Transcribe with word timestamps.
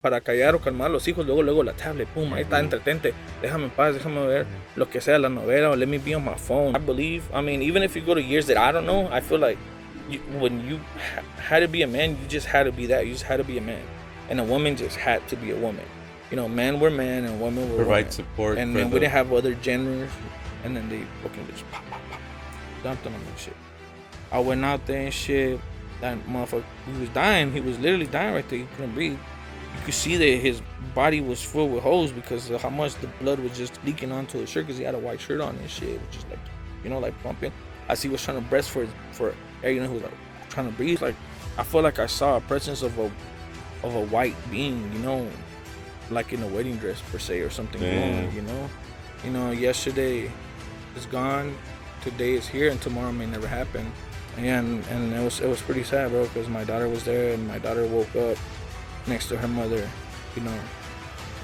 para 0.00 0.20
callar 0.20 0.54
o 0.54 0.60
calmar 0.60 0.86
a 0.86 0.92
los 0.92 1.06
hijos, 1.08 1.26
luego, 1.26 1.42
luego 1.42 1.62
la 1.62 1.74
tablet, 1.74 2.08
pum, 2.08 2.32
ahí 2.32 2.42
está, 2.42 2.58
entretente, 2.58 3.12
déjame 3.42 3.64
en 3.64 3.70
paz, 3.70 3.94
déjame 3.94 4.26
ver 4.26 4.46
lo 4.74 4.88
que 4.88 5.00
sea, 5.00 5.18
la 5.18 5.28
novela, 5.28 5.68
or 5.70 5.76
let 5.76 5.86
me 5.88 5.98
be 5.98 6.14
on 6.14 6.24
my 6.24 6.34
phone. 6.36 6.74
I 6.74 6.78
believe, 6.78 7.22
I 7.34 7.42
mean, 7.42 7.60
even 7.62 7.82
if 7.82 7.94
you 7.94 8.02
go 8.02 8.14
to 8.14 8.22
years 8.22 8.46
that 8.46 8.56
I 8.56 8.72
don't 8.72 8.86
know, 8.86 9.08
I 9.12 9.20
feel 9.20 9.38
like 9.38 9.58
you, 10.08 10.20
when 10.38 10.66
you 10.66 10.80
had 11.36 11.60
to 11.60 11.68
be 11.68 11.82
a 11.82 11.86
man, 11.86 12.10
you 12.12 12.26
just 12.28 12.46
had 12.46 12.64
to 12.64 12.72
be 12.72 12.86
that, 12.86 13.06
you 13.06 13.12
just 13.12 13.24
had 13.24 13.36
to 13.36 13.44
be 13.44 13.58
a 13.58 13.60
man. 13.60 13.82
And 14.30 14.40
a 14.40 14.44
woman 14.44 14.76
just 14.76 14.96
had 14.96 15.26
to 15.28 15.36
be 15.36 15.50
a 15.50 15.56
woman. 15.56 15.84
You 16.30 16.36
know, 16.36 16.48
men 16.48 16.80
were 16.80 16.90
men 16.90 17.24
and 17.24 17.40
women 17.40 17.68
were 17.70 17.76
Provide 17.76 18.04
women. 18.04 18.12
support. 18.12 18.58
And 18.58 18.74
then 18.74 18.90
we 18.90 19.00
didn't 19.00 19.12
have 19.12 19.32
other 19.32 19.54
genders, 19.54 20.10
and 20.64 20.74
then 20.74 20.88
they 20.88 21.02
fucking 21.22 21.46
just 21.50 21.68
pop, 21.72 21.84
pop, 21.90 22.00
pop, 22.10 22.20
dumped 22.82 23.06
on 23.06 23.12
him 23.12 23.20
and 23.28 23.38
shit. 23.38 23.56
I 24.32 24.38
went 24.38 24.64
out 24.64 24.86
there 24.86 25.02
and 25.02 25.12
shit. 25.12 25.60
That 26.00 26.16
motherfucker, 26.26 26.62
he 26.86 27.00
was 27.00 27.10
dying. 27.10 27.52
He 27.52 27.60
was 27.60 27.78
literally 27.78 28.06
dying 28.06 28.34
right 28.34 28.48
there. 28.48 28.60
He 28.60 28.64
couldn't 28.76 28.94
breathe. 28.94 29.18
You 29.76 29.84
could 29.84 29.94
see 29.94 30.16
that 30.16 30.24
his 30.24 30.62
body 30.94 31.20
was 31.20 31.42
full 31.42 31.68
with 31.68 31.82
holes 31.82 32.12
because 32.12 32.50
of 32.50 32.60
how 32.60 32.70
much 32.70 32.94
the 32.96 33.06
blood 33.20 33.38
was 33.38 33.56
just 33.56 33.82
leaking 33.84 34.12
onto 34.12 34.38
his 34.38 34.48
shirt 34.48 34.66
because 34.66 34.78
he 34.78 34.84
had 34.84 34.94
a 34.94 34.98
white 34.98 35.20
shirt 35.20 35.40
on 35.40 35.56
and 35.56 35.70
shit, 35.70 36.00
which 36.00 36.16
is 36.16 36.24
like, 36.28 36.38
you 36.82 36.90
know, 36.90 36.98
like 36.98 37.20
pumping. 37.22 37.52
As 37.88 38.02
he 38.02 38.08
was 38.08 38.22
trying 38.22 38.42
to 38.42 38.48
breast 38.48 38.70
for 38.70 38.86
for 39.12 39.34
know, 39.62 39.70
he 39.70 39.78
was 39.78 40.02
like 40.02 40.12
trying 40.48 40.70
to 40.70 40.76
breathe. 40.76 41.00
Like, 41.02 41.16
I 41.56 41.62
felt 41.62 41.84
like 41.84 41.98
I 41.98 42.06
saw 42.06 42.36
a 42.36 42.40
presence 42.40 42.82
of 42.82 42.98
a 42.98 43.10
of 43.82 43.94
a 43.94 44.04
white 44.06 44.36
being, 44.50 44.92
you 44.92 44.98
know, 45.00 45.28
like 46.10 46.32
in 46.32 46.42
a 46.42 46.46
wedding 46.46 46.76
dress 46.76 47.00
per 47.10 47.18
se 47.18 47.40
or 47.40 47.50
something 47.50 47.80
wrong, 47.80 48.32
you 48.34 48.42
know. 48.42 48.70
You 49.24 49.30
know, 49.30 49.50
yesterday 49.50 50.30
is 50.96 51.06
gone, 51.06 51.56
today 52.02 52.34
is 52.34 52.48
here, 52.48 52.70
and 52.70 52.80
tomorrow 52.80 53.12
may 53.12 53.26
never 53.26 53.46
happen. 53.46 53.90
And, 54.36 54.84
and 54.86 55.12
it 55.12 55.22
was 55.22 55.40
it 55.40 55.48
was 55.48 55.60
pretty 55.60 55.84
sad, 55.84 56.10
bro, 56.10 56.24
because 56.24 56.48
my 56.48 56.64
daughter 56.64 56.88
was 56.88 57.04
there, 57.04 57.34
and 57.34 57.46
my 57.46 57.58
daughter 57.58 57.86
woke 57.86 58.14
up 58.16 58.38
next 59.06 59.28
to 59.28 59.36
her 59.36 59.48
mother, 59.48 59.86
you 60.36 60.42
know, 60.42 60.58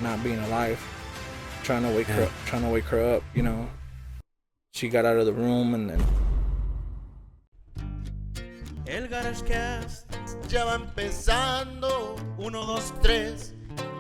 not 0.01 0.23
being 0.23 0.39
alive, 0.41 0.79
trying 1.63 1.83
to 1.83 1.91
wake 1.97 2.07
her 2.09 2.21
Yeah. 2.23 2.27
up, 2.27 2.33
trying 2.47 2.63
to 2.63 2.69
wake 2.69 2.87
her 2.91 3.17
up, 3.17 3.23
you 3.35 3.43
know. 3.43 3.67
She 4.75 4.89
got 4.89 5.05
out 5.07 5.17
of 5.19 5.27
the 5.27 5.33
room, 5.33 5.75
and 5.75 5.89
then 5.91 6.01
El 8.87 9.09
GarageCast 9.09 10.07
ya 10.49 10.65
va 10.65 10.75
empezando. 10.77 12.17
Uno, 12.39 12.65
dos, 12.67 12.93
tres. 13.03 13.53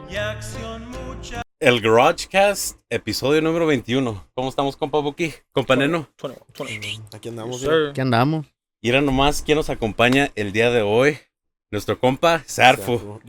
Y 0.09 0.17
acción 0.17 0.89
mucha. 0.91 1.43
El 1.59 1.81
GarageCast, 1.81 2.79
episodio 2.91 3.41
número 3.43 3.67
21. 3.67 4.25
¿Cómo 4.34 4.49
estamos, 4.49 4.77
compa 4.77 5.01
Buki? 5.01 5.33
Compa 5.53 5.75
Neno. 5.75 6.07
20, 6.23 6.79
20. 6.79 7.17
Aquí 7.17 7.29
andamos. 7.31 7.67
¿Qué 7.95 8.01
andamos? 8.01 8.47
Y 8.81 8.91
era 8.91 9.01
nomás 9.01 9.43
quién 9.43 9.57
nos 9.57 9.71
acompaña 9.71 10.31
el 10.37 10.53
día 10.53 10.71
de 10.71 10.83
hoy. 10.83 11.19
Nuestro 11.72 11.98
compa 11.98 12.45
Sarfu. 12.47 13.20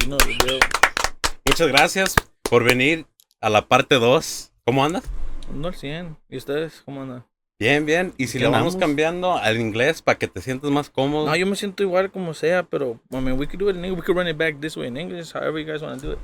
Muchas 1.43 1.67
gracias 1.69 2.15
por 2.43 2.63
venir 2.63 3.07
a 3.41 3.49
la 3.49 3.67
parte 3.67 3.95
2. 3.95 4.51
¿Cómo 4.63 4.85
andas? 4.85 5.03
No 5.51 5.69
al 5.69 5.75
100. 5.75 6.15
¿Y 6.29 6.37
ustedes 6.37 6.83
cómo 6.85 7.01
andan? 7.01 7.25
Bien, 7.59 7.87
bien. 7.87 8.13
Y 8.17 8.27
si 8.27 8.37
¿Qué 8.37 8.43
le 8.43 8.51
vamos 8.51 8.75
cambiando 8.77 9.35
al 9.35 9.59
inglés 9.59 10.03
para 10.03 10.19
que 10.19 10.27
te 10.27 10.41
sientas 10.41 10.69
más 10.69 10.91
cómodo. 10.91 11.25
No, 11.25 11.35
yo 11.35 11.47
me 11.47 11.55
siento 11.55 11.81
igual 11.81 12.11
como 12.11 12.35
sea, 12.35 12.61
pero 12.61 12.99
I 13.11 13.15
mean, 13.15 13.39
we 13.39 13.47
could 13.47 13.57
do 13.59 13.67
it 13.71 13.75
in 13.75 13.83
English. 13.83 13.99
We 14.01 14.05
could 14.05 14.15
run 14.15 14.27
it 14.27 14.37
back 14.37 14.59
this 14.61 14.77
way 14.77 14.87
in 14.87 14.95
English, 14.95 15.33
however 15.33 15.57
you 15.59 15.65
guys 15.65 15.81
want 15.81 15.99
to 16.01 16.07
do 16.07 16.13
it. 16.13 16.19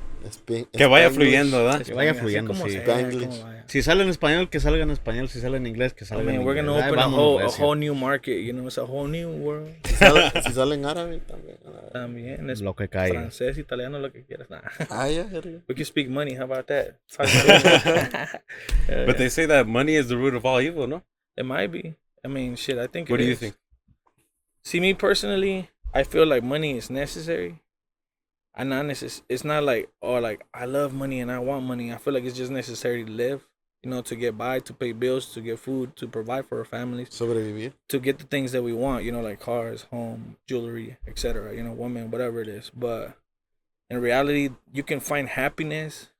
Que 0.72 0.86
vaya 0.86 1.06
Spanglish. 1.08 1.14
fluyendo, 1.14 1.64
¿verdad? 1.64 1.82
Que 1.82 1.92
vaya 1.92 2.14
fluyendo, 2.14 2.54
sí. 2.54 2.70
sea. 2.70 3.64
Si 3.66 3.82
sale 3.82 4.04
en 4.04 4.10
español, 4.10 4.48
que 4.48 4.60
salga 4.60 4.84
en 4.84 4.90
español. 4.90 5.28
Si 5.28 5.40
sale 5.40 5.56
en 5.56 5.66
inglés, 5.66 5.92
que 5.92 6.04
I 6.04 6.06
salga 6.06 6.22
mean, 6.22 6.40
en 6.40 6.46
we're 6.46 6.60
inglés. 6.60 6.72
gonna 6.72 6.84
Ahí 6.86 6.90
open 6.92 7.00
a 7.00 7.02
vamos, 7.06 7.18
whole, 7.18 7.44
a 7.44 7.48
whole 7.48 7.80
new 7.80 7.94
market, 7.96 8.38
you 8.40 8.52
know, 8.52 8.66
it's 8.68 8.78
a 8.78 8.84
whole 8.84 9.08
new 9.10 9.28
world. 9.30 9.68
Si 9.84 9.94
sale, 9.96 10.30
si 10.40 10.52
sale 10.52 10.76
en 10.76 10.86
árabe 10.86 11.18
también. 11.26 11.56
También 11.92 12.48
es 12.48 12.60
Lo 12.60 12.74
que 12.76 12.88
caiga. 12.88 13.18
francés, 13.22 13.58
italiano, 13.58 13.98
lo 13.98 14.12
que 14.12 14.22
quieras. 14.22 14.48
Nah. 14.50 14.60
Ah, 14.88 15.08
ya, 15.10 15.24
verga. 15.24 15.58
We 15.68 15.74
can 15.74 15.84
speak 15.84 16.08
money, 16.08 16.36
how 16.36 16.44
about 16.44 16.66
that? 16.68 17.00
But 19.06 19.16
they 19.16 19.28
say 19.30 19.46
that 19.46 19.66
money 19.66 19.96
is 19.96 20.06
the 20.06 20.16
root 20.16 20.34
of 20.34 20.44
all 20.44 20.60
evil, 20.60 20.86
¿no? 20.86 21.02
It 21.36 21.44
might 21.44 21.70
be. 21.72 21.94
I 22.24 22.28
mean, 22.28 22.56
shit, 22.56 22.78
I 22.78 22.86
think 22.86 23.10
What 23.10 23.18
do 23.18 23.24
you 23.24 23.36
think? 23.36 23.54
See, 24.62 24.80
me 24.80 24.94
personally, 24.94 25.70
I 25.92 26.04
feel 26.04 26.26
like 26.26 26.42
money 26.42 26.76
is 26.76 26.88
necessary. 26.90 27.60
And 28.56 28.70
not 28.70 28.84
necess- 28.86 29.22
it's 29.28 29.44
not 29.44 29.64
like, 29.64 29.90
oh, 30.00 30.18
like, 30.20 30.42
I 30.54 30.64
love 30.64 30.94
money 30.94 31.20
and 31.20 31.30
I 31.30 31.40
want 31.40 31.66
money. 31.66 31.92
I 31.92 31.96
feel 31.98 32.14
like 32.14 32.24
it's 32.24 32.36
just 32.36 32.52
necessary 32.52 33.04
to 33.04 33.10
live, 33.10 33.46
you 33.82 33.90
know, 33.90 34.00
to 34.02 34.14
get 34.14 34.38
by, 34.38 34.60
to 34.60 34.72
pay 34.72 34.92
bills, 34.92 35.32
to 35.34 35.40
get 35.40 35.58
food, 35.58 35.96
to 35.96 36.06
provide 36.06 36.46
for 36.46 36.58
our 36.58 36.64
families, 36.64 37.10
Sobrevivir. 37.10 37.72
to 37.88 37.98
get 37.98 38.18
the 38.18 38.24
things 38.24 38.52
that 38.52 38.62
we 38.62 38.72
want, 38.72 39.04
you 39.04 39.10
know, 39.12 39.20
like 39.20 39.40
cars, 39.40 39.82
home, 39.90 40.36
jewelry, 40.46 40.96
etc. 41.06 41.54
You 41.54 41.64
know, 41.64 41.72
woman, 41.72 42.10
whatever 42.12 42.40
it 42.40 42.48
is. 42.48 42.70
But 42.74 43.18
in 43.90 44.00
reality, 44.00 44.50
you 44.72 44.84
can 44.84 45.00
find 45.00 45.28
happiness 45.28 46.10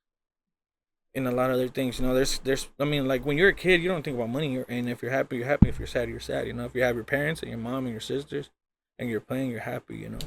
in 1.14 1.26
a 1.26 1.30
lot 1.30 1.50
of 1.50 1.54
other 1.54 1.68
things. 1.68 1.98
You 1.98 2.06
know, 2.06 2.14
there's 2.14 2.38
there's 2.40 2.68
I 2.78 2.84
mean, 2.84 3.06
like 3.06 3.24
when 3.24 3.38
you're 3.38 3.50
a 3.50 3.54
kid, 3.54 3.82
you 3.82 3.88
don't 3.88 4.02
think 4.02 4.16
about 4.16 4.30
money. 4.30 4.62
And 4.68 4.88
if 4.88 5.02
you're 5.02 5.12
happy, 5.12 5.36
you're 5.36 5.46
happy. 5.46 5.68
If 5.68 5.78
you're 5.78 5.86
sad, 5.86 6.08
you're 6.08 6.20
sad. 6.20 6.46
You 6.46 6.52
know, 6.52 6.64
if 6.64 6.74
you 6.74 6.82
have 6.82 6.94
your 6.96 7.04
parents 7.04 7.42
and 7.42 7.50
your 7.50 7.58
mom 7.58 7.84
and 7.86 7.92
your 7.92 8.00
sisters, 8.00 8.50
and 8.98 9.08
you're 9.08 9.20
playing, 9.20 9.50
you're 9.50 9.60
happy. 9.60 9.96
You 9.96 10.10
know, 10.10 10.18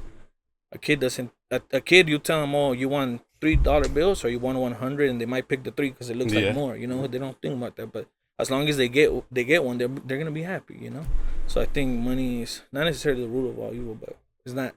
a 0.71 0.77
kid 0.77 0.99
doesn't. 0.99 1.31
A, 1.51 1.61
a 1.71 1.81
kid, 1.81 2.09
you 2.09 2.19
tell 2.19 2.41
them, 2.41 2.55
oh, 2.55 2.71
you 2.73 2.89
want 2.89 3.21
three 3.39 3.55
dollar 3.55 3.87
bills 3.87 4.23
or 4.25 4.29
you 4.29 4.39
want 4.39 4.57
one 4.57 4.73
hundred, 4.73 5.09
and 5.09 5.19
they 5.21 5.25
might 5.25 5.47
pick 5.47 5.63
the 5.63 5.71
three 5.71 5.91
because 5.91 6.09
it 6.09 6.17
looks 6.17 6.33
Yeah. 6.33 6.47
like 6.47 6.55
more. 6.55 6.75
You 6.75 6.87
know, 6.87 6.95
mm-hmm. 7.03 7.11
they 7.11 7.19
don't 7.19 7.41
think 7.41 7.55
about 7.55 7.75
that, 7.77 7.91
but 7.91 8.07
as 8.39 8.51
long 8.51 8.67
as 8.69 8.77
they 8.77 8.87
get 8.87 9.11
they 9.31 9.43
get 9.43 9.63
one, 9.63 9.77
they're 9.77 9.87
they're 9.87 10.17
gonna 10.17 10.31
be 10.31 10.43
happy. 10.43 10.77
You 10.79 10.91
know, 10.91 11.05
so 11.47 11.61
I 11.61 11.65
think 11.65 11.99
money 11.99 12.41
is 12.43 12.61
not 12.71 12.85
necessarily 12.85 13.23
the 13.23 13.29
root 13.29 13.49
of 13.49 13.59
all 13.59 13.73
evil, 13.73 13.95
but 13.95 14.17
it's 14.45 14.55
not. 14.55 14.75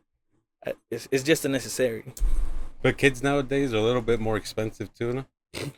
It's 0.91 1.09
it's 1.11 1.25
just 1.25 1.45
a 1.45 1.49
necessary. 1.49 2.15
But 2.83 2.97
kids 2.97 3.23
nowadays 3.23 3.75
are 3.75 3.79
a 3.79 3.83
little 3.83 4.03
bit 4.03 4.21
more 4.21 4.37
expensive 4.37 4.93
too, 4.95 5.13
no? 5.13 5.25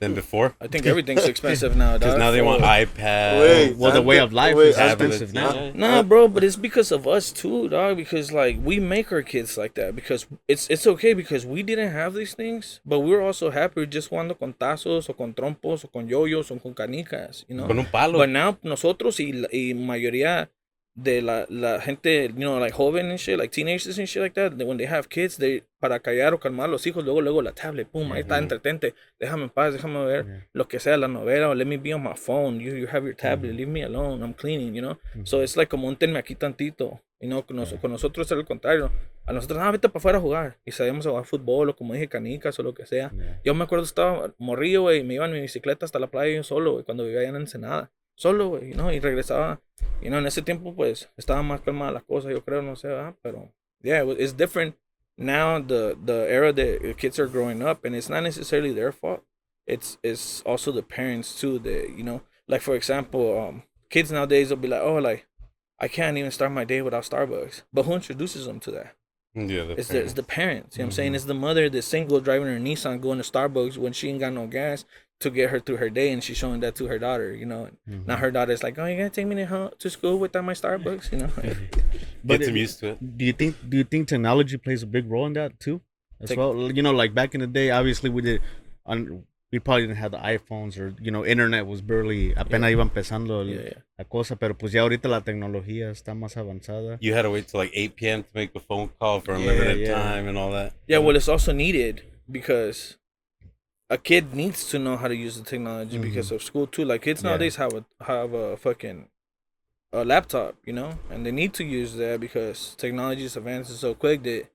Than 0.00 0.14
before. 0.14 0.54
I 0.60 0.66
think 0.68 0.84
everything's 0.86 1.24
expensive 1.24 1.76
now. 1.76 1.94
Because 1.98 2.18
now 2.18 2.30
they 2.30 2.42
want 2.42 2.60
For- 2.60 2.66
iPads. 2.66 3.40
Wait, 3.40 3.76
Well, 3.76 3.92
the 3.92 4.02
way 4.02 4.18
of 4.18 4.32
life 4.32 4.54
Wait, 4.54 4.68
is 4.68 4.76
tablets, 4.76 5.20
expensive 5.22 5.34
yeah. 5.34 5.72
now. 5.72 5.96
Nah, 5.96 6.02
bro, 6.02 6.28
but 6.28 6.44
it's 6.44 6.56
because 6.56 6.92
of 6.92 7.08
us 7.08 7.32
too, 7.32 7.68
dog. 7.70 7.96
Because 7.96 8.30
like 8.32 8.58
we 8.62 8.78
make 8.80 9.10
our 9.12 9.22
kids 9.22 9.56
like 9.56 9.74
that. 9.74 9.96
Because 9.96 10.26
it's 10.46 10.68
it's 10.68 10.86
okay 10.86 11.14
because 11.14 11.46
we 11.46 11.62
didn't 11.62 11.90
have 11.92 12.12
these 12.14 12.34
things, 12.34 12.80
but 12.84 13.00
we 13.00 13.10
were 13.16 13.22
also 13.22 13.50
happy 13.50 13.86
just 13.86 14.10
jugando 14.10 14.38
con 14.38 14.52
tazos 14.52 15.08
o 15.08 15.14
con 15.14 15.32
trompos 15.32 15.84
o 15.84 15.88
con 15.88 16.06
yoyos 16.06 16.50
o 16.50 16.58
con 16.58 16.74
canicas, 16.74 17.44
you 17.48 17.56
know. 17.56 17.66
Con 17.66 17.78
un 17.78 17.86
palo. 17.86 18.18
But 18.18 18.28
now 18.28 18.58
nosotros 18.62 19.18
y, 19.20 19.32
la- 19.32 19.48
y 19.50 19.72
mayoría 19.74 20.50
de 20.94 21.22
la, 21.22 21.46
la 21.48 21.80
gente, 21.80 22.28
you 22.28 22.34
know, 22.40 22.58
like 22.60 22.72
joven 22.74 23.06
and 23.10 23.18
shit, 23.18 23.38
like 23.38 23.50
teenagers 23.50 23.98
and 23.98 24.06
shit 24.06 24.22
like 24.22 24.34
that, 24.34 24.52
when 24.66 24.76
they 24.76 24.86
have 24.86 25.08
kids, 25.08 25.36
they 25.38 25.62
para 25.80 25.98
callar 26.00 26.34
o 26.34 26.38
calmar 26.38 26.68
a 26.68 26.72
los 26.72 26.86
hijos, 26.86 27.02
luego 27.04 27.20
luego 27.22 27.40
la 27.42 27.52
tablet, 27.52 27.88
pum, 27.88 28.12
ahí 28.12 28.20
está, 28.20 28.36
entretente, 28.38 28.94
déjame 29.18 29.44
en 29.44 29.50
paz, 29.50 29.72
déjame 29.72 30.04
ver 30.04 30.48
lo 30.52 30.68
que 30.68 30.78
sea, 30.78 30.96
la 30.98 31.08
novela, 31.08 31.48
o 31.48 31.54
let 31.54 31.64
me 31.64 31.76
be 31.78 31.94
on 31.94 32.02
my 32.02 32.14
phone, 32.14 32.60
you, 32.60 32.74
you 32.76 32.86
have 32.92 33.04
your 33.06 33.16
tablet, 33.16 33.54
leave 33.54 33.70
me 33.70 33.82
alone, 33.82 34.22
I'm 34.22 34.34
cleaning, 34.34 34.74
you 34.74 34.82
know. 34.82 34.98
So 35.24 35.42
it's 35.42 35.56
like 35.56 35.70
como 35.70 35.88
un 35.88 35.96
tenme 35.96 36.18
aquí 36.18 36.34
tantito, 36.36 37.00
you 37.20 37.28
know, 37.28 37.42
con, 37.44 37.56
nos- 37.56 37.72
con 37.80 37.90
nosotros 37.90 38.30
era 38.30 38.40
el 38.40 38.46
contrario. 38.46 38.92
A 39.24 39.32
nosotros, 39.32 39.60
ah, 39.62 39.70
vete 39.70 39.88
para 39.88 39.98
afuera 39.98 40.18
a 40.18 40.20
jugar. 40.20 40.58
Y 40.64 40.72
sabíamos 40.72 41.06
a 41.06 41.10
jugar 41.10 41.24
fútbol 41.24 41.70
o 41.70 41.76
como 41.76 41.94
dije, 41.94 42.08
canicas 42.08 42.58
o 42.58 42.62
lo 42.64 42.74
que 42.74 42.86
sea. 42.86 43.12
Yo 43.44 43.54
me 43.54 43.64
acuerdo, 43.64 43.84
estaba 43.84 44.34
morrillo, 44.38 44.82
güey, 44.82 45.00
y 45.00 45.04
me 45.04 45.14
iba 45.14 45.24
en 45.26 45.32
mi 45.32 45.40
bicicleta 45.40 45.84
hasta 45.86 45.98
la 46.00 46.08
playa 46.08 46.34
yo 46.34 46.42
solo, 46.42 46.72
güey, 46.72 46.84
cuando 46.84 47.04
vivía 47.04 47.20
allá 47.20 47.28
en 47.30 47.36
Ensenada. 47.36 47.90
Solo, 48.14 48.48
güey, 48.48 48.74
¿no? 48.74 48.92
Y 48.92 49.00
regresaba. 49.00 49.60
Y 50.00 50.10
no, 50.10 50.18
en 50.18 50.26
ese 50.26 50.42
tiempo, 50.42 50.74
pues, 50.74 51.08
estaba 51.16 51.42
más 51.42 51.60
calmada 51.60 51.92
las 51.92 52.04
cosas, 52.04 52.32
yo 52.32 52.44
creo, 52.44 52.62
no 52.62 52.76
sé, 52.76 52.88
¿verdad? 52.88 53.14
Pero, 53.22 53.52
yeah, 53.82 54.04
it's 54.18 54.32
different 54.32 54.76
now, 55.16 55.60
the, 55.60 55.96
the 56.04 56.26
era 56.28 56.52
that 56.52 56.82
the 56.82 56.94
kids 56.94 57.18
are 57.18 57.26
growing 57.26 57.62
up, 57.62 57.84
and 57.84 57.94
it's 57.94 58.08
not 58.08 58.22
necessarily 58.22 58.72
their 58.72 58.92
fault. 58.92 59.22
It's, 59.66 59.98
it's 60.02 60.42
also 60.42 60.72
the 60.72 60.82
parents, 60.82 61.38
too, 61.38 61.58
that, 61.60 61.94
you 61.96 62.02
know, 62.02 62.22
like, 62.48 62.62
for 62.62 62.74
example, 62.74 63.38
um, 63.38 63.62
kids 63.90 64.10
nowadays 64.10 64.50
will 64.50 64.56
be 64.56 64.68
like, 64.68 64.82
oh, 64.82 64.96
like, 64.96 65.26
I 65.78 65.88
can't 65.88 66.16
even 66.16 66.30
start 66.30 66.52
my 66.52 66.64
day 66.64 66.82
without 66.82 67.04
Starbucks. 67.04 67.62
But 67.72 67.84
who 67.84 67.94
introduces 67.94 68.46
them 68.46 68.60
to 68.60 68.70
that? 68.72 68.96
Yeah, 69.34 69.64
the 69.64 69.72
It's 69.72 69.88
the, 69.88 70.00
it's 70.00 70.12
the 70.12 70.22
parents. 70.22 70.76
You 70.76 70.82
know 70.82 70.86
what 70.86 70.88
I'm 70.88 70.92
saying? 70.92 71.14
It's 71.14 71.24
the 71.24 71.34
mother 71.34 71.68
that's 71.70 71.86
single 71.86 72.20
driving 72.20 72.48
her 72.48 72.58
Nissan 72.58 73.00
going 73.00 73.18
to 73.20 73.24
Starbucks 73.24 73.78
when 73.78 73.92
she 73.92 74.08
ain't 74.08 74.20
got 74.20 74.32
no 74.32 74.46
gas 74.46 74.84
to 75.22 75.30
get 75.30 75.50
her 75.50 75.58
through 75.60 75.78
her 75.78 75.90
day 75.90 76.12
and 76.12 76.22
she's 76.22 76.36
showing 76.36 76.60
that 76.60 76.74
to 76.76 76.86
her 76.86 76.98
daughter, 76.98 77.34
you 77.34 77.46
know. 77.46 77.68
Mm-hmm. 77.88 78.06
Now 78.06 78.16
her 78.16 78.30
daughter's 78.30 78.62
like, 78.62 78.78
Oh, 78.78 78.86
you're 78.86 78.98
gonna 78.98 79.10
take 79.10 79.26
me 79.26 79.36
to 79.36 79.46
home, 79.46 79.70
to 79.78 79.88
school 79.90 80.18
without 80.18 80.44
my 80.44 80.52
Starbucks, 80.54 81.10
you 81.12 81.18
know? 81.18 81.30
But 82.24 82.38
Gets 82.38 82.46
them 82.46 82.56
it- 82.56 82.60
used 82.60 82.78
to 82.80 82.86
it. 82.90 83.16
Do 83.18 83.24
you 83.24 83.32
think? 83.32 83.56
Do 83.68 83.76
you 83.76 83.84
think 83.84 84.08
technology 84.08 84.56
plays 84.56 84.82
a 84.82 84.86
big 84.86 85.10
role 85.10 85.26
in 85.26 85.32
that 85.34 85.58
too? 85.58 85.80
As 86.20 86.28
Tech- 86.28 86.38
well, 86.38 86.70
you 86.70 86.82
know, 86.82 86.92
like 86.92 87.14
back 87.14 87.34
in 87.34 87.40
the 87.40 87.46
day, 87.48 87.70
obviously 87.70 88.10
we 88.10 88.22
did. 88.22 88.40
On, 88.86 89.24
we 89.52 89.58
probably 89.58 89.82
didn't 89.86 89.98
have 89.98 90.12
the 90.12 90.18
iPhones 90.18 90.78
or 90.78 90.94
you 91.00 91.10
know, 91.10 91.26
internet 91.26 91.66
was 91.66 91.82
barely 91.82 92.32
apenas 92.34 92.70
iba 92.72 92.82
empezando 92.82 93.40
el- 93.42 93.48
Yeah, 93.48 93.60
yeah. 93.64 93.78
la 93.98 94.04
cosa, 94.04 94.34
pero 94.36 94.54
pues 94.54 94.72
ya 94.72 94.80
ahorita 94.82 95.08
la 95.08 95.20
tecnología 95.20 95.90
está 95.90 96.14
más 96.14 96.36
avanzada. 96.38 96.96
You 97.00 97.12
had 97.14 97.22
to 97.22 97.30
wait 97.30 97.48
till 97.48 97.60
like 97.60 97.70
8 97.74 97.96
p.m. 97.96 98.22
to 98.22 98.28
make 98.34 98.52
a 98.54 98.60
phone 98.60 98.88
call 98.98 99.20
for 99.20 99.34
a 99.34 99.38
Yeah, 99.40 99.46
limited 99.52 99.78
yeah. 99.80 99.94
time 99.94 100.26
and 100.28 100.38
all 100.38 100.52
that. 100.52 100.72
yeah, 100.88 100.98
well 100.98 101.16
it's 101.16 101.28
also 101.28 101.52
needed 101.52 102.02
because 102.30 102.96
a 103.92 103.98
kid 103.98 104.34
needs 104.34 104.66
to 104.70 104.78
know 104.78 104.96
how 104.96 105.06
to 105.06 105.14
use 105.14 105.36
the 105.38 105.44
technology 105.44 105.92
mm-hmm. 105.96 106.08
because 106.08 106.30
of 106.32 106.42
school 106.42 106.66
too. 106.66 106.84
Like 106.84 107.02
kids 107.02 107.22
Yeah. 107.22 107.30
nowadays 107.30 107.56
have 107.56 107.74
a 107.74 107.84
have 108.12 108.32
a 108.32 108.56
fucking 108.56 109.08
a 109.92 110.04
laptop, 110.04 110.56
you 110.64 110.72
know, 110.72 110.98
and 111.10 111.26
they 111.26 111.32
need 111.32 111.52
to 111.54 111.64
use 111.64 111.94
that 111.96 112.18
because 112.18 112.74
technology 112.76 113.24
is 113.24 113.36
advancing 113.36 113.76
so 113.76 113.94
quick 113.94 114.22
that 114.22 114.46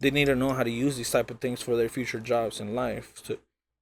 they 0.00 0.10
need 0.10 0.26
to 0.26 0.36
know 0.36 0.52
how 0.52 0.62
to 0.62 0.70
use 0.70 0.98
these 0.98 1.10
type 1.10 1.30
of 1.30 1.40
things 1.40 1.62
for 1.62 1.76
their 1.76 1.88
future 1.88 2.20
jobs 2.20 2.60
in 2.60 2.74
life. 2.74 3.14
So 3.24 3.38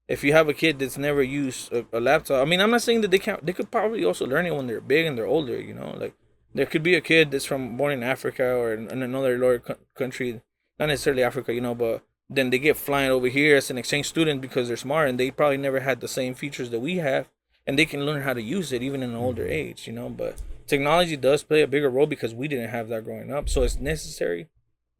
if 0.06 0.22
you 0.22 0.32
have 0.34 0.48
a 0.48 0.54
kid 0.54 0.78
that's 0.78 0.96
never 0.96 1.22
used 1.22 1.72
a, 1.72 1.84
a 1.92 2.00
laptop, 2.00 2.40
I 2.40 2.48
mean, 2.48 2.60
I'm 2.60 2.70
not 2.70 2.82
saying 2.82 3.00
that 3.00 3.10
they 3.10 3.18
can't. 3.18 3.44
They 3.44 3.52
could 3.52 3.72
probably 3.72 4.04
also 4.04 4.24
learn 4.24 4.46
it 4.46 4.54
when 4.54 4.68
they're 4.68 4.80
big 4.80 5.06
and 5.06 5.18
they're 5.18 5.34
older. 5.36 5.60
You 5.60 5.74
know, 5.74 5.94
like 5.96 6.14
there 6.54 6.66
could 6.66 6.84
be 6.84 6.94
a 6.94 7.00
kid 7.00 7.32
that's 7.32 7.44
from 7.44 7.76
born 7.76 7.92
in 7.92 8.04
Africa 8.04 8.46
or 8.54 8.72
in, 8.72 8.88
in 8.88 9.02
another 9.02 9.36
lower 9.36 9.58
co- 9.58 9.82
country, 9.96 10.42
not 10.78 10.86
necessarily 10.86 11.24
Africa, 11.24 11.52
you 11.52 11.60
know, 11.60 11.74
but 11.74 12.04
then 12.34 12.50
they 12.50 12.58
get 12.58 12.76
flying 12.76 13.10
over 13.10 13.28
here 13.28 13.56
as 13.56 13.70
an 13.70 13.78
exchange 13.78 14.08
student 14.08 14.40
because 14.40 14.68
they're 14.68 14.76
smart 14.76 15.08
and 15.08 15.18
they 15.18 15.30
probably 15.30 15.56
never 15.56 15.80
had 15.80 16.00
the 16.00 16.08
same 16.08 16.34
features 16.34 16.70
that 16.70 16.80
we 16.80 16.96
have, 16.96 17.28
and 17.66 17.78
they 17.78 17.86
can 17.86 18.04
learn 18.04 18.22
how 18.22 18.32
to 18.32 18.42
use 18.42 18.72
it 18.72 18.82
even 18.82 19.02
in 19.02 19.10
an 19.10 19.16
older 19.16 19.46
age. 19.46 19.86
You 19.86 19.92
know, 19.92 20.08
but 20.08 20.40
technology 20.66 21.16
does 21.16 21.42
play 21.42 21.62
a 21.62 21.66
bigger 21.66 21.90
role 21.90 22.06
because 22.06 22.34
we 22.34 22.48
didn't 22.48 22.70
have 22.70 22.88
that 22.88 23.04
growing 23.04 23.32
up, 23.32 23.48
so 23.48 23.62
it's 23.62 23.78
necessary 23.78 24.48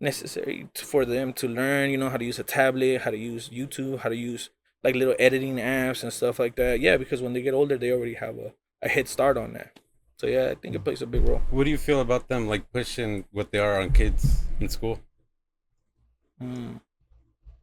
necessary 0.02 0.68
for 0.74 1.04
them 1.04 1.32
to 1.32 1.48
learn, 1.48 1.90
you 1.90 1.96
know, 1.96 2.10
how 2.10 2.16
to 2.16 2.24
use 2.24 2.38
a 2.38 2.42
tablet, 2.42 3.02
how 3.02 3.10
to 3.10 3.16
use 3.16 3.48
YouTube, 3.48 4.00
how 4.00 4.08
to 4.08 4.16
use 4.16 4.50
like 4.82 4.96
little 4.96 5.14
editing 5.18 5.56
apps 5.56 6.02
and 6.02 6.12
stuff 6.12 6.38
like 6.38 6.56
that. 6.56 6.80
Yeah, 6.80 6.96
because 6.96 7.22
when 7.22 7.32
they 7.32 7.40
get 7.40 7.54
older, 7.54 7.78
they 7.78 7.92
already 7.92 8.14
have 8.14 8.36
a, 8.36 8.52
a 8.82 8.88
head 8.88 9.08
start 9.08 9.38
on 9.38 9.52
that. 9.54 9.78
So 10.16 10.26
yeah, 10.26 10.50
I 10.50 10.54
think 10.56 10.74
it 10.74 10.84
plays 10.84 11.02
a 11.02 11.06
big 11.06 11.26
role. 11.26 11.40
What 11.50 11.64
do 11.64 11.70
you 11.70 11.78
feel 11.78 12.00
about 12.00 12.28
them 12.28 12.48
like 12.48 12.70
pushing 12.72 13.24
what 13.30 13.52
they 13.52 13.58
are 13.58 13.80
on 13.80 13.92
kids 13.92 14.42
in 14.60 14.68
school? 14.68 15.00
Hmm. 16.38 16.76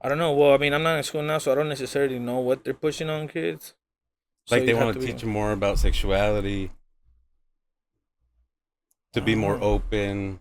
I 0.02 0.10
don't 0.10 0.18
know. 0.18 0.34
Well, 0.34 0.54
I 0.54 0.58
mean, 0.58 0.74
I'm 0.74 0.84
not 0.84 0.98
in 0.98 1.04
school 1.04 1.22
now, 1.24 1.38
so 1.38 1.52
I 1.52 1.56
don't 1.56 1.70
necessarily 1.70 2.20
know 2.20 2.40
what 2.40 2.64
they're 2.64 2.74
pushing 2.74 3.10
on 3.10 3.28
kids. 3.28 3.74
So 4.46 4.56
Like 4.56 4.66
they 4.66 4.74
want 4.74 5.00
to 5.00 5.06
teach 5.06 5.22
them 5.22 5.30
more 5.30 5.52
about 5.52 5.80
sexuality, 5.80 6.72
to 9.14 9.22
be 9.22 9.36
more 9.36 9.58
Oh. 9.58 9.76
open. 9.76 10.40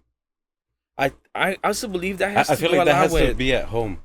I 0.99 1.13
I 1.35 1.53
I 1.53 1.57
also 1.65 1.89
believe 1.89 2.19
that 2.19 2.29
I, 2.37 2.45
has 2.45 2.51
I 2.51 2.55
to 2.55 2.61
feel 2.61 2.71
like 2.73 2.85
that 2.85 2.95
has 2.97 3.13
to 3.15 3.35
be 3.35 3.53
at 3.55 3.67
home. 3.67 4.03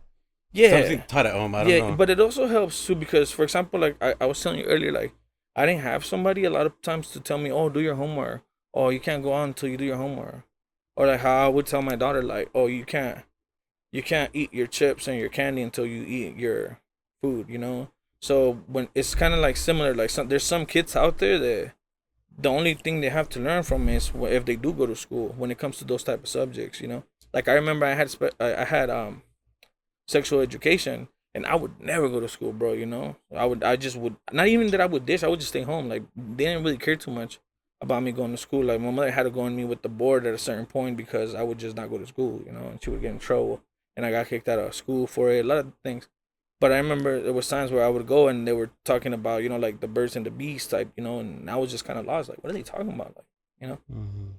yeah. 0.51 0.69
Something 0.69 1.03
taught 1.07 1.25
at 1.25 1.33
home. 1.33 1.55
I 1.55 1.63
don't 1.63 1.69
yeah, 1.71 1.79
know. 1.79 1.95
but 1.95 2.09
it 2.09 2.19
also 2.19 2.47
helps 2.47 2.85
too 2.85 2.95
because, 2.95 3.31
for 3.31 3.44
example, 3.44 3.79
like 3.79 3.97
I, 4.01 4.15
I 4.21 4.25
was 4.25 4.41
telling 4.41 4.59
you 4.59 4.65
earlier, 4.65 4.91
like 4.91 5.13
I 5.55 5.65
didn't 5.65 5.81
have 5.81 6.05
somebody 6.05 6.44
a 6.45 6.50
lot 6.50 6.65
of 6.65 6.79
times 6.81 7.09
to 7.11 7.19
tell 7.19 7.38
me, 7.38 7.51
"Oh, 7.51 7.69
do 7.69 7.79
your 7.79 7.95
homework," 7.95 8.44
"Oh, 8.73 8.89
you 8.89 9.00
can't 9.00 9.23
go 9.23 9.33
on 9.33 9.50
until 9.50 9.69
you 9.69 9.77
do 9.77 9.85
your 9.85 9.97
homework," 9.97 10.44
or 10.95 11.07
like 11.07 11.21
how 11.21 11.45
I 11.45 11.50
would 11.50 11.65
tell 11.67 11.81
my 11.81 11.95
daughter, 11.95 12.21
like, 12.23 12.50
"Oh, 12.55 12.67
you 12.67 12.85
can't, 12.85 13.19
you 13.93 14.03
can't 14.03 14.31
eat 14.33 14.53
your 14.53 14.67
chips 14.67 15.07
and 15.07 15.17
your 15.17 15.29
candy 15.29 15.61
until 15.61 15.85
you 15.85 16.03
eat 16.03 16.35
your 16.35 16.79
food," 17.21 17.47
you 17.47 17.57
know. 17.57 17.89
So 18.21 18.63
when 18.67 18.89
it's 18.93 19.15
kind 19.15 19.33
of 19.33 19.39
like 19.39 19.55
similar, 19.55 19.95
like 19.95 20.09
some 20.09 20.27
there's 20.27 20.43
some 20.43 20.65
kids 20.65 20.95
out 20.95 21.19
there 21.19 21.39
that 21.39 21.73
the 22.37 22.49
only 22.49 22.73
thing 22.73 22.99
they 22.99 23.09
have 23.09 23.29
to 23.29 23.39
learn 23.39 23.63
from 23.63 23.87
is 23.87 24.11
if 24.15 24.43
they 24.45 24.57
do 24.57 24.73
go 24.73 24.85
to 24.85 24.95
school 24.95 25.33
when 25.37 25.51
it 25.51 25.57
comes 25.57 25.77
to 25.77 25.85
those 25.85 26.03
type 26.03 26.23
of 26.23 26.27
subjects, 26.27 26.81
you 26.81 26.87
know. 26.89 27.03
Like 27.33 27.47
I 27.47 27.53
remember 27.53 27.85
I 27.85 27.93
had 27.93 28.09
spe- 28.09 28.35
I 28.41 28.65
had 28.65 28.89
um 28.89 29.23
sexual 30.07 30.41
education 30.41 31.07
and 31.35 31.45
I 31.45 31.55
would 31.55 31.79
never 31.79 32.09
go 32.09 32.19
to 32.19 32.27
school, 32.27 32.53
bro. 32.53 32.73
You 32.73 32.85
know, 32.85 33.15
I 33.35 33.45
would, 33.45 33.63
I 33.63 33.75
just 33.75 33.97
would, 33.97 34.15
not 34.31 34.47
even 34.47 34.67
that 34.67 34.81
I 34.81 34.85
would 34.85 35.05
dish. 35.05 35.23
I 35.23 35.27
would 35.27 35.39
just 35.39 35.49
stay 35.49 35.63
home. 35.63 35.89
Like 35.89 36.03
they 36.15 36.45
didn't 36.45 36.63
really 36.63 36.77
care 36.77 36.95
too 36.95 37.11
much 37.11 37.39
about 37.81 38.03
me 38.03 38.11
going 38.11 38.31
to 38.31 38.37
school. 38.37 38.63
Like 38.63 38.79
my 38.79 38.91
mother 38.91 39.11
had 39.11 39.23
to 39.23 39.29
go 39.29 39.41
on 39.41 39.55
me 39.55 39.65
with 39.65 39.81
the 39.81 39.89
board 39.89 40.25
at 40.25 40.33
a 40.33 40.37
certain 40.37 40.65
point 40.65 40.97
because 40.97 41.33
I 41.33 41.43
would 41.43 41.57
just 41.57 41.75
not 41.75 41.89
go 41.89 41.97
to 41.97 42.07
school. 42.07 42.41
You 42.45 42.51
know, 42.51 42.67
and 42.67 42.83
she 42.83 42.89
would 42.89 43.01
get 43.01 43.11
in 43.11 43.19
trouble, 43.19 43.61
and 43.95 44.05
I 44.05 44.11
got 44.11 44.27
kicked 44.27 44.49
out 44.49 44.59
of 44.59 44.75
school 44.75 45.07
for 45.07 45.29
it. 45.31 45.45
A 45.45 45.47
lot 45.47 45.57
of 45.59 45.73
things. 45.83 46.07
But 46.59 46.71
I 46.71 46.77
remember 46.77 47.21
there 47.21 47.33
was 47.33 47.49
times 47.49 47.71
where 47.71 47.83
I 47.83 47.89
would 47.89 48.07
go 48.07 48.29
and 48.29 48.47
they 48.47 48.53
were 48.53 48.69
talking 48.85 49.13
about, 49.13 49.43
you 49.43 49.49
know, 49.49 49.57
like 49.57 49.81
the 49.81 49.87
birds 49.87 50.15
and 50.15 50.25
the 50.25 50.31
bees 50.31 50.65
type, 50.65 50.91
you 50.95 51.03
know, 51.03 51.19
and 51.19 51.49
I 51.49 51.57
was 51.57 51.71
just 51.71 51.83
kind 51.83 51.99
of 51.99 52.05
lost. 52.05 52.29
Like, 52.29 52.41
what 52.41 52.51
are 52.51 52.53
they 52.53 52.63
talking 52.63 52.93
about? 52.93 53.15
Like, 53.17 53.25
you 53.59 53.67
know. 53.67 53.79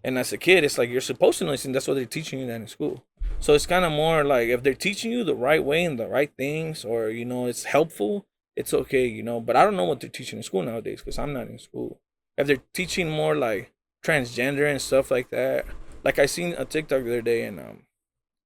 And 0.03 0.19
as 0.19 0.33
a 0.33 0.39
kid, 0.39 0.65
it's 0.65 0.79
like 0.79 0.91
you're 0.91 1.01
supposed 1.01 1.39
to 1.39 1.45
know 1.45 1.51
this, 1.51 1.65
and 1.65 1.75
that's 1.75 1.89
what 1.89 1.95
they're 1.95 2.07
teaching 2.07 2.41
you 2.41 2.47
that 2.47 2.61
in 2.61 2.67
school. 2.67 3.05
So 3.41 3.55
it's 3.55 3.67
kind 3.67 3.85
of 3.85 3.93
more 3.93 4.25
like 4.25 4.49
if 4.49 4.63
they're 4.63 4.75
teaching 4.75 5.13
you 5.13 5.25
the 5.25 5.35
right 5.35 5.63
way 5.65 5.85
and 5.85 5.99
the 5.99 6.07
right 6.07 6.31
things, 6.37 6.85
or 6.85 7.09
you 7.09 7.25
know, 7.25 7.47
it's 7.47 7.65
helpful, 7.65 8.27
it's 8.57 8.75
okay, 8.75 9.07
you 9.07 9.23
know. 9.23 9.41
But 9.41 9.57
I 9.57 9.65
don't 9.65 9.77
know 9.77 9.85
what 9.85 10.01
they're 10.01 10.11
teaching 10.11 10.39
in 10.39 10.43
school 10.43 10.63
nowadays 10.63 11.01
because 11.01 11.19
I'm 11.19 11.33
not 11.33 11.49
in 11.49 11.59
school. 11.59 12.01
If 12.37 12.47
they're 12.47 12.63
teaching 12.73 13.11
more 13.11 13.35
like 13.35 13.73
transgender 14.05 14.71
and 14.71 14.81
stuff 14.81 15.11
like 15.11 15.31
that, 15.31 15.67
like 16.05 16.19
I 16.19 16.27
seen 16.27 16.55
a 16.59 16.65
TikTok 16.65 17.05
the 17.05 17.13
other 17.13 17.23
day, 17.23 17.45
and 17.45 17.59
um, 17.61 17.83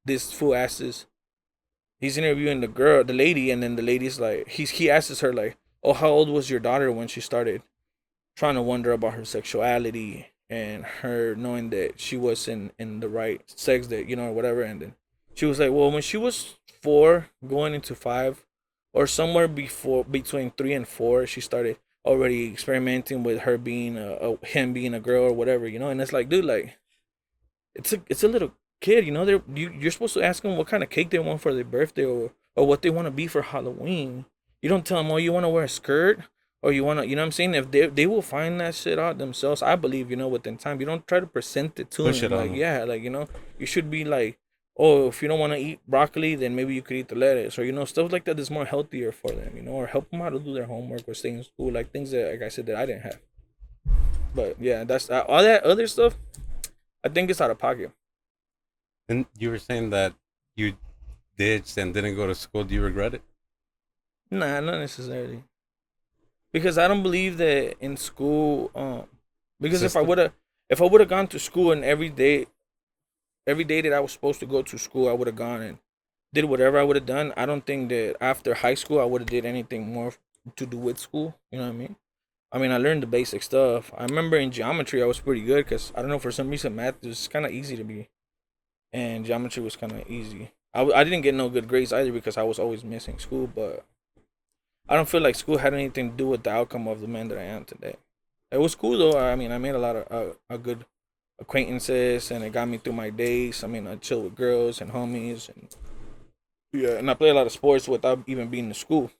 this 0.09 0.33
fool 0.33 0.55
asks, 0.55 1.07
he's 2.01 2.19
interviewing 2.19 2.61
the 2.61 2.69
girl, 2.69 3.05
the 3.05 3.13
lady, 3.13 3.51
and 3.53 3.63
then 3.63 3.77
the 3.77 3.83
lady's 3.83 4.19
like, 4.19 4.49
he's 4.49 4.71
he 4.71 4.91
asks 4.91 5.21
her 5.21 5.33
like, 5.33 5.57
oh, 5.85 5.93
how 5.93 6.09
old 6.09 6.29
was 6.29 6.51
your 6.51 6.61
daughter 6.61 6.91
when 6.91 7.07
she 7.07 7.21
started? 7.21 7.63
Trying 8.35 8.57
to 8.57 8.63
wonder 8.63 8.91
about 8.93 9.15
her 9.15 9.25
sexuality 9.25 10.33
and 10.51 10.85
her 10.85 11.35
knowing 11.35 11.71
that 11.71 12.01
she 12.01 12.17
wasn't 12.17 12.73
in 12.79 13.01
the 13.01 13.09
right 13.09 13.43
sex 13.47 13.89
that 13.89 14.09
you 14.09 14.17
know 14.17 14.29
or 14.29 14.33
whatever 14.33 14.63
and 14.63 14.81
then 14.81 14.95
she 15.35 15.45
was 15.45 15.59
like 15.59 15.71
well 15.71 15.91
when 15.91 16.03
she 16.03 16.17
was 16.17 16.55
four 16.81 17.29
going 17.47 17.75
into 17.75 17.95
five 17.95 18.45
or 18.93 19.07
somewhere 19.07 19.47
before 19.47 20.05
between 20.05 20.51
three 20.53 20.73
and 20.73 20.89
four 20.89 21.27
she 21.27 21.41
started 21.41 21.79
already 22.05 22.51
experimenting 22.51 23.23
with 23.23 23.41
her 23.41 23.59
being 23.59 23.99
a, 23.99 24.13
a 24.15 24.47
him 24.47 24.73
being 24.73 24.95
a 24.95 25.01
girl 25.01 25.25
or 25.25 25.33
whatever 25.33 25.69
you 25.69 25.79
know 25.79 25.91
and 25.91 26.01
it's 26.01 26.13
like 26.13 26.29
dude 26.29 26.45
like 26.45 26.79
it's 27.75 27.93
a 27.93 28.01
it's 28.09 28.25
a 28.25 28.29
little 28.29 28.53
kid 28.81 29.05
you 29.07 29.13
know 29.13 29.25
they're 29.25 29.43
you, 29.55 29.71
you're 29.79 29.91
supposed 29.91 30.15
to 30.15 30.23
ask 30.23 30.43
them 30.43 30.57
what 30.57 30.67
kind 30.69 30.83
of 30.83 30.91
cake 30.91 31.11
they 31.11 31.19
want 31.19 31.41
for 31.41 31.53
their 31.55 31.65
birthday 31.65 32.05
or 32.05 32.33
or 32.57 32.67
what 32.67 32.83
they 32.83 32.91
want 32.91 33.07
to 33.07 33.11
be 33.11 33.27
for 33.27 33.43
halloween. 33.43 34.25
You 34.63 34.69
don't 34.69 34.85
tell 34.85 34.99
them 34.99 35.11
oh 35.13 35.17
you 35.17 35.33
want 35.33 35.45
to 35.45 35.49
wear 35.49 35.65
a 35.65 35.69
skirt? 35.69 36.21
Or 36.61 36.73
you 36.73 36.83
want 36.83 36.99
to 36.99 37.07
you 37.07 37.15
know 37.15 37.23
what 37.23 37.27
i'm 37.27 37.33
saying? 37.33 37.55
If 37.55 37.71
they 37.71 37.87
they 37.87 38.07
will 38.07 38.23
find 38.23 38.61
that 38.61 38.75
shit 38.75 38.99
out 38.99 39.19
themselves 39.19 39.63
i 39.63 39.77
believe 39.77 40.11
you 40.11 40.17
know 40.17 40.27
within 40.27 40.57
time. 40.57 40.81
You 40.81 40.87
don't 40.87 41.07
try 41.07 41.21
to 41.21 41.27
present 41.27 41.79
it 41.79 41.89
to 41.93 42.03
Push 42.05 42.21
them 42.23 42.33
it 42.33 42.35
on 42.35 42.41
like 42.43 42.51
them. 42.51 42.59
yeah 42.59 42.85
like 42.85 43.03
you 43.03 43.11
know 43.11 43.29
you 43.61 43.67
should 43.67 43.89
be 43.91 44.05
like 44.05 44.39
oh 44.77 45.07
if 45.09 45.23
you 45.23 45.29
don't 45.29 45.39
want 45.39 45.53
to 45.53 45.59
eat 45.59 45.79
broccoli 45.87 46.35
then 46.35 46.57
maybe 46.57 46.75
you 46.75 46.83
could 46.83 46.97
eat 46.97 47.09
the 47.09 47.15
lettuce 47.15 47.59
or 47.61 47.65
you 47.65 47.71
know 47.73 47.85
stuff 47.85 48.11
like 48.11 48.25
that 48.25 48.39
is 48.41 48.51
more 48.51 48.65
healthier 48.65 49.13
for 49.13 49.31
them 49.31 49.53
you 49.57 49.63
know 49.63 49.73
or 49.73 49.87
help 49.87 50.11
them 50.11 50.19
how 50.21 50.29
to 50.31 50.39
do 50.41 50.53
their 50.53 50.67
homework 50.67 51.03
or 51.09 51.15
stay 51.15 51.31
in 51.31 51.45
school 51.45 51.73
like 51.73 51.93
things 51.93 52.11
that 52.11 52.31
like 52.33 52.43
i 52.43 52.49
said 52.49 52.67
that 52.67 52.77
i 52.77 52.85
didn't 52.87 53.03
have. 53.03 53.19
But 54.35 54.61
yeah 54.61 54.83
that's 54.85 55.09
uh, 55.11 55.25
all 55.29 55.43
that 55.43 55.63
other 55.65 55.87
stuff 55.87 56.17
i 57.05 57.09
think 57.09 57.31
it's 57.31 57.41
out 57.41 57.51
of 57.51 57.59
pocket 57.59 57.93
and 59.09 59.27
you 59.39 59.51
were 59.51 59.59
saying 59.59 59.91
that 59.91 60.15
you 60.57 60.75
ditched 61.37 61.77
and 61.77 61.95
didn't 61.95 62.17
go 62.17 62.27
to 62.27 62.35
school. 62.35 62.65
Do 62.65 62.75
you 62.75 62.83
regret 62.83 63.15
it? 63.15 63.23
Nah, 64.31 64.61
not 64.61 64.79
necessarily. 64.79 65.45
Because 66.53 66.79
I 66.79 66.89
don't 66.89 67.03
believe 67.03 67.39
that 67.39 67.77
in 67.81 67.97
school. 67.97 68.71
Um, 68.75 69.07
because 69.61 69.83
if 69.83 69.97
I 69.97 70.03
would 70.03 70.19
have, 70.19 70.33
if 70.69 70.83
I 70.83 70.85
would 70.85 71.01
have 71.01 71.11
gone 71.11 71.27
to 71.29 71.39
school 71.39 71.73
and 71.73 71.85
every 71.85 72.09
day, 72.09 72.47
every 73.47 73.65
day 73.65 73.81
that 73.81 73.93
I 73.93 74.01
was 74.01 74.13
supposed 74.13 74.41
to 74.41 74.47
go 74.47 74.63
to 74.63 74.79
school, 74.79 75.09
I 75.09 75.13
would 75.13 75.27
have 75.27 75.37
gone 75.37 75.63
and 75.63 75.79
did 76.33 76.45
whatever 76.45 76.79
I 76.79 76.85
would 76.85 76.97
have 76.97 77.07
done. 77.07 77.33
I 77.37 77.47
don't 77.47 77.65
think 77.65 77.89
that 77.91 78.17
after 78.21 78.55
high 78.55 78.75
school 78.75 79.01
I 79.01 79.05
would 79.05 79.23
have 79.23 79.31
did 79.31 79.45
anything 79.45 79.93
more 79.93 80.13
to 80.57 80.67
do 80.67 80.77
with 80.77 80.99
school. 80.99 81.39
You 81.51 81.59
know 81.59 81.65
what 81.65 81.75
I 81.75 81.77
mean? 81.77 81.97
I 82.51 82.59
mean, 82.59 82.73
I 82.73 82.79
learned 82.79 83.03
the 83.03 83.07
basic 83.07 83.43
stuff. 83.43 83.93
I 83.97 84.05
remember 84.05 84.37
in 84.39 84.51
geometry 84.51 85.03
I 85.03 85.07
was 85.07 85.21
pretty 85.21 85.43
good 85.43 85.65
because 85.65 85.93
I 85.95 86.01
don't 86.01 86.11
know 86.11 86.19
for 86.19 86.33
some 86.33 86.49
reason 86.49 86.75
math 86.75 87.03
was 87.03 87.29
kind 87.29 87.45
of 87.45 87.53
easy 87.53 87.77
to 87.77 87.85
me, 87.85 88.09
and 88.93 89.25
geometry 89.25 89.63
was 89.63 89.77
kind 89.77 89.93
of 89.93 90.09
easy. 90.11 90.51
I, 90.75 90.83
I 90.83 91.05
didn't 91.05 91.23
get 91.23 91.35
no 91.35 91.49
good 91.49 91.69
grades 91.69 91.93
either 91.93 92.13
because 92.13 92.37
I 92.37 92.43
was 92.43 92.59
always 92.59 92.85
missing 92.85 93.19
school, 93.19 93.47
but 93.47 93.85
I 94.89 94.97
don't 94.97 95.09
feel 95.09 95.21
like 95.21 95.35
school 95.35 95.59
had 95.59 95.75
anything 95.75 96.11
to 96.11 96.17
do 96.17 96.27
with 96.29 96.43
the 96.43 96.51
outcome 96.51 96.89
of 96.89 97.01
the 97.01 97.09
man 97.09 97.29
that 97.29 97.39
I 97.39 97.43
am 97.43 97.65
today. 97.65 97.97
It 98.51 98.59
was 98.59 98.75
cool 98.75 98.97
though. 98.97 99.19
I 99.19 99.37
mean, 99.37 99.53
I 99.53 99.59
made 99.59 99.75
a 99.75 99.79
lot 99.79 99.97
of 99.97 100.11
uh, 100.11 100.35
a 100.49 100.59
good 100.59 100.87
acquaintances, 101.39 102.31
and 102.31 102.43
it 102.43 102.53
got 102.53 102.69
me 102.69 102.79
through 102.79 102.95
my 102.95 103.11
days. 103.11 103.63
I 103.63 103.67
mean, 103.67 103.87
I 103.87 103.97
chill 103.97 104.23
with 104.23 104.35
girls 104.35 104.81
and 104.81 104.93
homies, 104.93 105.49
and 105.49 105.69
yeah, 106.73 106.99
and 106.99 107.11
I 107.11 107.15
play 107.15 107.29
a 107.31 107.35
lot 107.35 107.47
of 107.47 107.53
sports 107.53 107.89
without 107.89 108.23
even 108.27 108.49
being 108.49 108.67
in 108.69 108.75
school. 108.75 109.11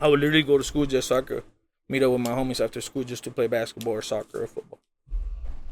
I 0.00 0.08
would 0.08 0.20
literally 0.20 0.42
go 0.42 0.58
to 0.58 0.64
school 0.64 0.86
just 0.86 1.08
so 1.08 1.18
I 1.18 1.22
could 1.22 1.44
meet 1.88 2.02
up 2.02 2.12
with 2.12 2.20
my 2.20 2.30
homies 2.30 2.64
after 2.64 2.80
school 2.80 3.04
just 3.04 3.24
to 3.24 3.30
play 3.30 3.46
basketball 3.46 3.94
or 3.94 4.02
soccer 4.02 4.42
or 4.42 4.46
football. 4.46 4.80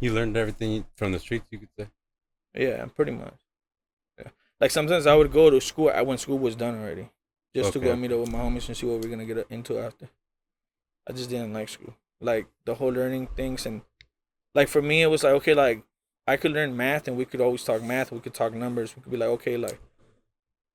You 0.00 0.12
learned 0.12 0.36
everything 0.36 0.84
from 0.96 1.12
the 1.12 1.18
streets, 1.18 1.46
you 1.50 1.58
could 1.58 1.68
say. 1.78 1.88
Yeah, 2.54 2.84
pretty 2.86 3.12
much. 3.12 3.34
Yeah, 4.18 4.30
like 4.60 4.70
sometimes 4.70 5.06
I 5.06 5.14
would 5.14 5.32
go 5.32 5.50
to 5.50 5.60
school 5.60 5.90
when 6.04 6.18
school 6.18 6.38
was 6.38 6.56
done 6.56 6.80
already, 6.80 7.10
just 7.54 7.72
to 7.72 7.80
go 7.80 7.96
meet 7.96 8.12
up 8.12 8.20
with 8.20 8.30
my 8.30 8.40
homies 8.40 8.68
and 8.68 8.76
see 8.76 8.86
what 8.86 9.00
we're 9.00 9.10
gonna 9.10 9.24
get 9.24 9.46
into 9.50 9.78
after. 9.78 10.08
I 11.08 11.12
just 11.12 11.30
didn't 11.30 11.52
like 11.52 11.68
school, 11.68 11.94
like 12.20 12.46
the 12.64 12.74
whole 12.74 12.92
learning 12.92 13.28
things, 13.36 13.66
and 13.66 13.82
like 14.54 14.68
for 14.68 14.82
me, 14.82 15.02
it 15.02 15.08
was 15.08 15.24
like 15.24 15.34
okay, 15.34 15.54
like 15.54 15.82
I 16.26 16.36
could 16.36 16.52
learn 16.52 16.76
math 16.76 17.08
and 17.08 17.16
we 17.16 17.24
could 17.24 17.40
always 17.40 17.64
talk 17.64 17.82
math. 17.82 18.12
We 18.12 18.20
could 18.20 18.34
talk 18.34 18.54
numbers. 18.54 18.94
We 18.96 19.02
could 19.02 19.12
be 19.12 19.18
like, 19.18 19.30
okay, 19.30 19.56
like 19.56 19.80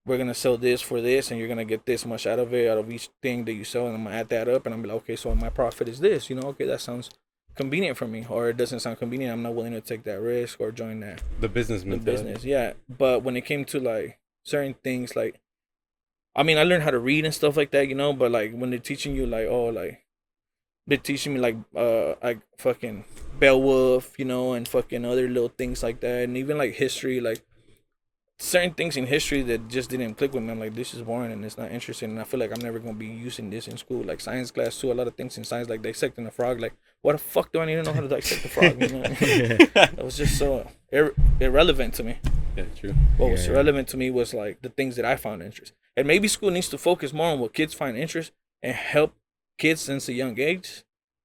we're 0.08 0.18
gonna 0.18 0.34
sell 0.34 0.58
this 0.58 0.82
for 0.82 1.02
this, 1.02 1.30
and 1.30 1.40
you're 1.40 1.50
gonna 1.50 1.66
get 1.66 1.86
this 1.86 2.06
much 2.06 2.26
out 2.26 2.40
of 2.40 2.54
it, 2.54 2.70
out 2.70 2.78
of 2.78 2.90
each 2.90 3.10
thing 3.22 3.44
that 3.46 3.54
you 3.54 3.66
sell, 3.66 3.88
and 3.88 3.96
I'm 3.96 4.06
gonna 4.06 4.16
add 4.16 4.30
that 4.30 4.48
up, 4.48 4.66
and 4.66 4.74
I'm 4.74 4.82
like, 4.82 4.98
okay, 4.98 5.16
so 5.18 5.36
my 5.36 5.50
profit 5.50 5.90
is 5.90 6.00
this, 6.00 6.30
you 6.30 6.36
know? 6.38 6.48
Okay, 6.50 6.66
that 6.66 6.80
sounds 6.82 7.10
convenient 7.58 7.98
for 7.98 8.08
me, 8.08 8.26
or 8.30 8.50
it 8.50 8.58
doesn't 8.58 8.80
sound 8.80 8.98
convenient. 9.00 9.34
I'm 9.34 9.44
not 9.44 9.56
willing 9.56 9.74
to 9.74 9.82
take 9.82 10.04
that 10.04 10.22
risk 10.22 10.60
or 10.60 10.72
join 10.72 11.00
that 11.02 11.22
The 11.40 11.50
business 11.50 11.84
the 11.84 11.98
business. 11.98 12.44
Yeah, 12.44 12.74
but 12.88 13.24
when 13.24 13.36
it 13.36 13.46
came 13.46 13.66
to 13.66 13.80
like 13.80 14.20
certain 14.44 14.76
things, 14.84 15.16
like 15.16 15.40
I 16.36 16.44
mean, 16.44 16.58
I 16.58 16.64
learned 16.64 16.84
how 16.84 16.92
to 16.92 17.00
read 17.00 17.26
and 17.26 17.34
stuff 17.34 17.58
like 17.58 17.72
that, 17.72 17.88
you 17.88 17.96
know. 17.96 18.14
But 18.14 18.32
like 18.32 18.54
when 18.54 18.70
they're 18.70 18.80
teaching 18.80 19.16
you, 19.16 19.26
like 19.26 19.48
oh, 19.48 19.66
like 19.66 20.06
they're 20.86 20.98
teaching 20.98 21.34
me 21.34 21.40
like 21.40 21.58
uh 21.76 22.14
like 22.24 22.42
fucking 22.58 23.04
Beowulf, 23.40 24.18
you 24.18 24.26
know, 24.26 24.54
and 24.54 24.68
fucking 24.68 25.04
other 25.04 25.28
little 25.28 25.50
things 25.50 25.84
like 25.84 26.00
that, 26.02 26.24
and 26.24 26.38
even 26.38 26.58
like 26.58 26.74
history, 26.74 27.20
like 27.20 27.44
certain 28.40 28.74
things 28.74 28.96
in 28.98 29.08
history 29.08 29.42
that 29.42 29.68
just 29.68 29.90
didn't 29.90 30.14
click 30.16 30.34
with 30.34 30.44
me. 30.44 30.52
I'm 30.52 30.60
like, 30.60 30.76
this 30.76 30.94
is 30.94 31.02
boring 31.02 31.32
and 31.32 31.44
it's 31.44 31.58
not 31.58 31.72
interesting. 31.72 32.12
And 32.12 32.20
I 32.20 32.24
feel 32.24 32.40
like 32.40 32.52
I'm 32.52 32.62
never 32.62 32.78
gonna 32.80 32.94
be 32.94 33.08
using 33.08 33.50
this 33.50 33.68
in 33.68 33.78
school. 33.78 34.04
Like 34.04 34.22
science 34.22 34.52
class 34.52 34.80
too, 34.80 34.92
a 34.92 34.94
lot 34.94 35.08
of 35.08 35.16
things 35.16 35.38
in 35.38 35.44
science, 35.44 35.70
like 35.70 35.82
dissecting 35.82 36.26
a 36.28 36.32
frog. 36.32 36.60
Like, 36.60 36.74
what 37.02 37.14
the 37.14 37.18
fuck 37.18 37.52
do 37.52 37.60
I 37.62 37.66
need 37.66 37.76
to 37.76 37.84
know 37.84 37.94
how 37.94 38.02
to 38.02 38.08
dissect 38.08 38.46
a 38.46 38.50
frog? 38.50 38.82
You 38.82 38.90
know, 38.90 39.02
it 39.22 40.04
was 40.04 40.18
just 40.18 40.38
so 40.38 40.68
ir- 40.92 41.16
irrelevant 41.40 41.96
to 41.96 42.04
me. 42.04 42.18
Yeah, 42.56 42.66
true. 42.76 42.94
What 43.18 43.32
was 43.32 43.48
Yeah. 43.48 43.54
relevant 43.54 43.88
to 43.90 43.98
me 43.98 44.12
was 44.12 44.34
like 44.34 44.62
the 44.62 44.70
things 44.70 44.96
that 44.98 45.06
I 45.06 45.16
found 45.16 45.42
interest. 45.42 45.74
And 45.96 46.08
maybe 46.08 46.28
school 46.28 46.52
needs 46.52 46.70
to 46.70 46.78
focus 46.78 47.12
more 47.14 47.32
on 47.32 47.40
what 47.40 47.54
kids 47.54 47.74
find 47.74 47.98
interest 47.98 48.32
and 48.62 48.76
help 48.76 49.16
kids 49.58 49.82
since 49.82 50.08
a 50.10 50.14
young 50.14 50.40
age, 50.40 50.84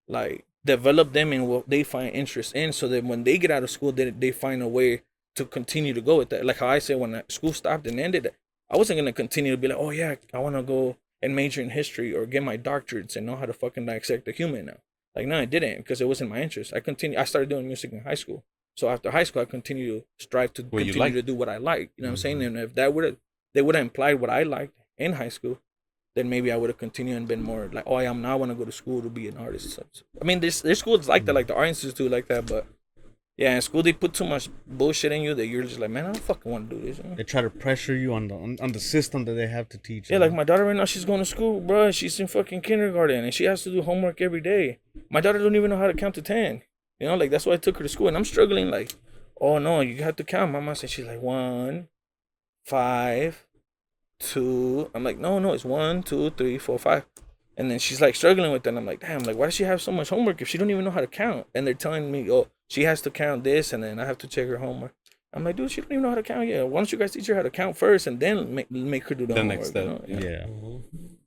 like 0.09 0.47
develop 0.65 1.13
them 1.13 1.33
in 1.33 1.47
what 1.47 1.69
they 1.69 1.83
find 1.83 2.15
interest 2.15 2.55
in, 2.55 2.73
so 2.73 2.89
that 2.89 3.05
when 3.05 3.25
they 3.25 3.37
get 3.37 3.51
out 3.51 3.63
of 3.65 3.71
school, 3.71 3.93
they 3.93 4.09
they 4.11 4.33
find 4.33 4.63
a 4.63 4.69
way 4.69 5.03
to 5.37 5.45
continue 5.45 5.95
to 5.95 6.01
go 6.01 6.17
with 6.17 6.31
that. 6.31 6.45
Like 6.45 6.59
how 6.59 6.69
I 6.69 6.79
said 6.79 6.99
when 6.99 7.23
school 7.29 7.53
stopped 7.53 7.87
and 7.87 7.99
ended, 7.99 8.31
I 8.71 8.77
wasn't 8.77 8.99
gonna 8.99 9.13
continue 9.13 9.53
to 9.53 9.57
be 9.57 9.69
like, 9.69 9.79
oh 9.79 9.91
yeah, 9.91 10.15
I 10.33 10.39
want 10.39 10.57
to 10.57 10.63
go 10.63 10.97
and 11.23 11.37
major 11.37 11.63
in 11.63 11.71
history 11.71 12.15
or 12.15 12.27
get 12.27 12.43
my 12.43 12.59
doctorates 12.59 13.17
and 13.17 13.27
know 13.27 13.37
how 13.37 13.47
to 13.47 13.53
fucking 13.53 13.87
dissect 13.87 14.27
a 14.29 14.33
human 14.33 14.67
now. 14.67 14.79
Like 15.15 15.27
no, 15.27 15.39
I 15.39 15.45
didn't 15.45 15.79
because 15.79 16.01
it 16.01 16.09
wasn't 16.09 16.31
my 16.31 16.41
interest. 16.43 16.73
I 16.75 16.81
continue. 16.81 17.19
I 17.19 17.25
started 17.25 17.49
doing 17.51 17.67
music 17.67 17.93
in 17.93 18.01
high 18.01 18.15
school. 18.15 18.45
So 18.77 18.89
after 18.89 19.11
high 19.11 19.25
school, 19.25 19.43
I 19.43 19.45
continue 19.45 20.01
to 20.01 20.05
strive 20.19 20.55
to 20.55 20.63
What 20.63 20.81
continue 20.81 20.99
like. 21.01 21.13
to 21.13 21.23
do 21.23 21.35
what 21.35 21.49
I 21.51 21.59
like. 21.59 21.91
You 21.97 22.03
know 22.03 22.09
what 22.09 22.13
I'm 22.13 22.17
saying? 22.17 22.39
Mm-hmm. 22.39 22.57
And 22.57 22.59
if 22.59 22.75
that 22.77 22.95
would 22.95 23.05
have, 23.05 23.17
they 23.53 23.61
would 23.61 23.75
have 23.75 23.83
implied 23.83 24.19
what 24.21 24.31
I 24.31 24.43
liked 24.45 24.73
in 24.97 25.13
high 25.15 25.29
school, 25.29 25.59
then 26.17 26.31
maybe 26.31 26.51
I 26.51 26.57
would 26.57 26.71
have 26.71 26.79
continued 26.79 27.19
and 27.19 27.29
been 27.29 27.43
more 27.43 27.69
like, 27.71 27.85
oh, 27.87 27.97
I 27.97 28.05
am 28.05 28.23
now. 28.23 28.33
I 28.33 28.35
want 28.37 28.51
to 28.51 28.55
go 28.55 28.65
to 28.65 28.73
school 28.73 29.03
to 29.03 29.11
be 29.11 29.29
an 29.29 29.37
artist. 29.37 29.71
So- 29.73 29.85
I 30.21 30.25
mean, 30.25 30.41
there's 30.41 30.63
there's 30.63 30.79
schools 30.79 31.07
like 31.09 31.27
that, 31.27 31.35
like 31.35 31.47
the 31.49 31.55
art 31.55 31.69
institute, 31.69 32.11
like 32.11 32.29
that. 32.29 32.47
But 32.47 32.67
yeah, 33.37 33.55
in 33.55 33.63
school 33.63 33.83
they 33.83 33.93
put 33.93 34.13
too 34.13 34.27
much 34.27 34.51
bullshit 34.67 35.13
in 35.13 35.23
you 35.23 35.35
that 35.35 35.47
you're 35.47 35.63
just 35.63 35.81
like, 35.81 35.91
man, 35.91 36.05
I 36.05 36.13
don't 36.13 36.23
fucking 36.23 36.53
want 36.53 36.71
to 36.71 36.77
do 36.77 36.83
this. 36.83 37.03
know? 37.03 37.15
They 37.15 37.23
try 37.23 37.41
to 37.41 37.51
pressure 37.51 37.95
you 37.95 38.13
on 38.13 38.29
the 38.29 38.35
on, 38.35 38.59
on 38.61 38.73
the 38.73 38.81
system 38.81 39.25
that 39.25 39.33
they 39.33 39.47
have 39.47 39.69
to 39.71 39.79
teach. 39.79 40.11
Yeah, 40.11 40.17
you 40.17 40.21
like 40.21 40.33
my 40.33 40.45
daughter 40.45 40.65
right 40.65 40.77
now, 40.77 40.85
she's 40.85 41.05
going 41.05 41.21
to 41.21 41.25
school, 41.25 41.61
bro. 41.61 41.91
She's 41.91 42.21
in 42.21 42.27
fucking 42.27 42.61
kindergarten 42.61 43.25
and 43.25 43.33
she 43.33 43.45
has 43.45 43.63
to 43.65 43.71
do 43.71 43.83
homework 43.83 44.21
every 44.21 44.41
day. 44.41 44.79
My 45.11 45.21
daughter 45.21 45.39
don't 45.39 45.57
even 45.57 45.71
know 45.71 45.79
how 45.79 45.87
to 45.87 45.95
count 45.95 46.15
to 46.17 46.23
ten. 46.23 46.63
You 47.01 47.09
know, 47.09 47.17
like 47.17 47.31
that's 47.31 47.47
why 47.47 47.55
I 47.55 47.57
took 47.57 47.79
her 47.79 47.83
to 47.83 47.89
school, 47.89 48.07
and 48.09 48.17
I'm 48.17 48.25
struggling. 48.25 48.71
Like, 48.71 48.95
oh 49.41 49.59
no, 49.59 49.81
you 49.81 50.03
have 50.05 50.17
to 50.17 50.25
count. 50.25 50.53
Mama 50.53 50.77
said 50.77 50.91
she's 50.91 51.07
like 51.07 51.21
one, 51.21 51.89
five, 52.65 53.45
two. 54.21 54.91
I'm 54.95 55.05
like, 55.05 55.19
no, 55.19 55.39
no, 55.39 55.53
it's 55.53 55.65
one, 55.65 56.03
two, 56.03 56.31
three, 56.31 56.59
four, 56.59 56.79
five. 56.79 57.05
And 57.57 57.71
then 57.71 57.79
she's 57.79 58.01
like 58.01 58.15
struggling 58.15 58.53
with 58.53 58.63
that. 58.63 58.71
And 58.71 58.79
I'm 58.79 58.87
like, 58.87 59.01
damn, 59.01 59.25
like 59.25 59.37
why 59.37 59.47
does 59.47 59.55
she 59.55 59.65
have 59.65 59.83
so 59.83 59.91
much 59.93 60.11
homework 60.11 60.41
if 60.41 60.49
she 60.49 60.59
don't 60.59 60.71
even 60.71 60.85
know 60.85 60.91
how 60.91 61.01
to 61.01 61.07
count? 61.07 61.47
And 61.55 61.67
they're 61.67 61.75
telling 61.75 62.11
me, 62.13 62.31
oh, 62.31 62.49
she 62.73 62.85
has 62.85 63.03
to 63.03 63.11
count 63.11 63.45
this, 63.45 63.75
and 63.75 63.83
then 63.85 64.01
I 64.01 64.07
have 64.07 64.17
to 64.19 64.27
check 64.27 64.49
her 64.49 64.57
homework. 64.57 64.95
I'm 65.35 65.45
like, 65.45 65.57
dude, 65.57 65.71
she 65.71 65.83
don't 65.83 65.93
even 65.93 66.03
know 66.03 66.09
how 66.09 66.15
to 66.15 66.23
count 66.23 66.49
yet. 66.49 66.67
Why 66.67 66.79
don't 66.81 66.91
you 66.91 66.97
guys 66.97 67.13
teach 67.13 67.27
her 67.27 67.35
how 67.35 67.43
to 67.43 67.51
count 67.51 67.77
first, 67.77 68.07
and 68.07 68.19
then 68.19 68.55
make 68.55 68.71
make 68.71 69.07
her 69.09 69.15
do 69.15 69.27
the, 69.27 69.35
The 69.35 69.41
homework? 69.41 69.59
next 69.59 69.75
you 69.75 69.83
step. 69.83 69.87
know? 69.87 70.05
Yeah. 70.09 70.47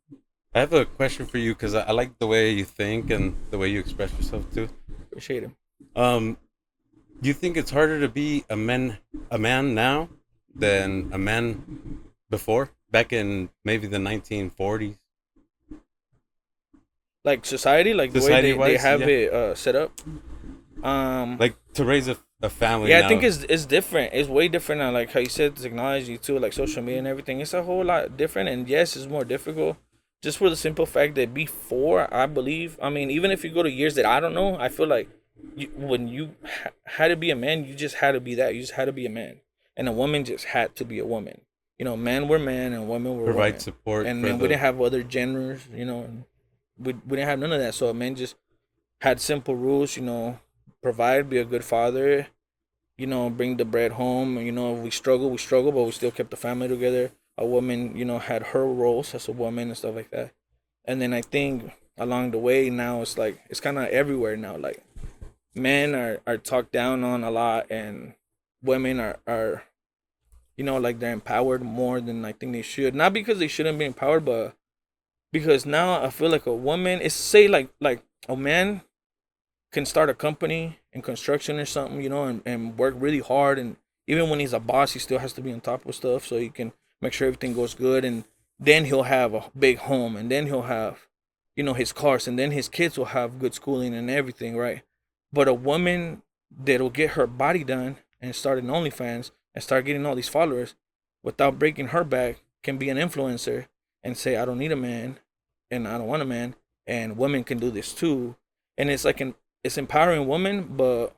yeah. 0.09 0.17
I 0.55 0.59
have 0.61 0.73
a 0.73 0.85
question 0.85 1.27
for 1.27 1.37
you 1.37 1.53
because 1.53 1.75
I, 1.75 1.81
I 1.81 1.91
like 1.91 2.17
the 2.17 2.25
way 2.25 2.49
you 2.49 2.65
think 2.65 3.11
and 3.11 3.35
the 3.51 3.59
way 3.59 3.67
you 3.67 3.79
express 3.79 4.11
yourself 4.13 4.51
too. 4.55 4.69
Appreciate 5.11 5.43
it. 5.43 5.51
Um, 5.95 6.37
do 7.21 7.27
you 7.27 7.33
think 7.33 7.57
it's 7.57 7.69
harder 7.69 7.99
to 7.99 8.09
be 8.09 8.43
a 8.49 8.55
man 8.55 8.97
a 9.29 9.37
man 9.37 9.75
now 9.75 10.09
than 10.55 11.09
a 11.11 11.19
man 11.19 11.99
before? 12.31 12.71
Back 12.89 13.13
in 13.13 13.49
maybe 13.63 13.85
the 13.85 13.97
1940s. 13.97 14.97
Like 17.23 17.45
society, 17.45 17.93
like 17.93 18.13
the 18.13 18.21
way 18.21 18.41
they, 18.41 18.53
they 18.53 18.77
have 18.77 19.01
yeah. 19.01 19.07
it 19.07 19.33
uh, 19.33 19.55
set 19.55 19.75
up. 19.75 19.91
Um, 20.83 21.37
Like 21.37 21.55
to 21.73 21.85
raise 21.85 22.07
a, 22.07 22.17
a 22.41 22.49
family. 22.49 22.89
yeah, 22.89 23.05
I 23.05 23.07
think 23.07 23.23
it's 23.23 23.43
it's 23.49 23.65
different. 23.65 24.13
It's 24.13 24.29
way 24.29 24.47
different 24.47 24.79
now. 24.79 24.91
Like 24.91 25.11
how 25.11 25.19
you 25.19 25.29
said, 25.29 25.55
technology 25.55 26.17
too, 26.17 26.37
like 26.39 26.53
social 26.53 26.81
media 26.83 26.99
and 26.99 27.07
everything. 27.07 27.39
It's 27.41 27.53
a 27.53 27.63
whole 27.63 27.83
lot 27.83 28.17
different. 28.17 28.49
And 28.49 28.67
yes, 28.67 28.95
it's 28.95 29.07
more 29.07 29.23
difficult, 29.23 29.77
just 30.21 30.37
for 30.37 30.49
the 30.49 30.55
simple 30.55 30.85
fact 30.85 31.15
that 31.15 31.33
before, 31.33 32.13
I 32.13 32.25
believe, 32.25 32.77
I 32.81 32.89
mean, 32.89 33.09
even 33.09 33.31
if 33.31 33.43
you 33.43 33.49
go 33.51 33.63
to 33.63 33.71
years 33.71 33.95
that 33.95 34.05
I 34.05 34.19
don't 34.19 34.33
know, 34.33 34.57
I 34.59 34.69
feel 34.69 34.87
like 34.87 35.09
you, 35.55 35.67
when 35.75 36.07
you 36.07 36.35
ha- 36.43 36.71
had 36.85 37.07
to 37.09 37.15
be 37.15 37.29
a 37.31 37.35
man, 37.35 37.65
you 37.65 37.73
just 37.75 37.95
had 37.95 38.11
to 38.13 38.19
be 38.19 38.35
that. 38.35 38.53
You 38.55 38.61
just 38.61 38.73
had 38.73 38.85
to 38.85 38.93
be 38.93 39.05
a 39.05 39.09
man, 39.09 39.37
and 39.77 39.87
a 39.87 39.91
woman 39.91 40.23
just 40.25 40.45
had 40.45 40.75
to 40.77 40.85
be 40.85 40.99
a 40.99 41.05
woman. 41.05 41.41
You 41.79 41.83
know, 41.85 41.97
men 41.97 42.27
were 42.29 42.39
men 42.39 42.71
and 42.71 42.87
women 42.87 43.17
were 43.17 43.25
provide 43.25 43.45
women 43.55 43.59
support. 43.59 44.05
and 44.07 44.23
then 44.23 44.37
the, 44.37 44.43
we 44.43 44.47
didn't 44.49 44.61
have 44.61 44.79
other 44.79 45.03
genders, 45.03 45.67
you 45.73 45.85
know. 45.85 46.03
and 46.03 46.23
We 46.77 46.93
we 46.93 47.17
didn't 47.17 47.27
have 47.29 47.39
none 47.39 47.51
of 47.51 47.59
that. 47.59 47.73
So 47.75 47.93
men 47.93 48.15
just 48.15 48.35
had 49.01 49.19
simple 49.19 49.55
rules, 49.55 49.97
you 49.97 50.03
know, 50.03 50.39
provide, 50.85 51.31
be 51.31 51.39
a 51.39 51.43
good 51.43 51.65
father, 51.65 52.27
you 52.95 53.07
know, 53.07 53.27
bring 53.27 53.57
the 53.57 53.65
bread 53.65 53.93
home. 53.93 54.37
You 54.37 54.51
know, 54.51 54.71
we 54.71 54.91
struggle, 54.91 55.31
we 55.31 55.39
struggle, 55.39 55.71
but 55.71 55.83
we 55.83 55.89
still 55.89 56.11
kept 56.11 56.29
the 56.29 56.37
family 56.37 56.67
together. 56.67 57.11
A 57.39 57.45
woman, 57.45 57.97
you 57.97 58.05
know, 58.05 58.19
had 58.19 58.53
her 58.53 58.67
roles 58.67 59.15
as 59.15 59.27
a 59.27 59.31
woman 59.31 59.69
and 59.69 59.77
stuff 59.77 59.95
like 59.95 60.11
that. 60.11 60.31
And 60.85 61.01
then 61.01 61.11
I 61.11 61.21
think 61.21 61.71
along 61.97 62.31
the 62.31 62.37
way 62.37 62.69
now 62.69 63.01
it's 63.01 63.17
like 63.17 63.41
it's 63.49 63.59
kind 63.59 63.79
of 63.79 63.85
everywhere 63.85 64.37
now. 64.37 64.57
Like 64.57 64.83
men 65.55 65.95
are 65.95 66.19
are 66.27 66.37
talked 66.37 66.71
down 66.71 67.03
on 67.03 67.23
a 67.23 67.31
lot, 67.31 67.65
and 67.71 68.13
women 68.61 68.99
are 68.99 69.17
are 69.25 69.63
you 70.55 70.63
know, 70.63 70.77
like 70.77 70.99
they're 70.99 71.11
empowered 71.11 71.63
more 71.63 71.99
than 71.99 72.23
I 72.23 72.31
think 72.31 72.51
they 72.51 72.61
should. 72.61 72.93
Not 72.93 73.11
because 73.11 73.39
they 73.39 73.47
shouldn't 73.47 73.79
be 73.79 73.85
empowered, 73.85 74.23
but 74.23 74.55
because 75.33 75.65
now 75.65 75.99
I 76.05 76.11
feel 76.11 76.29
like 76.29 76.45
a 76.45 76.55
woman 76.55 77.01
is 77.01 77.15
say 77.15 77.47
like 77.47 77.69
like 77.81 78.03
a 78.29 78.37
man 78.37 78.81
can 79.75 79.85
start 79.85 80.09
a 80.09 80.13
company 80.13 80.79
in 80.93 81.01
construction 81.01 81.59
or 81.59 81.65
something, 81.65 82.01
you 82.01 82.07
know, 82.07 82.23
and, 82.23 82.41
and 82.45 82.77
work 82.77 82.95
really 82.97 83.19
hard 83.19 83.59
and 83.59 83.75
even 84.07 84.29
when 84.29 84.39
he's 84.39 84.53
a 84.53 84.59
boss 84.59 84.93
he 84.93 84.99
still 84.99 85.19
has 85.19 85.33
to 85.33 85.41
be 85.41 85.51
on 85.51 85.59
top 85.59 85.85
of 85.85 85.93
stuff 85.93 86.25
so 86.25 86.37
he 86.37 86.47
can 86.47 86.71
make 87.01 87.11
sure 87.11 87.27
everything 87.27 87.53
goes 87.53 87.73
good 87.73 88.05
and 88.05 88.23
then 88.57 88.85
he'll 88.85 89.03
have 89.03 89.33
a 89.33 89.51
big 89.57 89.79
home 89.79 90.15
and 90.15 90.31
then 90.31 90.45
he'll 90.47 90.61
have 90.61 91.07
you 91.57 91.63
know 91.63 91.73
his 91.73 91.91
cars 91.91 92.25
and 92.25 92.39
then 92.39 92.51
his 92.51 92.69
kids 92.69 92.97
will 92.97 93.11
have 93.17 93.37
good 93.37 93.53
schooling 93.53 93.93
and 93.93 94.09
everything, 94.09 94.55
right? 94.55 94.83
But 95.33 95.49
a 95.49 95.53
woman 95.53 96.21
that'll 96.49 96.89
get 96.89 97.11
her 97.11 97.27
body 97.27 97.65
done 97.65 97.97
and 98.21 98.33
start 98.33 98.59
an 98.59 98.67
OnlyFans 98.67 99.31
and 99.53 99.61
start 99.61 99.83
getting 99.83 100.05
all 100.05 100.15
these 100.15 100.29
followers 100.29 100.75
without 101.21 101.59
breaking 101.59 101.87
her 101.87 102.05
back 102.05 102.37
can 102.63 102.77
be 102.77 102.89
an 102.89 102.97
influencer 102.97 103.67
and 104.01 104.17
say 104.17 104.37
I 104.37 104.45
don't 104.45 104.59
need 104.59 104.71
a 104.71 104.77
man 104.77 105.19
and 105.69 105.85
I 105.85 105.97
don't 105.97 106.07
want 106.07 106.21
a 106.21 106.25
man 106.25 106.55
and 106.87 107.17
women 107.17 107.43
can 107.43 107.59
do 107.59 107.71
this 107.71 107.91
too. 107.91 108.37
And 108.77 108.89
it's 108.89 109.05
like 109.05 109.19
an 109.19 109.35
it's 109.65 109.79
empowering 109.79 110.27
women 110.27 110.75
but 110.77 111.15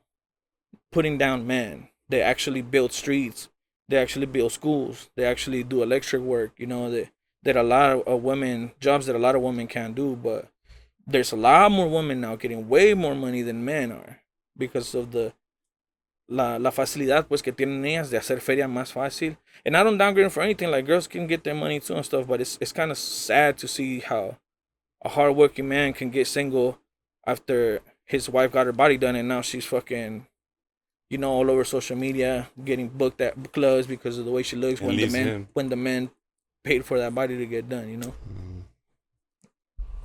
putting 0.93 1.17
down 1.17 1.45
men. 1.45 1.89
They 2.07 2.21
actually 2.21 2.61
build 2.61 2.93
streets, 2.93 3.49
they 3.89 3.97
actually 3.97 4.25
build 4.25 4.53
schools, 4.53 5.09
they 5.17 5.25
actually 5.25 5.63
do 5.63 5.83
electric 5.83 6.21
work, 6.21 6.53
you 6.57 6.65
know, 6.65 6.89
that 6.89 7.09
that 7.43 7.57
a 7.57 7.63
lot 7.63 8.07
of 8.07 8.23
women 8.23 8.71
jobs 8.79 9.05
that 9.05 9.17
a 9.17 9.19
lot 9.19 9.35
of 9.35 9.41
women 9.41 9.67
can't 9.67 9.95
do, 9.95 10.15
but 10.15 10.47
there's 11.05 11.33
a 11.33 11.35
lot 11.35 11.71
more 11.71 11.89
women 11.89 12.21
now 12.21 12.37
getting 12.37 12.69
way 12.69 12.93
more 12.93 13.15
money 13.15 13.41
than 13.41 13.65
men 13.65 13.91
are 13.91 14.21
because 14.57 14.95
of 14.95 15.11
the 15.11 15.33
la, 16.29 16.55
la 16.55 16.71
facilidad 16.71 17.27
pues 17.27 17.41
que 17.41 17.51
tienen 17.51 17.85
ellas 17.85 18.09
de 18.09 18.17
hacer 18.17 18.39
feria 18.39 18.67
más 18.67 18.93
fácil. 18.93 19.35
And 19.65 19.75
I 19.75 19.83
don't 19.83 19.97
downgrade 19.97 20.31
for 20.31 20.41
anything. 20.41 20.71
Like 20.71 20.85
girls 20.85 21.07
can 21.07 21.27
get 21.27 21.43
their 21.43 21.55
money 21.55 21.81
too 21.81 21.95
and 21.95 22.05
stuff, 22.05 22.25
but 22.27 22.39
it's 22.39 22.57
it's 22.61 22.71
kind 22.71 22.91
of 22.91 22.97
sad 22.97 23.57
to 23.57 23.67
see 23.67 23.99
how 23.99 24.37
a 25.03 25.09
hardworking 25.09 25.67
man 25.67 25.91
can 25.91 26.09
get 26.09 26.27
single 26.27 26.79
after 27.25 27.81
his 28.07 28.29
wife 28.29 28.51
got 28.51 28.65
her 28.65 28.73
body 28.73 28.97
done 28.97 29.15
and 29.15 29.27
now 29.27 29.41
she's 29.41 29.65
fucking 29.65 30.25
you 31.09 31.17
know 31.17 31.31
all 31.31 31.49
over 31.51 31.63
social 31.63 31.95
media 31.95 32.49
getting 32.65 32.87
booked 32.89 33.21
at 33.21 33.51
clubs 33.53 33.85
because 33.87 34.17
of 34.17 34.25
the 34.25 34.31
way 34.31 34.41
she 34.43 34.55
looks 34.55 34.81
And 34.81 34.87
when 34.89 34.97
the 34.97 35.07
man 35.07 35.27
him. 35.27 35.47
when 35.53 35.69
the 35.69 35.75
man 35.75 36.09
paid 36.63 36.83
for 36.85 36.97
that 36.99 37.15
body 37.15 37.37
to 37.37 37.45
get 37.45 37.69
done, 37.69 37.87
you 37.89 37.97
know. 37.97 38.13
Mm-hmm. 38.27 38.59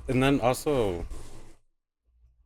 and 0.07 0.23
then 0.23 0.39
also, 0.39 1.05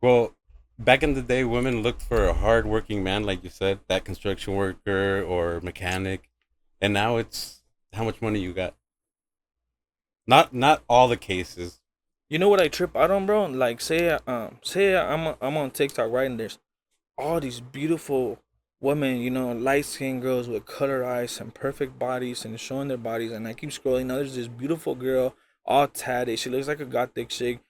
well, 0.00 0.34
back 0.78 1.02
in 1.04 1.14
the 1.14 1.22
day, 1.22 1.44
women 1.44 1.82
looked 1.82 2.02
for 2.02 2.24
a 2.26 2.32
hard-working 2.34 3.02
man, 3.04 3.22
like 3.24 3.44
you 3.44 3.50
said, 3.50 3.78
that 3.88 4.04
construction 4.04 4.54
worker 4.54 5.22
or 5.22 5.60
mechanic, 5.60 6.28
and 6.80 6.92
now 6.92 7.16
it's 7.16 7.62
how 7.92 8.04
much 8.04 8.20
money 8.20 8.40
you 8.40 8.52
got. 8.52 8.74
Not 10.26 10.52
not 10.52 10.82
all 10.88 11.08
the 11.08 11.16
cases. 11.16 11.80
You 12.30 12.38
know 12.38 12.50
what 12.50 12.60
I 12.60 12.68
trip 12.68 12.94
out 12.94 13.10
on, 13.10 13.24
bro? 13.24 13.46
Like, 13.46 13.80
say, 13.80 14.10
um, 14.26 14.58
say 14.62 14.94
I'm 14.94 15.34
I'm 15.40 15.56
on 15.56 15.70
TikTok, 15.70 16.10
right, 16.12 16.30
and 16.30 16.38
there's 16.38 16.58
all 17.16 17.40
these 17.40 17.60
beautiful 17.60 18.38
women, 18.80 19.22
you 19.22 19.30
know, 19.30 19.52
light 19.52 19.86
skinned 19.86 20.20
girls 20.20 20.46
with 20.46 20.66
color 20.66 21.06
eyes 21.06 21.40
and 21.40 21.54
perfect 21.54 21.98
bodies 21.98 22.44
and 22.44 22.60
showing 22.60 22.88
their 22.88 22.98
bodies, 22.98 23.32
and 23.32 23.48
I 23.48 23.54
keep 23.54 23.70
scrolling. 23.70 24.06
Now 24.06 24.16
there's 24.16 24.34
this 24.34 24.46
beautiful 24.46 24.94
girl, 24.94 25.36
all 25.64 25.88
tatted. 25.88 26.38
She 26.38 26.50
looks 26.50 26.68
like 26.68 26.80
a 26.80 26.84
gothic 26.84 27.30
chick, 27.30 27.60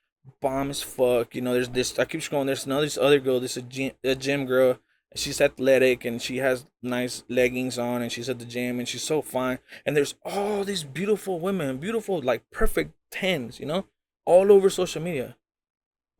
bomb 0.40 0.70
as 0.70 0.82
fuck. 0.82 1.36
You 1.36 1.42
know, 1.42 1.52
there's 1.52 1.68
this. 1.68 1.96
I 1.96 2.04
keep 2.04 2.20
scrolling. 2.22 2.46
There's 2.46 2.66
another 2.66 2.86
this 2.86 2.98
other 2.98 3.20
girl. 3.20 3.38
This 3.38 3.56
a 3.56 3.62
gym, 3.62 3.92
a 4.02 4.16
gym 4.16 4.44
girl. 4.44 4.80
She's 5.14 5.40
athletic 5.40 6.04
and 6.04 6.20
she 6.20 6.38
has 6.38 6.66
nice 6.82 7.22
leggings 7.28 7.78
on, 7.78 8.02
and 8.02 8.10
she's 8.10 8.28
at 8.28 8.40
the 8.40 8.44
gym 8.44 8.80
and 8.80 8.88
she's 8.88 9.04
so 9.04 9.22
fine. 9.22 9.60
And 9.86 9.96
there's 9.96 10.16
all 10.24 10.64
these 10.64 10.82
beautiful 10.82 11.38
women, 11.38 11.78
beautiful 11.78 12.20
like 12.20 12.42
perfect 12.50 12.94
tens, 13.12 13.60
you 13.60 13.66
know 13.66 13.86
all 14.28 14.52
over 14.52 14.68
social 14.68 15.00
media. 15.02 15.36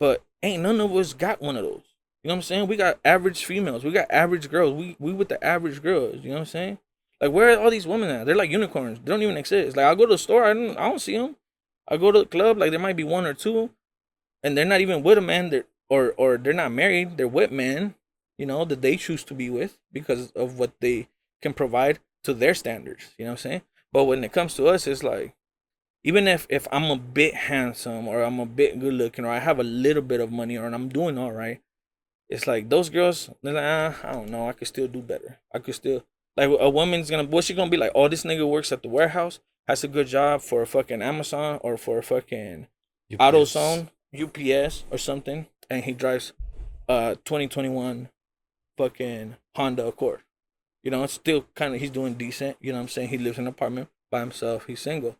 But 0.01 0.25
ain't 0.43 0.63
none 0.63 0.81
of 0.81 0.97
us 0.97 1.13
got 1.13 1.43
one 1.43 1.57
of 1.57 1.63
those. 1.63 1.83
You 2.25 2.29
know 2.29 2.35
what 2.35 2.37
I'm 2.37 2.43
saying? 2.43 2.67
We 2.67 2.77
got 2.77 2.99
average 3.05 3.45
females. 3.45 3.85
We 3.85 3.93
got 3.93 4.11
average 4.11 4.51
girls. 4.51 4.73
We 4.73 4.97
we 4.99 5.13
with 5.13 5.29
the 5.29 5.43
average 5.45 5.83
girls. 5.83 6.17
You 6.23 6.31
know 6.31 6.37
what 6.37 6.41
I'm 6.41 6.47
saying? 6.47 6.79
Like 7.21 7.33
where 7.33 7.53
are 7.53 7.63
all 7.63 7.71
these 7.71 7.87
women 7.87 8.09
at? 8.09 8.27
They're 8.27 8.35
like 8.35 8.51
unicorns. 8.51 8.99
They 8.99 9.11
don't 9.11 9.23
even 9.23 9.37
exist. 9.37 9.77
Like 9.77 9.87
I 9.87 9.95
go 9.95 10.07
to 10.07 10.15
the 10.15 10.19
store, 10.19 10.45
I 10.45 10.55
don't 10.55 10.77
I 10.79 10.89
don't 10.89 11.01
see 11.01 11.17
them. 11.17 11.37
I 11.87 11.97
go 11.99 12.11
to 12.11 12.21
the 12.21 12.27
club, 12.27 12.59
like 12.59 12.71
there 12.71 12.81
might 12.81 12.97
be 12.97 13.05
one 13.05 13.27
or 13.27 13.35
two, 13.35 13.71
and 14.43 14.57
they're 14.57 14.65
not 14.65 14.81
even 14.81 15.03
with 15.03 15.19
a 15.19 15.21
man. 15.21 15.51
They're 15.51 15.65
or 15.91 16.15
or 16.17 16.39
they're 16.39 16.53
not 16.53 16.73
married. 16.73 17.19
They're 17.19 17.29
with 17.29 17.51
men, 17.51 17.95
you 18.39 18.47
know, 18.47 18.65
that 18.65 18.83
they 18.83 18.97
choose 18.97 19.23
to 19.25 19.35
be 19.35 19.51
with 19.51 19.79
because 19.93 20.33
of 20.33 20.59
what 20.59 20.73
they 20.81 21.09
can 21.43 21.53
provide 21.53 21.99
to 22.25 22.33
their 22.33 22.55
standards. 22.55 23.15
You 23.19 23.27
know 23.27 23.33
what 23.33 23.45
I'm 23.45 23.51
saying? 23.51 23.63
But 23.93 24.05
when 24.05 24.25
it 24.25 24.33
comes 24.33 24.55
to 24.55 24.67
us, 24.67 24.87
it's 24.87 25.03
like 25.03 25.35
even 26.05 26.29
if 26.29 26.47
if 26.49 26.67
I'm 26.71 26.91
a 26.91 26.97
bit 26.97 27.35
handsome 27.35 28.09
or 28.09 28.23
I'm 28.23 28.41
a 28.41 28.47
bit 28.47 28.79
good 28.79 28.95
looking 28.95 29.25
or 29.25 29.31
I 29.31 29.41
have 29.41 29.59
a 29.59 29.65
little 29.65 30.03
bit 30.03 30.21
of 30.21 30.31
money 30.31 30.57
or 30.57 30.67
I'm 30.67 30.89
doing 30.89 31.19
all 31.19 31.33
right, 31.33 31.61
it's 32.29 32.47
like 32.47 32.69
those 32.69 32.91
girls. 32.91 33.31
They're 33.43 33.55
like, 33.55 33.65
ah, 33.65 34.09
I 34.09 34.13
don't 34.13 34.31
know. 34.31 34.49
I 34.49 34.53
could 34.53 34.69
still 34.69 34.89
do 34.89 35.01
better. 35.01 35.39
I 35.53 35.59
could 35.59 35.75
still 35.75 36.05
like 36.39 36.51
a 36.61 36.71
woman's 36.71 37.11
gonna. 37.11 37.25
What's 37.25 37.49
she 37.49 37.55
gonna 37.55 37.71
be 37.71 37.77
like? 37.77 37.93
Oh, 37.95 38.09
this 38.09 38.25
nigga 38.25 38.49
works 38.49 38.71
at 38.71 38.83
the 38.83 38.89
warehouse, 38.89 39.41
has 39.67 39.83
a 39.83 39.89
good 39.89 40.07
job 40.07 40.41
for 40.41 40.63
a 40.63 40.67
fucking 40.67 41.03
Amazon 41.03 41.59
or 41.63 41.77
for 41.77 41.99
a 41.99 42.03
fucking 42.03 42.69
UPS. 43.13 43.21
AutoZone, 43.21 43.89
UPS 44.15 44.85
or 44.91 44.99
something, 44.99 45.47
and 45.69 45.85
he 45.85 45.93
drives 45.93 46.33
uh 46.89 47.15
2021 47.25 48.09
fucking 48.77 49.37
Honda 49.57 49.87
Accord. 49.87 50.21
You 50.85 50.93
know, 50.93 51.03
it's 51.03 51.15
still 51.15 51.45
kind 51.57 51.75
of 51.75 51.81
he's 51.81 51.91
doing 51.91 52.15
decent. 52.15 52.57
You 52.61 52.73
know 52.73 52.79
what 52.79 52.83
I'm 52.83 52.89
saying? 52.89 53.09
He 53.09 53.19
lives 53.19 53.39
in 53.39 53.45
an 53.45 53.49
apartment 53.49 53.89
by 54.11 54.21
himself. 54.21 54.67
He's 54.67 54.81
single. 54.81 55.17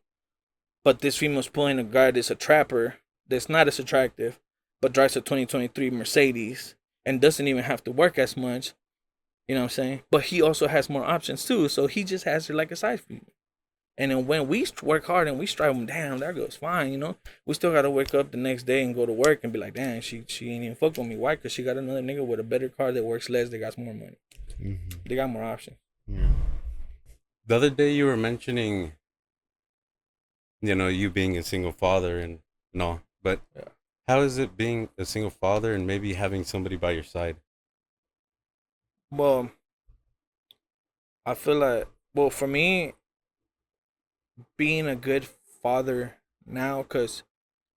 But 0.89 1.01
this 1.01 1.19
female's 1.19 1.49
pulling 1.49 1.79
a 1.79 1.85
guy 1.85 2.13
that's 2.13 2.31
a 2.31 2.35
trapper 2.35 2.95
that's 3.29 3.51
not 3.51 3.69
as 3.69 3.79
attractive, 3.79 4.41
but 4.81 4.95
drives 4.95 5.17
a 5.17 5.21
2023 5.21 5.91
Mercedes 5.91 6.77
and 7.05 7.21
doesn't 7.21 7.47
even 7.47 7.65
have 7.65 7.85
to 7.85 7.93
work 7.93 8.19
as 8.19 8.39
much. 8.39 8.73
You 9.47 9.57
know 9.57 9.61
what 9.61 9.65
I'm 9.65 9.69
saying? 9.69 10.03
But 10.11 10.23
he 10.23 10.41
also 10.41 10.67
has 10.67 10.89
more 10.89 11.05
options 11.05 11.45
too. 11.45 11.69
So 11.69 11.89
he 11.89 12.05
just 12.05 12.25
has 12.25 12.47
her 12.47 12.55
like 12.55 12.71
a 12.71 12.77
side 12.77 13.03
female. 13.03 13.35
And 13.99 14.13
then 14.13 14.27
when 14.27 14.49
we 14.49 14.65
work 14.83 15.05
hard 15.05 15.29
and 15.29 15.39
we 15.39 15.45
strive 15.45 15.75
them 15.75 15.85
down, 15.85 16.21
that 16.21 16.35
goes 16.35 16.57
fine, 16.57 16.93
you 16.93 16.97
know. 16.97 17.17
We 17.45 17.53
still 17.53 17.75
gotta 17.75 17.91
wake 17.91 18.15
up 18.15 18.31
the 18.31 18.39
next 18.39 18.63
day 18.63 18.83
and 18.83 18.95
go 18.95 19.05
to 19.05 19.13
work 19.13 19.41
and 19.43 19.53
be 19.53 19.59
like, 19.59 19.75
damn, 19.75 20.01
she 20.01 20.25
she 20.27 20.51
ain't 20.51 20.65
even 20.65 20.75
fuck 20.75 20.97
with 20.97 21.07
me. 21.07 21.19
Why? 21.19 21.37
Cause 21.37 21.53
she 21.53 21.65
got 21.65 21.77
another 21.77 22.01
nigga 22.01 22.27
with 22.27 22.41
a 22.41 22.45
better 22.45 22.71
car 22.71 22.93
that 22.93 23.05
works 23.05 23.29
less. 23.29 23.51
That 23.51 23.59
got 23.59 23.77
more 23.77 23.93
money. 23.93 24.17
Mhm. 24.59 24.79
They 25.07 25.17
got 25.17 25.29
more 25.29 25.45
options. 25.45 25.77
Yeah. 26.07 26.33
The 27.47 27.57
other 27.57 27.69
day 27.69 27.93
you 27.93 28.07
were 28.07 28.17
mentioning, 28.17 28.93
you 30.61 30.75
know, 30.75 30.89
you 30.89 31.11
being 31.11 31.37
a 31.37 31.43
single 31.43 31.73
father 31.73 32.19
and 32.19 32.41
no, 32.73 33.01
but 33.23 33.41
Yeah. 33.55 33.69
how 34.09 34.21
is 34.23 34.39
it 34.39 34.57
being 34.57 34.89
a 34.99 35.05
single 35.05 35.31
father 35.31 35.75
and 35.75 35.87
maybe 35.87 36.15
having 36.15 36.45
somebody 36.45 36.77
by 36.77 36.93
your 36.93 37.05
side? 37.05 37.37
Well, 39.11 39.51
I 41.25 41.35
feel 41.35 41.59
like 41.59 41.87
well 42.15 42.31
for 42.31 42.49
me, 42.49 42.95
being 44.57 44.87
a 44.87 44.97
good 44.97 45.25
father 45.63 46.17
now, 46.47 46.83
cause 46.83 47.23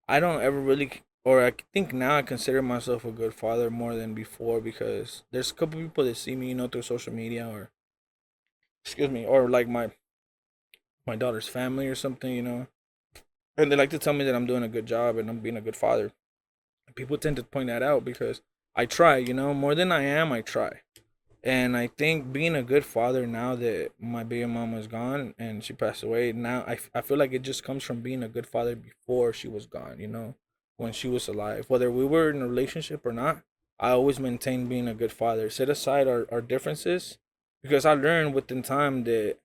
I 0.08 0.20
don't 0.20 0.42
ever 0.42 0.60
really, 0.60 0.92
or 1.26 1.46
I 1.46 1.54
think 1.74 1.94
now 1.94 2.18
I 2.18 2.22
consider 2.24 2.62
myself 2.62 3.06
a 3.06 3.12
good 3.12 3.34
father 3.34 3.70
more 3.70 3.96
than 3.96 4.14
before 4.14 4.62
because 4.62 5.24
there's 5.32 5.52
a 5.52 5.56
couple 5.56 5.82
people 5.82 6.06
that 6.06 6.18
see 6.18 6.36
me, 6.36 6.50
you 6.50 6.56
know, 6.56 6.68
through 6.68 6.84
social 6.84 7.14
media 7.14 7.48
or, 7.48 7.72
excuse 8.84 9.10
me, 9.10 9.26
or 9.26 9.50
like 9.50 9.68
my, 9.68 9.92
my 11.06 11.16
daughter's 11.16 11.48
family 11.48 11.88
or 11.88 11.96
something, 11.96 12.32
you 12.32 12.42
know, 12.42 12.68
and 13.58 13.72
they 13.72 13.76
like 13.76 13.90
to 13.92 14.00
tell 14.00 14.14
me 14.14 14.24
that 14.24 14.36
I'm 14.36 14.46
doing 14.46 14.64
a 14.64 14.70
good 14.70 14.86
job 14.86 15.18
and 15.18 15.30
I'm 15.30 15.40
being 15.40 15.58
a 15.58 15.62
good 15.62 15.76
father. 15.76 16.12
People 16.96 17.18
tend 17.18 17.38
to 17.38 17.44
point 17.44 17.68
that 17.68 17.84
out 17.84 18.04
because 18.04 18.42
I 18.76 18.86
try, 18.86 19.18
you 19.18 19.34
know, 19.34 19.54
more 19.54 19.76
than 19.76 19.92
I 19.92 20.04
am, 20.04 20.32
I 20.32 20.42
try. 20.42 20.82
And 21.44 21.76
I 21.76 21.88
think 21.88 22.32
being 22.32 22.56
a 22.56 22.64
good 22.64 22.86
father 22.86 23.26
now 23.26 23.56
that 23.56 23.92
my 24.00 24.24
baby 24.24 24.46
mama 24.46 24.78
is 24.78 24.88
gone 24.88 25.34
and 25.40 25.64
she 25.64 25.74
passed 25.74 26.04
away, 26.04 26.32
now 26.32 26.64
I, 26.68 26.78
I 26.94 27.02
feel 27.02 27.18
like 27.18 27.34
it 27.34 27.42
just 27.42 27.64
comes 27.64 27.84
from 27.84 28.02
being 28.02 28.22
a 28.22 28.30
good 28.30 28.46
father 28.46 28.76
before 28.76 29.34
she 29.34 29.48
was 29.48 29.66
gone, 29.66 30.00
you 30.00 30.08
know, 30.08 30.36
when 30.78 30.94
she 30.94 31.08
was 31.08 31.28
alive. 31.28 31.66
Whether 31.68 31.90
we 31.90 32.06
were 32.06 32.30
in 32.30 32.42
a 32.42 32.48
relationship 32.48 33.06
or 33.06 33.14
not, 33.14 33.42
I 33.80 33.92
always 33.92 34.20
maintained 34.20 34.70
being 34.70 34.88
a 34.88 34.94
good 34.94 35.12
father. 35.12 35.50
Set 35.50 35.70
aside 35.70 36.08
our, 36.08 36.28
our 36.32 36.42
differences 36.42 37.18
because 37.64 37.86
I 37.86 37.94
learned 37.94 38.36
within 38.36 38.62
time 38.62 39.04
that, 39.06 39.38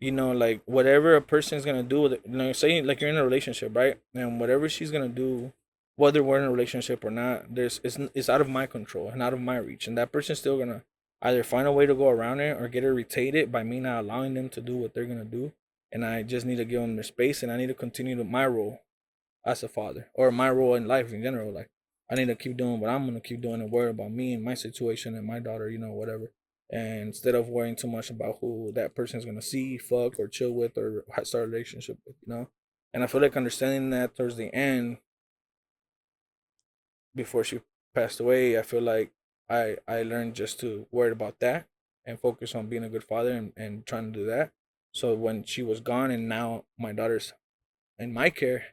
you 0.00 0.12
know, 0.12 0.32
like 0.32 0.62
whatever 0.66 1.16
a 1.16 1.22
person's 1.22 1.64
to 1.64 1.82
do 1.82 2.02
with 2.02 2.12
it, 2.14 2.22
you 2.26 2.36
know, 2.36 2.52
say 2.52 2.80
like 2.82 3.00
you're 3.00 3.10
in 3.10 3.16
a 3.16 3.24
relationship, 3.24 3.74
right? 3.74 3.98
And 4.14 4.40
whatever 4.40 4.68
she's 4.68 4.90
to 4.90 5.08
do, 5.08 5.52
whether 5.96 6.22
we're 6.22 6.38
in 6.38 6.44
a 6.44 6.50
relationship 6.50 7.04
or 7.04 7.10
not, 7.10 7.54
there's 7.54 7.80
it's, 7.84 7.98
it's 8.14 8.28
out 8.28 8.40
of 8.40 8.48
my 8.48 8.66
control 8.66 9.08
and 9.08 9.22
out 9.22 9.32
of 9.32 9.40
my 9.40 9.56
reach. 9.56 9.86
And 9.86 9.96
that 9.96 10.12
person's 10.12 10.40
still 10.40 10.58
to 10.58 10.82
either 11.22 11.42
find 11.42 11.66
a 11.66 11.72
way 11.72 11.86
to 11.86 11.94
go 11.94 12.08
around 12.08 12.40
it 12.40 12.60
or 12.60 12.68
get 12.68 12.84
irritated 12.84 13.50
by 13.50 13.62
me 13.62 13.80
not 13.80 14.00
allowing 14.00 14.34
them 14.34 14.48
to 14.50 14.60
do 14.60 14.76
what 14.76 14.94
they're 14.94 15.06
gonna 15.06 15.24
do. 15.24 15.52
And 15.92 16.04
I 16.04 16.22
just 16.22 16.44
need 16.44 16.56
to 16.56 16.64
give 16.64 16.80
them 16.80 16.96
their 16.96 17.04
space 17.04 17.42
and 17.42 17.50
I 17.50 17.56
need 17.56 17.68
to 17.68 17.74
continue 17.74 18.16
to 18.16 18.24
my 18.24 18.46
role 18.46 18.80
as 19.46 19.62
a 19.62 19.68
father 19.68 20.08
or 20.14 20.30
my 20.32 20.50
role 20.50 20.74
in 20.74 20.88
life 20.88 21.12
in 21.12 21.22
general. 21.22 21.52
Like 21.52 21.70
I 22.10 22.16
need 22.16 22.26
to 22.26 22.34
keep 22.34 22.56
doing 22.56 22.80
what 22.80 22.90
I'm 22.90 23.06
gonna 23.06 23.20
keep 23.20 23.40
doing 23.40 23.62
and 23.62 23.70
worry 23.70 23.90
about 23.90 24.10
me 24.10 24.34
and 24.34 24.42
my 24.42 24.54
situation 24.54 25.14
and 25.14 25.26
my 25.26 25.38
daughter, 25.38 25.70
you 25.70 25.78
know, 25.78 25.92
whatever. 25.92 26.30
And 26.74 27.08
instead 27.08 27.36
of 27.36 27.48
worrying 27.48 27.76
too 27.76 27.88
much 27.88 28.10
about 28.10 28.38
who 28.42 28.72
that 28.74 28.96
person 28.96 29.20
is 29.20 29.26
gonna 29.26 29.42
see, 29.42 29.78
fuck, 29.78 30.20
or 30.20 30.28
chill 30.28 30.52
with, 30.52 30.78
or 30.78 31.04
start 31.24 31.44
a 31.46 31.48
relationship 31.48 31.98
with, 32.06 32.16
you 32.26 32.34
know. 32.34 32.50
And 32.94 33.04
I 33.04 33.08
feel 33.08 33.22
like 33.22 33.38
understanding 33.38 33.90
that 33.90 34.16
towards 34.16 34.36
the 34.36 34.54
end, 34.54 34.98
before 37.14 37.44
she 37.44 37.60
passed 37.94 38.20
away, 38.20 38.58
I 38.58 38.62
feel 38.62 38.82
like 38.82 39.12
I 39.48 39.78
I 39.88 40.02
learned 40.02 40.34
just 40.34 40.60
to 40.60 40.86
worry 40.90 41.12
about 41.12 41.40
that 41.40 41.68
and 42.04 42.20
focus 42.20 42.54
on 42.54 42.68
being 42.68 42.84
a 42.84 42.90
good 42.90 43.04
father 43.04 43.32
and, 43.32 43.52
and 43.56 43.86
trying 43.86 44.12
to 44.12 44.18
do 44.18 44.26
that. 44.26 44.52
So 44.92 45.14
when 45.14 45.44
she 45.44 45.62
was 45.62 45.80
gone 45.80 46.10
and 46.10 46.28
now 46.28 46.64
my 46.78 46.92
daughter's 46.92 47.32
in 47.98 48.12
my 48.12 48.30
care 48.30 48.66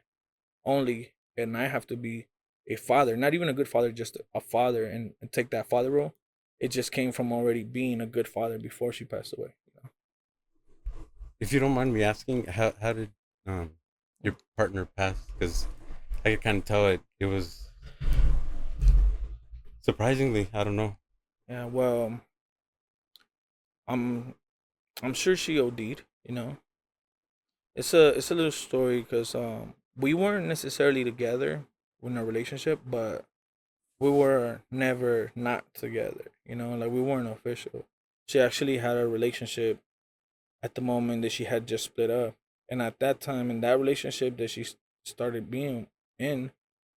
only 0.64 1.14
and 1.36 1.56
I 1.56 1.68
have 1.68 1.86
to 1.88 1.96
be 1.96 2.28
a 2.68 2.76
father, 2.76 3.16
not 3.16 3.34
even 3.34 3.48
a 3.50 3.54
good 3.54 3.68
father, 3.68 3.92
just 3.92 4.18
a 4.34 4.40
father 4.40 4.86
and, 4.86 5.14
and 5.22 5.32
take 5.32 5.50
that 5.50 5.70
father 5.70 5.90
role. 5.90 6.14
It 6.62 6.70
just 6.70 6.92
came 6.92 7.10
from 7.10 7.32
already 7.32 7.64
being 7.64 8.00
a 8.00 8.06
good 8.06 8.28
father 8.28 8.56
before 8.56 8.92
she 8.92 9.04
passed 9.04 9.34
away. 9.36 9.52
You 9.66 9.80
know? 9.82 9.90
If 11.40 11.52
you 11.52 11.58
don't 11.58 11.74
mind 11.74 11.92
me 11.92 12.04
asking, 12.04 12.46
how 12.46 12.72
how 12.80 12.92
did 12.92 13.10
um 13.48 13.72
your 14.22 14.36
partner 14.56 14.84
pass? 14.84 15.16
Because 15.34 15.66
I 16.24 16.30
could 16.30 16.42
kind 16.42 16.58
of 16.58 16.64
tell 16.64 16.86
it 16.86 17.00
it 17.18 17.26
was 17.26 17.72
surprisingly. 19.80 20.46
I 20.54 20.62
don't 20.62 20.76
know. 20.76 20.96
Yeah, 21.48 21.64
well, 21.64 22.20
I'm 23.88 24.36
I'm 25.02 25.14
sure 25.14 25.34
she 25.34 25.58
OD'd. 25.58 26.04
You 26.22 26.34
know, 26.34 26.58
it's 27.74 27.92
a 27.92 28.10
it's 28.10 28.30
a 28.30 28.36
little 28.36 28.52
story 28.52 29.00
because 29.02 29.34
um 29.34 29.74
we 29.96 30.14
weren't 30.14 30.46
necessarily 30.46 31.02
together 31.02 31.64
in 32.04 32.16
a 32.16 32.24
relationship, 32.24 32.78
but 32.86 33.26
we 34.02 34.10
were 34.10 34.60
never 34.68 35.30
not 35.36 35.64
together. 35.74 36.32
You 36.44 36.56
know, 36.56 36.74
like 36.74 36.90
we 36.90 37.00
weren't 37.00 37.28
official. 37.28 37.86
She 38.26 38.40
actually 38.40 38.78
had 38.78 38.96
a 38.96 39.06
relationship 39.06 39.78
at 40.60 40.74
the 40.74 40.80
moment 40.80 41.22
that 41.22 41.30
she 41.30 41.44
had 41.44 41.68
just 41.68 41.84
split 41.84 42.10
up, 42.10 42.34
and 42.68 42.82
at 42.82 42.98
that 42.98 43.20
time 43.20 43.48
in 43.48 43.60
that 43.60 43.78
relationship 43.78 44.36
that 44.38 44.50
she 44.50 44.66
started 45.04 45.52
being 45.52 45.86
in, 46.18 46.50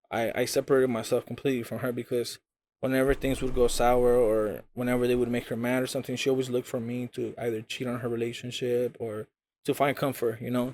I 0.10 0.32
I 0.34 0.46
separated 0.46 0.90
myself 0.90 1.28
completely 1.28 1.62
from 1.62 1.80
her 1.80 1.92
because 1.92 2.40
whenever 2.80 3.14
things 3.14 3.40
would 3.40 3.54
go 3.54 3.68
sour 3.68 4.16
or 4.16 4.64
whenever 4.74 5.06
they 5.06 5.16
would 5.16 5.30
make 5.30 5.50
her 5.50 5.56
mad 5.56 5.84
or 5.84 5.88
something, 5.88 6.16
she 6.16 6.32
always 6.32 6.50
looked 6.50 6.68
for 6.68 6.80
me 6.80 7.08
to 7.14 7.36
either 7.38 7.62
cheat 7.62 7.88
on 7.88 8.00
her 8.00 8.10
relationship 8.10 8.98
or 9.00 9.28
to 9.66 9.76
find 9.76 9.96
comfort, 9.96 10.42
you 10.42 10.50
know, 10.50 10.74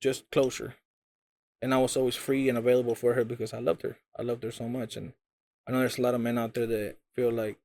just 0.00 0.30
closure. 0.30 0.74
And 1.60 1.74
I 1.74 1.78
was 1.78 1.98
always 1.98 2.16
free 2.16 2.48
and 2.48 2.56
available 2.56 2.94
for 2.94 3.12
her 3.12 3.24
because 3.24 3.52
I 3.52 3.58
loved 3.58 3.82
her. 3.82 3.98
I 4.18 4.22
loved 4.22 4.42
her 4.42 4.50
so 4.50 4.68
much. 4.68 4.96
And 4.96 5.12
I 5.66 5.72
know 5.72 5.80
there's 5.80 5.98
a 5.98 6.02
lot 6.02 6.14
of 6.14 6.20
men 6.20 6.38
out 6.38 6.54
there 6.54 6.66
that 6.66 6.96
feel 7.14 7.32
like 7.32 7.58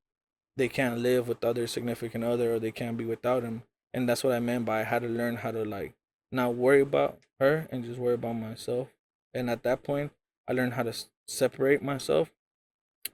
they 0.56 0.68
can't 0.68 0.98
live 0.98 1.28
with 1.28 1.44
other 1.44 1.66
significant 1.66 2.24
other 2.24 2.54
or 2.54 2.58
they 2.58 2.72
can't 2.72 2.96
be 2.96 3.04
without 3.04 3.42
him. 3.42 3.62
And 3.94 4.08
that's 4.08 4.24
what 4.24 4.32
I 4.32 4.40
meant 4.40 4.64
by 4.64 4.80
I 4.80 4.84
had 4.84 5.02
to 5.02 5.08
learn 5.08 5.36
how 5.36 5.50
to 5.50 5.64
like 5.64 5.94
not 6.30 6.54
worry 6.54 6.80
about 6.80 7.18
her 7.38 7.68
and 7.70 7.84
just 7.84 7.98
worry 7.98 8.14
about 8.14 8.34
myself. 8.34 8.88
And 9.34 9.48
at 9.48 9.62
that 9.62 9.82
point, 9.82 10.12
I 10.48 10.52
learned 10.52 10.74
how 10.74 10.82
to 10.82 10.94
separate 11.26 11.82
myself 11.82 12.30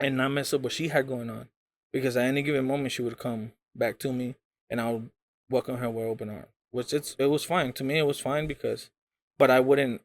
and 0.00 0.16
not 0.16 0.30
mess 0.30 0.52
up 0.54 0.62
what 0.62 0.72
she 0.72 0.88
had 0.88 1.06
going 1.06 1.30
on. 1.30 1.48
Because 1.92 2.16
at 2.16 2.26
any 2.26 2.42
given 2.42 2.66
moment 2.66 2.92
she 2.92 3.02
would 3.02 3.18
come 3.18 3.52
back 3.74 3.98
to 4.00 4.12
me 4.12 4.36
and 4.70 4.80
I 4.80 4.90
would 4.92 5.10
welcome 5.50 5.78
her 5.78 5.90
with 5.90 6.06
open 6.06 6.30
arms. 6.30 6.46
Which 6.70 6.92
it's 6.92 7.16
it 7.18 7.26
was 7.26 7.44
fine. 7.44 7.72
To 7.74 7.84
me 7.84 7.98
it 7.98 8.06
was 8.06 8.20
fine 8.20 8.46
because 8.46 8.90
but 9.38 9.50
I 9.50 9.60
wouldn't 9.60 10.02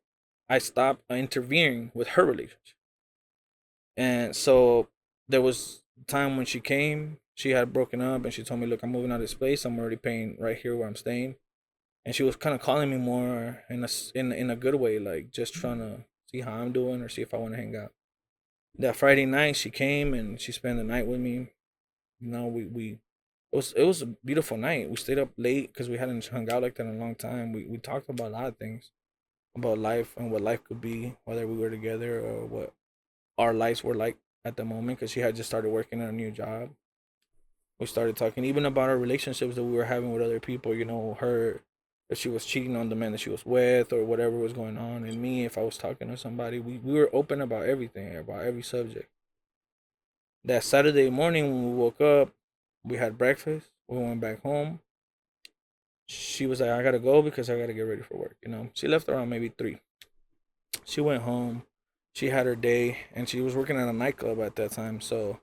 I 0.49 0.59
stopped 0.59 1.03
interfering 1.09 1.91
with 1.93 2.09
her 2.09 2.25
relationship. 2.25 2.75
And 3.97 4.35
so 4.35 4.89
there 5.27 5.41
was 5.41 5.83
time 6.07 6.37
when 6.37 6.45
she 6.45 6.59
came, 6.59 7.17
she 7.35 7.51
had 7.51 7.73
broken 7.73 8.01
up 8.01 8.23
and 8.25 8.33
she 8.33 8.43
told 8.43 8.59
me, 8.59 8.67
Look, 8.67 8.83
I'm 8.83 8.91
moving 8.91 9.11
out 9.11 9.15
of 9.15 9.21
this 9.21 9.33
place. 9.33 9.65
I'm 9.65 9.79
already 9.79 9.95
paying 9.95 10.37
right 10.39 10.57
here 10.57 10.75
where 10.75 10.87
I'm 10.87 10.95
staying. 10.95 11.35
And 12.05 12.13
she 12.13 12.23
was 12.23 12.35
kind 12.35 12.53
of 12.53 12.61
calling 12.61 12.89
me 12.89 12.97
more 12.97 13.63
in 13.69 13.83
a 13.83 13.87
in 14.13 14.31
in 14.31 14.49
a 14.49 14.55
good 14.55 14.75
way, 14.75 14.99
like 14.99 15.31
just 15.31 15.53
trying 15.53 15.79
to 15.79 16.05
see 16.29 16.41
how 16.41 16.53
I'm 16.53 16.73
doing 16.73 17.01
or 17.01 17.09
see 17.09 17.21
if 17.21 17.33
I 17.33 17.37
want 17.37 17.53
to 17.53 17.57
hang 17.59 17.75
out 17.75 17.93
that 18.77 18.95
Friday 18.95 19.25
night 19.25 19.55
she 19.55 19.69
came 19.69 20.13
and 20.13 20.39
she 20.39 20.51
spent 20.51 20.77
the 20.77 20.83
night 20.83 21.07
with 21.07 21.19
me. 21.19 21.51
You 22.19 22.29
know, 22.29 22.47
we 22.47 22.65
we 22.65 22.99
it 23.51 23.55
was 23.55 23.73
it 23.73 23.83
was 23.83 24.01
a 24.01 24.07
beautiful 24.07 24.57
night. 24.57 24.89
We 24.89 24.95
stayed 24.95 25.19
up 25.19 25.29
late 25.37 25.71
because 25.73 25.89
we 25.89 25.97
hadn't 25.97 26.25
hung 26.27 26.51
out 26.51 26.63
like 26.63 26.75
that 26.75 26.85
in 26.85 26.95
a 26.95 26.99
long 26.99 27.15
time. 27.15 27.51
We 27.51 27.65
we 27.65 27.77
talked 27.77 28.09
about 28.09 28.27
a 28.27 28.29
lot 28.29 28.45
of 28.47 28.57
things, 28.57 28.91
about 29.55 29.77
life 29.77 30.15
and 30.17 30.31
what 30.31 30.41
life 30.41 30.63
could 30.63 30.81
be, 30.81 31.15
whether 31.25 31.47
we 31.47 31.57
were 31.57 31.69
together 31.69 32.19
or 32.19 32.45
what 32.45 32.73
our 33.37 33.53
lives 33.53 33.83
were 33.83 33.95
like 33.95 34.17
at 34.45 34.57
the 34.57 34.65
moment. 34.65 34.99
Because 34.99 35.11
she 35.11 35.21
had 35.21 35.35
just 35.35 35.49
started 35.49 35.69
working 35.69 36.01
a 36.01 36.11
new 36.11 36.31
job. 36.31 36.69
We 37.79 37.87
started 37.87 38.15
talking 38.15 38.45
even 38.45 38.65
about 38.65 38.89
our 38.89 38.97
relationships 38.97 39.55
that 39.55 39.63
we 39.63 39.75
were 39.75 39.85
having 39.85 40.13
with 40.13 40.21
other 40.21 40.39
people. 40.39 40.73
You 40.73 40.85
know, 40.85 41.17
her 41.19 41.61
if 42.09 42.19
she 42.19 42.29
was 42.29 42.45
cheating 42.45 42.75
on 42.75 42.89
the 42.89 42.95
man 42.95 43.11
that 43.11 43.19
she 43.19 43.29
was 43.29 43.45
with 43.45 43.91
or 43.91 44.03
whatever 44.03 44.37
was 44.37 44.53
going 44.53 44.77
on, 44.77 45.03
and 45.03 45.21
me 45.21 45.45
if 45.45 45.57
I 45.57 45.61
was 45.61 45.77
talking 45.77 46.09
to 46.09 46.17
somebody. 46.17 46.59
We 46.59 46.77
we 46.77 46.93
were 46.93 47.09
open 47.13 47.41
about 47.41 47.65
everything, 47.65 48.15
about 48.15 48.43
every 48.43 48.61
subject. 48.61 49.09
That 50.45 50.63
Saturday 50.63 51.09
morning 51.09 51.51
when 51.51 51.71
we 51.71 51.75
woke 51.75 52.01
up, 52.01 52.29
we 52.83 52.97
had 52.97 53.17
breakfast. 53.17 53.67
We 53.87 53.97
went 53.97 54.21
back 54.21 54.43
home. 54.43 54.79
She 56.07 56.45
was 56.45 56.59
like, 56.59 56.69
I 56.69 56.83
gotta 56.83 56.99
go 56.99 57.21
because 57.21 57.49
I 57.49 57.57
gotta 57.57 57.73
get 57.73 57.81
ready 57.81 58.01
for 58.01 58.17
work. 58.17 58.37
You 58.43 58.51
know, 58.51 58.69
she 58.73 58.87
left 58.87 59.09
around 59.09 59.29
maybe 59.29 59.49
three. 59.49 59.79
She 60.85 61.01
went 61.01 61.23
home. 61.23 61.63
She 62.13 62.29
had 62.29 62.45
her 62.45 62.55
day, 62.55 62.99
and 63.13 63.27
she 63.27 63.41
was 63.41 63.55
working 63.55 63.77
at 63.77 63.89
a 63.89 63.93
nightclub 63.93 64.39
at 64.39 64.55
that 64.55 64.71
time. 64.71 65.01
So 65.01 65.39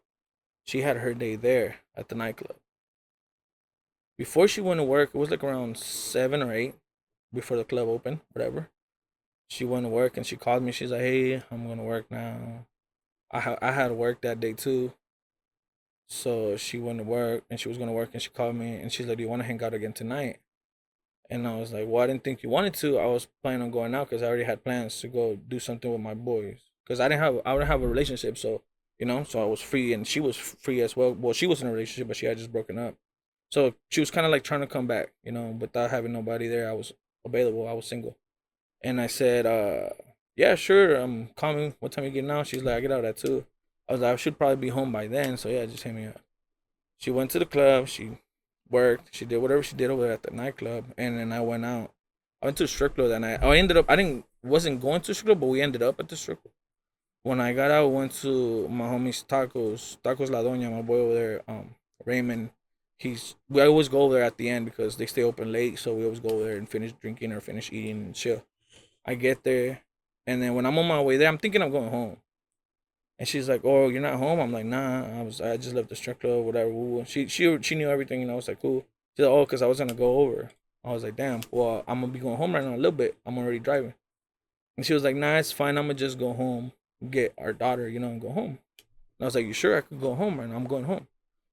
she 0.64 0.82
had 0.82 0.98
her 0.98 1.14
day 1.14 1.36
there 1.36 1.76
at 1.96 2.08
the 2.08 2.14
nightclub. 2.14 2.56
Before 4.16 4.46
she 4.46 4.60
went 4.60 4.78
to 4.78 4.84
work, 4.84 5.10
it 5.14 5.18
was 5.18 5.30
like 5.30 5.42
around 5.42 5.78
seven 5.78 6.42
or 6.42 6.52
eight 6.52 6.74
before 7.32 7.56
the 7.56 7.64
club 7.64 7.88
opened, 7.88 8.20
whatever. 8.32 8.70
She 9.48 9.64
went 9.64 9.84
to 9.84 9.90
work 9.90 10.16
and 10.16 10.26
she 10.26 10.36
called 10.36 10.62
me. 10.62 10.72
She's 10.72 10.90
like, 10.92 11.00
"Hey, 11.00 11.42
I'm 11.50 11.66
gonna 11.66 11.82
work 11.82 12.10
now." 12.10 12.66
I 13.30 13.40
ha- 13.40 13.58
I 13.62 13.72
had 13.72 13.92
work 13.92 14.20
that 14.22 14.40
day 14.40 14.52
too, 14.52 14.92
so 16.08 16.56
she 16.56 16.78
went 16.78 16.98
to 16.98 17.04
work 17.04 17.44
and 17.50 17.58
she 17.58 17.68
was 17.68 17.78
gonna 17.78 17.92
work 17.92 18.10
and 18.12 18.22
she 18.22 18.30
called 18.30 18.56
me 18.56 18.76
and 18.76 18.92
she's 18.92 19.06
like, 19.06 19.16
"Do 19.18 19.22
you 19.24 19.28
want 19.28 19.40
to 19.42 19.46
hang 19.46 19.62
out 19.62 19.74
again 19.74 19.92
tonight?" 19.92 20.38
And 21.30 21.46
I 21.46 21.56
was 21.56 21.72
like, 21.72 21.86
"Well, 21.86 22.02
I 22.02 22.08
didn't 22.08 22.24
think 22.24 22.42
you 22.42 22.50
wanted 22.50 22.74
to. 22.74 22.98
I 22.98 23.06
was 23.06 23.28
planning 23.42 23.62
on 23.62 23.70
going 23.70 23.94
out 23.94 24.10
because 24.10 24.22
I 24.22 24.26
already 24.26 24.44
had 24.44 24.64
plans 24.64 25.00
to 25.00 25.08
go 25.08 25.36
do 25.36 25.60
something 25.60 25.90
with 25.90 26.00
my 26.00 26.14
boys 26.14 26.58
because 26.84 26.98
I 27.00 27.08
didn't 27.08 27.22
have 27.22 27.40
I 27.46 27.52
didn't 27.54 27.68
have 27.68 27.82
a 27.82 27.88
relationship, 27.88 28.36
so 28.36 28.62
you 28.98 29.06
know, 29.06 29.24
so 29.24 29.40
I 29.42 29.46
was 29.46 29.60
free 29.60 29.92
and 29.92 30.06
she 30.06 30.20
was 30.20 30.36
free 30.36 30.80
as 30.82 30.96
well. 30.96 31.12
Well, 31.14 31.32
she 31.32 31.46
was 31.46 31.62
in 31.62 31.68
a 31.68 31.72
relationship, 31.72 32.08
but 32.08 32.16
she 32.16 32.26
had 32.26 32.36
just 32.36 32.52
broken 32.52 32.78
up, 32.78 32.96
so 33.50 33.74
she 33.90 34.00
was 34.00 34.10
kind 34.10 34.26
of 34.26 34.32
like 34.32 34.42
trying 34.44 34.60
to 34.60 34.66
come 34.66 34.86
back, 34.86 35.12
you 35.22 35.32
know, 35.32 35.56
without 35.58 35.90
having 35.90 36.12
nobody 36.12 36.48
there. 36.48 36.68
I 36.68 36.72
was 36.72 36.92
available. 37.24 37.68
I 37.68 37.72
was 37.74 37.86
single, 37.86 38.16
and 38.82 39.00
I 39.00 39.06
said, 39.06 39.46
uh, 39.46 39.90
"Yeah, 40.36 40.56
sure. 40.56 40.96
I'm 40.96 41.28
coming. 41.36 41.74
What 41.80 41.92
time 41.92 42.04
you 42.04 42.10
getting 42.10 42.30
out?" 42.30 42.48
She's 42.48 42.62
like, 42.62 42.76
"I 42.76 42.80
get 42.80 42.92
out 42.92 43.04
at 43.04 43.16
2. 43.18 43.46
I 43.88 43.92
was 43.92 44.00
like, 44.00 44.12
"I 44.14 44.16
should 44.16 44.38
probably 44.38 44.56
be 44.56 44.68
home 44.70 44.92
by 44.92 45.06
then." 45.06 45.36
So 45.36 45.48
yeah, 45.48 45.66
just 45.66 45.84
hit 45.84 45.94
me 45.94 46.06
up. 46.06 46.20
She 46.98 47.10
went 47.10 47.30
to 47.32 47.38
the 47.38 47.46
club. 47.46 47.88
She 47.88 48.18
worked. 48.70 49.14
She 49.14 49.24
did 49.24 49.38
whatever 49.38 49.62
she 49.62 49.76
did 49.76 49.90
over 49.90 50.02
there 50.02 50.12
at 50.12 50.22
the 50.22 50.30
nightclub, 50.30 50.86
and 50.96 51.18
then 51.18 51.32
I 51.32 51.40
went 51.40 51.64
out. 51.64 51.92
I 52.42 52.46
went 52.46 52.56
to 52.58 52.64
a 52.64 52.68
strip 52.68 52.94
club 52.94 53.08
that 53.08 53.20
night. 53.20 53.42
I 53.42 53.56
ended 53.56 53.76
up. 53.76 53.86
I 53.88 53.96
didn't 53.96 54.24
wasn't 54.42 54.80
going 54.80 55.00
to 55.02 55.14
strip 55.14 55.26
club, 55.26 55.40
but 55.40 55.46
we 55.46 55.60
ended 55.60 55.82
up 55.82 56.00
at 56.00 56.08
the 56.08 56.16
strip 56.16 56.42
club. 56.42 56.52
When 57.22 57.40
I 57.40 57.52
got 57.52 57.70
out, 57.70 57.88
went 57.88 58.12
to 58.22 58.66
my 58.68 58.86
homie's 58.86 59.22
tacos, 59.28 59.98
tacos 60.02 60.30
La 60.30 60.42
Doña, 60.42 60.70
my 60.70 60.80
boy 60.80 61.00
over 61.00 61.14
there, 61.14 61.42
um, 61.48 61.74
Raymond. 62.04 62.50
He's 62.96 63.34
we 63.48 63.62
always 63.62 63.88
go 63.88 64.02
over 64.02 64.14
there 64.14 64.24
at 64.24 64.36
the 64.36 64.48
end 64.48 64.66
because 64.66 64.96
they 64.96 65.06
stay 65.06 65.22
open 65.22 65.52
late, 65.52 65.78
so 65.78 65.94
we 65.94 66.04
always 66.04 66.20
go 66.20 66.30
over 66.30 66.44
there 66.44 66.56
and 66.56 66.68
finish 66.68 66.92
drinking 66.92 67.32
or 67.32 67.40
finish 67.40 67.70
eating 67.72 68.02
and 68.02 68.14
chill. 68.14 68.42
I 69.04 69.14
get 69.14 69.42
there, 69.42 69.80
and 70.26 70.42
then 70.42 70.54
when 70.54 70.66
I'm 70.66 70.78
on 70.78 70.86
my 70.86 71.00
way 71.00 71.16
there, 71.16 71.28
I'm 71.28 71.38
thinking 71.38 71.62
I'm 71.62 71.70
going 71.70 71.90
home. 71.90 72.16
And 73.20 73.28
she's 73.28 73.50
like, 73.50 73.60
"Oh, 73.64 73.90
you're 73.90 74.00
not 74.00 74.18
home?" 74.18 74.40
I'm 74.40 74.50
like, 74.50 74.64
"Nah, 74.64 75.20
I 75.20 75.22
was. 75.22 75.42
I 75.42 75.58
just 75.58 75.74
left 75.74 75.90
the 75.90 75.94
strip 75.94 76.20
club, 76.20 76.42
whatever." 76.42 76.70
woo-woo." 76.70 77.04
She 77.04 77.28
she 77.28 77.58
she 77.60 77.74
knew 77.74 77.90
everything, 77.90 78.22
and 78.22 78.30
I 78.30 78.34
was 78.34 78.48
like, 78.48 78.62
"Cool." 78.62 78.86
She's 79.14 79.26
like, 79.26 79.32
"Oh, 79.32 79.44
cause 79.44 79.60
I 79.60 79.66
was 79.66 79.78
gonna 79.78 79.92
go 79.92 80.20
over." 80.20 80.50
I 80.82 80.92
was 80.92 81.04
like, 81.04 81.16
"Damn, 81.16 81.42
well, 81.50 81.84
I'm 81.86 82.00
gonna 82.00 82.14
be 82.14 82.18
going 82.18 82.38
home 82.38 82.54
right 82.54 82.64
now 82.64 82.74
a 82.74 82.76
little 82.76 82.92
bit. 82.92 83.18
I'm 83.26 83.36
already 83.36 83.58
driving." 83.58 83.92
And 84.78 84.86
she 84.86 84.94
was 84.94 85.04
like, 85.04 85.16
"Nah, 85.16 85.36
it's 85.36 85.52
fine. 85.52 85.76
I'm 85.76 85.84
gonna 85.84 85.94
just 85.94 86.18
go 86.18 86.32
home, 86.32 86.72
get 87.10 87.34
our 87.36 87.52
daughter, 87.52 87.86
you 87.90 88.00
know, 88.00 88.08
and 88.08 88.22
go 88.22 88.30
home." 88.30 88.58
And 89.18 89.20
I 89.20 89.24
was 89.26 89.34
like, 89.34 89.44
"You 89.44 89.52
sure 89.52 89.76
I 89.76 89.82
could 89.82 90.00
go 90.00 90.14
home 90.14 90.40
right 90.40 90.48
now? 90.48 90.56
I'm 90.56 90.64
going 90.64 90.84
home." 90.84 91.06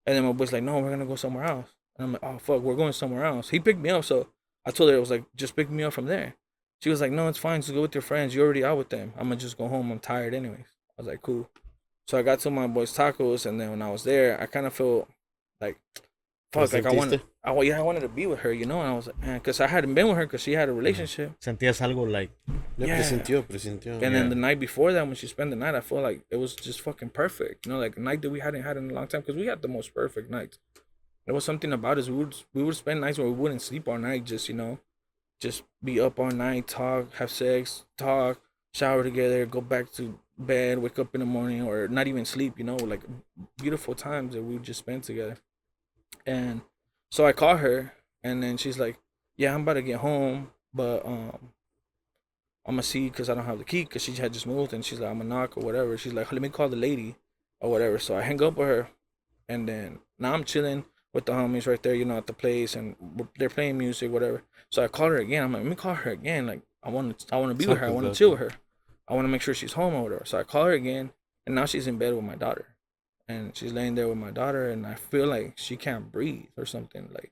And 0.05 0.15
then 0.15 0.23
my 0.23 0.31
boy's 0.31 0.53
like, 0.53 0.63
"No, 0.63 0.79
we're 0.79 0.89
gonna 0.89 1.05
go 1.05 1.17
somewhere 1.17 1.43
else." 1.43 1.69
And 1.97 2.05
I'm 2.05 2.13
like, 2.13 2.23
"Oh 2.23 2.37
fuck, 2.37 2.61
we're 2.61 2.75
going 2.75 2.93
somewhere 2.93 3.25
else." 3.25 3.49
He 3.49 3.59
picked 3.59 3.79
me 3.79 3.89
up, 3.89 4.05
so 4.05 4.29
I 4.65 4.71
told 4.71 4.89
her 4.89 4.95
I 4.95 4.99
was 4.99 5.11
like, 5.11 5.25
"Just 5.35 5.57
pick 5.57 5.69
me 5.69 5.83
up 5.83 5.91
from 5.91 6.05
there." 6.05 6.35
She 6.81 6.89
was 6.89 7.01
like, 7.01 7.11
"No, 7.11 7.27
it's 7.27 7.37
fine. 7.37 7.61
Just 7.61 7.73
go 7.73 7.81
with 7.81 7.95
your 7.95 8.01
friends. 8.01 8.33
You're 8.33 8.45
already 8.45 8.63
out 8.63 8.77
with 8.77 8.89
them. 8.89 9.11
I'm 9.17 9.27
gonna 9.27 9.35
just 9.35 9.57
go 9.57 9.67
home. 9.67 9.91
I'm 9.91 9.99
tired 9.99 10.33
anyways." 10.33 10.76
I 10.97 11.01
was 11.01 11.07
like, 11.07 11.21
"Cool." 11.21 11.49
So 12.07 12.17
I 12.17 12.21
got 12.21 12.39
to 12.39 12.49
my 12.49 12.67
boy's 12.67 12.95
tacos, 12.95 13.45
and 13.45 13.59
then 13.59 13.71
when 13.71 13.81
I 13.81 13.91
was 13.91 14.03
there, 14.03 14.39
I 14.41 14.45
kind 14.45 14.65
of 14.65 14.73
felt 14.73 15.09
like, 15.59 15.77
fuck, 16.53 16.71
like 16.71 16.85
I 16.85 16.91
wanted, 16.91 17.21
I 17.43 17.51
yeah, 17.61 17.79
I 17.79 17.81
wanted 17.81 17.99
to 18.01 18.07
be 18.09 18.25
with 18.25 18.39
her, 18.39 18.53
you 18.53 18.65
know. 18.65 18.79
And 18.79 18.89
I 18.89 18.93
was 18.93 19.07
like, 19.07 19.19
man, 19.19 19.37
because 19.39 19.59
I 19.59 19.67
hadn't 19.67 19.93
been 19.93 20.07
with 20.07 20.15
her 20.17 20.25
because 20.25 20.41
she 20.41 20.53
had 20.53 20.69
a 20.69 20.73
relationship. 20.73 21.37
Sentías 21.41 21.81
algo 21.81 22.09
like 22.09 22.31
Yeah. 22.77 22.97
presintió, 22.97 23.43
presintió. 23.43 24.01
And 24.01 24.15
then 24.15 24.29
the 24.29 24.35
night 24.35 24.59
before 24.59 24.93
that, 24.93 25.05
when 25.05 25.15
she 25.15 25.27
spent 25.27 25.49
the 25.49 25.57
night, 25.57 25.75
I 25.75 25.81
felt 25.81 26.01
like 26.03 26.21
it 26.29 26.37
was 26.37 26.55
just 26.55 26.79
fucking 26.81 27.09
perfect. 27.09 27.65
You 27.65 27.73
know, 27.73 27.79
like 27.79 27.97
a 27.97 27.99
night 27.99 28.21
that 28.21 28.29
we 28.29 28.39
hadn't 28.39 28.63
had 28.63 28.77
in 28.77 28.89
a 28.89 28.93
long 28.93 29.07
time 29.07 29.21
because 29.21 29.35
we 29.35 29.47
had 29.47 29.61
the 29.61 29.67
most 29.67 29.93
perfect 29.93 30.31
nights. 30.31 30.59
There 31.25 31.35
was 31.35 31.43
something 31.43 31.73
about 31.73 31.97
us. 31.97 32.07
We 32.07 32.15
would 32.15 32.35
we 32.53 32.63
would 32.63 32.75
spend 32.77 33.01
nights 33.01 33.17
where 33.17 33.27
we 33.27 33.33
wouldn't 33.33 33.61
sleep 33.61 33.85
all 33.89 33.97
night, 33.97 34.23
just 34.23 34.47
you 34.47 34.55
know, 34.55 34.79
just 35.41 35.63
be 35.83 35.99
up 35.99 36.17
all 36.19 36.31
night, 36.31 36.67
talk, 36.69 37.13
have 37.15 37.29
sex, 37.29 37.83
talk, 37.97 38.39
shower 38.73 39.03
together, 39.03 39.45
go 39.45 39.59
back 39.59 39.91
to 39.93 40.17
bed, 40.37 40.79
wake 40.79 40.99
up 40.99 41.13
in 41.15 41.19
the 41.19 41.25
morning, 41.25 41.63
or 41.63 41.87
not 41.87 42.07
even 42.07 42.25
sleep. 42.25 42.57
You 42.57 42.65
know, 42.65 42.75
like 42.75 43.01
beautiful 43.57 43.95
times 43.95 44.33
that 44.33 44.43
we 44.43 44.57
just 44.59 44.79
spend 44.79 45.03
together. 45.03 45.37
And 46.25 46.61
so 47.09 47.25
I 47.25 47.31
call 47.31 47.57
her, 47.57 47.93
and 48.23 48.43
then 48.43 48.57
she's 48.57 48.79
like, 48.79 48.97
"Yeah, 49.35 49.53
I'm 49.53 49.61
about 49.61 49.73
to 49.75 49.81
get 49.81 49.99
home, 49.99 50.51
but 50.73 51.05
um." 51.05 51.53
I'm 52.67 52.73
gonna 52.73 52.83
see 52.83 53.09
because 53.09 53.29
I 53.29 53.33
don't 53.33 53.45
have 53.45 53.59
the 53.59 53.63
key 53.63 53.83
because 53.83 54.01
she 54.01 54.11
had 54.11 54.33
just 54.33 54.45
moved 54.45 54.73
and 54.73 54.83
she's 54.83 54.99
like 54.99 55.09
I'm 55.09 55.19
gonna 55.19 55.29
knock 55.29 55.55
or 55.55 55.63
whatever. 55.63 55.97
She's 55.97 56.11
like 56.11 56.29
let 56.33 56.41
me 56.41 56.49
call 56.49 56.67
the 56.67 56.75
lady 56.75 57.15
or 57.61 57.71
whatever. 57.71 57.97
So 57.97 58.17
I 58.17 58.21
hang 58.21 58.43
up 58.43 58.57
with 58.57 58.67
her, 58.67 58.89
and 59.47 59.69
then 59.69 59.99
now 60.19 60.33
I'm 60.33 60.43
chilling 60.43 60.83
with 61.13 61.25
the 61.25 61.31
homies 61.31 61.65
right 61.65 61.81
there, 61.81 61.95
you 61.95 62.03
know, 62.03 62.17
at 62.17 62.27
the 62.27 62.33
place, 62.33 62.75
and 62.75 62.95
they're 63.37 63.49
playing 63.49 63.77
music, 63.77 64.11
whatever. 64.11 64.43
So 64.69 64.83
I 64.83 64.89
call 64.89 65.07
her 65.07 65.17
again. 65.17 65.45
I'm 65.45 65.53
like 65.53 65.63
let 65.63 65.69
me 65.69 65.75
call 65.77 65.93
her 65.93 66.11
again. 66.11 66.45
Like 66.45 66.61
I 66.83 66.89
want 66.89 67.17
to 67.19 67.33
I 67.33 67.37
want 67.37 67.51
to 67.51 67.55
be 67.55 67.65
with 67.65 67.77
her. 67.77 67.87
I 67.87 67.89
want 67.89 68.07
to 68.07 68.13
chill 68.13 68.31
with 68.31 68.39
her. 68.39 68.51
I 69.07 69.13
want 69.13 69.25
to 69.25 69.29
make 69.29 69.41
sure 69.41 69.53
she's 69.53 69.73
home 69.73 69.93
or 69.93 70.03
whatever. 70.03 70.25
So 70.25 70.39
I 70.39 70.43
call 70.43 70.65
her 70.65 70.73
again, 70.73 71.11
and 71.45 71.55
now 71.55 71.65
she's 71.65 71.87
in 71.87 71.97
bed 71.97 72.13
with 72.13 72.23
my 72.23 72.35
daughter, 72.35 72.75
and 73.27 73.55
she's 73.55 73.73
laying 73.73 73.95
there 73.95 74.07
with 74.07 74.17
my 74.17 74.31
daughter, 74.31 74.69
and 74.69 74.85
I 74.85 74.95
feel 74.95 75.27
like 75.27 75.53
she 75.57 75.77
can't 75.77 76.11
breathe 76.11 76.49
or 76.57 76.65
something 76.65 77.09
like. 77.13 77.31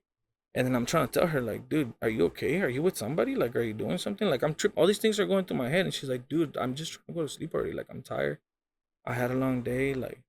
And 0.57 0.65
then 0.65 0.73
I'm 0.73 0.85
trying 0.85 1.07
to 1.09 1.19
tell 1.19 1.27
her, 1.27 1.41
like, 1.41 1.67
dude, 1.67 1.93
are 2.01 2.07
you 2.07 2.23
okay? 2.27 2.61
Are 2.61 2.69
you 2.69 2.81
with 2.81 2.95
somebody? 2.95 3.35
Like, 3.35 3.57
are 3.57 3.61
you 3.61 3.73
doing 3.73 3.97
something? 3.97 4.29
Like, 4.29 4.41
I'm 4.41 4.53
trip. 4.53 4.71
All 4.77 4.87
these 4.87 4.99
things 4.99 5.19
are 5.19 5.25
going 5.25 5.43
through 5.43 5.57
my 5.57 5.67
head, 5.67 5.83
and 5.83 5.93
she's 5.93 6.09
like, 6.09 6.29
dude, 6.29 6.55
I'm 6.55 6.75
just 6.75 6.93
trying 6.93 7.07
to 7.07 7.13
go 7.13 7.21
to 7.23 7.27
sleep 7.27 7.53
already. 7.53 7.73
Like, 7.73 7.87
I'm 7.89 8.01
tired. 8.01 8.37
I 9.05 9.15
had 9.15 9.31
a 9.31 9.35
long 9.35 9.63
day. 9.63 9.93
Like, 9.93 10.21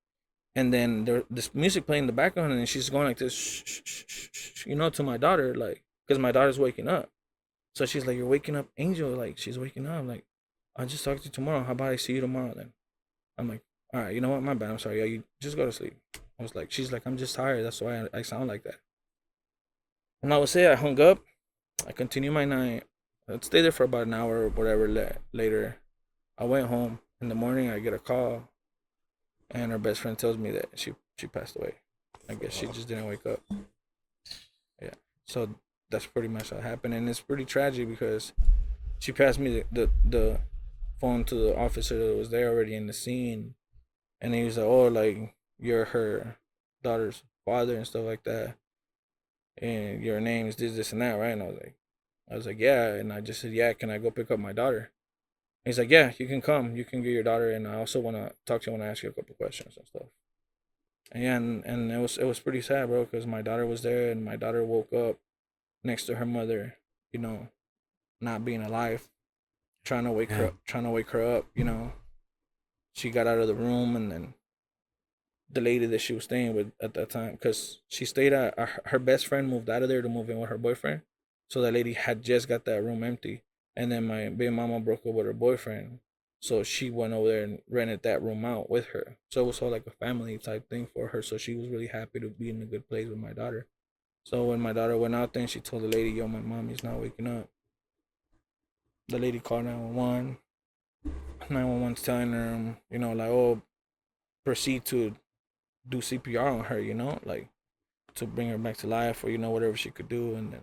and 0.57 0.75
then 0.75 1.05
there, 1.05 1.23
this 1.31 1.55
music 1.55 1.87
playing 1.87 2.05
in 2.05 2.07
the 2.09 2.13
background, 2.13 2.53
and 2.53 2.69
she's 2.69 2.91
going 2.91 3.07
like 3.07 3.19
this, 3.19 3.33
shh, 3.33 3.83
shh, 3.85 4.05
shh, 4.33 4.67
you 4.67 4.75
know, 4.75 4.91
to 4.91 5.05
my 5.05 5.17
daughter, 5.17 5.55
like, 5.55 5.85
because 6.05 6.19
my 6.19 6.33
daughter's 6.33 6.59
waking 6.59 6.89
up. 6.89 7.09
So 7.77 7.87
she's 7.87 8.05
like, 8.05 8.17
you're 8.17 8.27
waking 8.27 8.57
up, 8.57 8.67
Angel. 8.79 9.11
Like, 9.11 9.39
she's 9.39 9.61
waking 9.61 9.87
up. 9.87 10.05
Like, 10.09 10.25
I'll 10.79 10.87
just 10.87 11.05
talk 11.05 11.19
to 11.19 11.25
you 11.25 11.31
tomorrow. 11.31 11.65
How 11.65 11.73
about 11.73 11.93
I 11.93 11.97
see 11.97 12.15
you 12.15 12.21
tomorrow 12.21 12.53
then? 12.55 12.73
I'm 13.39 13.49
like, 13.49 13.63
all 13.95 14.03
right, 14.03 14.15
you 14.15 14.21
know 14.21 14.31
what? 14.31 14.43
My 14.43 14.55
bad. 14.55 14.71
I'm 14.71 14.79
sorry. 14.79 14.99
Yeah, 14.99 15.05
you 15.05 15.25
just 15.41 15.57
go 15.57 15.67
to 15.67 15.73
sleep. 15.73 15.97
I 16.39 16.43
was 16.43 16.55
like, 16.55 16.71
she's 16.71 16.93
like, 16.93 17.07
I'm 17.07 17.17
just 17.17 17.35
tired. 17.35 17.65
That's 17.65 17.81
why 17.81 18.03
I, 18.03 18.19
I 18.19 18.23
sound 18.23 18.49
like 18.49 18.65
that. 18.65 18.77
And 20.23 20.33
I 20.35 20.39
would 20.39 20.49
say 20.49 20.67
I 20.67 20.75
hung 20.75 21.01
up. 21.01 21.21
I 21.87 21.93
continued 21.93 22.33
my 22.33 22.45
night. 22.45 22.85
I 23.29 23.39
stayed 23.41 23.63
there 23.63 23.73
for 23.73 23.85
about 23.85 24.07
an 24.07 24.15
hour 24.15 24.43
or 24.43 24.49
whatever. 24.49 24.89
La- 24.89 25.19
later, 25.33 25.79
I 26.39 26.45
went 26.45 26.69
home. 26.69 27.01
In 27.21 27.29
the 27.29 27.35
morning, 27.35 27.71
I 27.71 27.79
get 27.79 27.95
a 27.95 27.99
call, 27.99 28.51
and 29.51 29.73
her 29.73 29.79
best 29.79 30.01
friend 30.01 30.19
tells 30.19 30.37
me 30.37 30.51
that 30.51 30.69
she 30.75 30.93
she 31.17 31.27
passed 31.27 31.57
away. 31.57 31.77
I 32.29 32.35
guess 32.35 32.53
she 32.53 32.67
just 32.67 32.89
didn't 32.89 33.07
wake 33.07 33.25
up. 33.25 33.41
Yeah. 34.83 34.93
So 35.25 35.49
that's 35.91 36.05
pretty 36.05 36.29
much 36.29 36.53
what 36.53 36.63
happened, 36.63 36.93
and 36.93 37.09
it's 37.09 37.21
pretty 37.21 37.47
tragic 37.47 37.89
because 37.89 38.35
she 38.99 39.13
passed 39.13 39.39
me 39.39 39.51
the 39.51 39.65
the, 39.73 39.91
the 40.05 40.41
phone 41.01 41.25
to 41.25 41.35
the 41.35 41.57
officer 41.57 41.99
that 42.09 42.17
was 42.17 42.31
there 42.31 42.51
already 42.51 42.75
in 42.75 42.87
the 42.87 42.93
scene, 42.93 43.55
and 44.21 44.35
he 44.35 44.45
was 44.45 44.57
like, 44.57 44.67
"Oh, 44.67 44.89
like 44.89 45.35
you're 45.59 45.87
her 45.87 46.39
daughter's 46.83 47.23
father 47.45 47.77
and 47.77 47.87
stuff 47.87 48.05
like 48.05 48.25
that." 48.25 48.57
and 49.59 50.03
your 50.03 50.21
name 50.21 50.47
is 50.47 50.57
this, 50.57 50.75
this, 50.75 50.93
and 50.93 51.01
that, 51.03 51.15
right? 51.15 51.31
And 51.31 51.43
I 51.43 51.47
was 51.47 51.57
like, 51.57 51.75
I 52.31 52.37
was 52.37 52.47
like, 52.47 52.59
yeah. 52.59 52.95
And 52.95 53.13
I 53.13 53.21
just 53.21 53.41
said, 53.41 53.53
yeah. 53.53 53.73
Can 53.73 53.91
I 53.91 53.99
go 53.99 54.11
pick 54.11 54.31
up 54.31 54.39
my 54.39 54.53
daughter? 54.53 54.91
And 55.65 55.73
he's 55.73 55.79
like, 55.79 55.91
yeah, 55.91 56.13
you 56.19 56.27
can 56.27 56.43
come. 56.43 56.77
You 56.77 56.85
can 56.85 57.03
get 57.03 57.13
your 57.13 57.23
daughter, 57.23 57.51
and 57.51 57.67
I 57.67 57.77
also 57.77 58.01
want 58.01 58.17
to 58.17 58.33
talk 58.45 58.63
to 58.63 58.71
you. 58.71 58.73
Want 58.73 58.83
to 58.83 58.91
ask 58.91 59.03
you 59.03 59.11
a 59.11 59.13
couple 59.13 59.35
questions 59.35 59.77
and 59.77 59.87
stuff. 59.87 60.09
And 61.13 61.23
yeah, 61.23 61.37
and, 61.37 61.65
and 61.65 61.93
it 61.93 61.99
was 61.99 62.19
it 62.19 62.25
was 62.25 62.41
pretty 62.41 62.61
sad, 62.61 62.89
bro, 62.89 63.05
because 63.05 63.27
my 63.27 63.41
daughter 63.41 63.65
was 63.65 63.83
there, 63.83 64.11
and 64.11 64.25
my 64.25 64.37
daughter 64.37 64.65
woke 64.65 64.93
up 64.93 65.17
next 65.85 66.07
to 66.07 66.17
her 66.17 66.27
mother, 66.27 66.77
you 67.13 67.21
know, 67.21 67.49
not 68.21 68.45
being 68.45 68.63
alive, 68.63 69.09
trying 69.87 70.05
to 70.05 70.13
wake 70.13 70.31
her 70.31 70.47
up, 70.47 70.55
trying 70.67 70.85
to 70.85 70.91
wake 70.91 71.11
her 71.11 71.23
up, 71.23 71.47
you 71.55 71.65
know. 71.65 71.93
She 72.95 73.11
got 73.11 73.27
out 73.27 73.39
of 73.39 73.47
the 73.47 73.55
room, 73.55 73.95
and 73.95 74.11
then 74.11 74.35
the 75.49 75.61
lady 75.61 75.87
that 75.87 76.01
she 76.01 76.13
was 76.13 76.25
staying 76.25 76.55
with 76.55 76.73
at 76.83 76.95
that 76.95 77.09
time 77.09 77.33
because 77.33 77.81
she 77.89 78.05
stayed 78.05 78.33
at 78.33 78.59
uh, 78.59 78.67
her 78.87 78.99
best 78.99 79.27
friend 79.27 79.49
moved 79.49 79.71
out 79.71 79.83
of 79.83 79.89
there 79.89 80.03
to 80.03 80.09
move 80.09 80.29
in 80.29 80.41
with 80.41 80.51
her 80.51 80.59
boyfriend. 80.59 81.03
So 81.49 81.61
that 81.63 81.75
lady 81.75 81.93
had 81.93 82.23
just 82.23 82.49
got 82.49 82.65
that 82.65 82.83
room 82.83 83.05
empty, 83.05 83.43
and 83.77 83.91
then 83.91 84.07
my 84.07 84.29
baby 84.29 84.51
mama 84.51 84.81
broke 84.81 85.07
up 85.07 85.15
with 85.15 85.27
her 85.27 85.33
boyfriend. 85.33 86.01
So 86.41 86.63
she 86.63 86.91
went 86.91 87.13
over 87.13 87.29
there 87.29 87.45
and 87.45 87.63
rented 87.69 88.03
that 88.03 88.23
room 88.23 88.45
out 88.45 88.69
with 88.69 88.87
her. 88.89 89.17
So 89.31 89.43
it 89.43 89.47
was 89.47 89.63
all 89.63 89.71
like 89.71 89.87
a 89.87 89.91
family 89.91 90.37
type 90.39 90.69
thing 90.69 90.87
for 90.93 91.09
her. 91.09 91.23
So 91.23 91.39
she 91.39 91.55
was 91.55 91.69
really 91.69 91.87
happy 91.87 92.21
to 92.21 92.29
be 92.29 92.51
in 92.51 92.61
a 92.61 92.67
good 92.67 92.89
place 92.89 93.09
with 93.09 93.19
my 93.19 93.33
daughter. 93.33 93.67
So 94.25 94.45
when 94.45 94.61
my 94.61 94.73
daughter 94.73 94.97
went 94.97 95.15
out 95.15 95.33
there 95.33 95.47
she 95.47 95.61
told 95.61 95.83
the 95.83 95.89
lady, 95.89 96.11
yo, 96.11 96.29
my 96.29 96.41
mommy's 96.41 96.85
not 96.85 97.01
waking 97.01 97.27
up. 97.27 97.49
The 99.09 99.19
lady 99.19 99.39
called 99.39 99.65
911. 99.65 100.39
911's 101.49 102.03
telling 102.03 102.33
her, 102.33 102.55
um, 102.55 102.77
you 102.91 102.99
know, 102.99 103.13
like, 103.13 103.29
oh, 103.29 103.63
proceed 104.45 104.85
to 104.87 105.15
do 105.89 105.99
CPR 105.99 106.59
on 106.59 106.65
her, 106.65 106.81
you 106.81 106.95
know, 106.95 107.19
like 107.25 107.49
to 108.17 108.27
bring 108.27 108.49
her 108.49 108.59
back 108.59 108.77
to 108.79 108.87
life 108.87 109.23
or, 109.23 109.31
you 109.31 109.39
know, 109.39 109.51
whatever 109.51 109.77
she 109.77 109.91
could 109.91 110.09
do. 110.09 110.35
And 110.35 110.63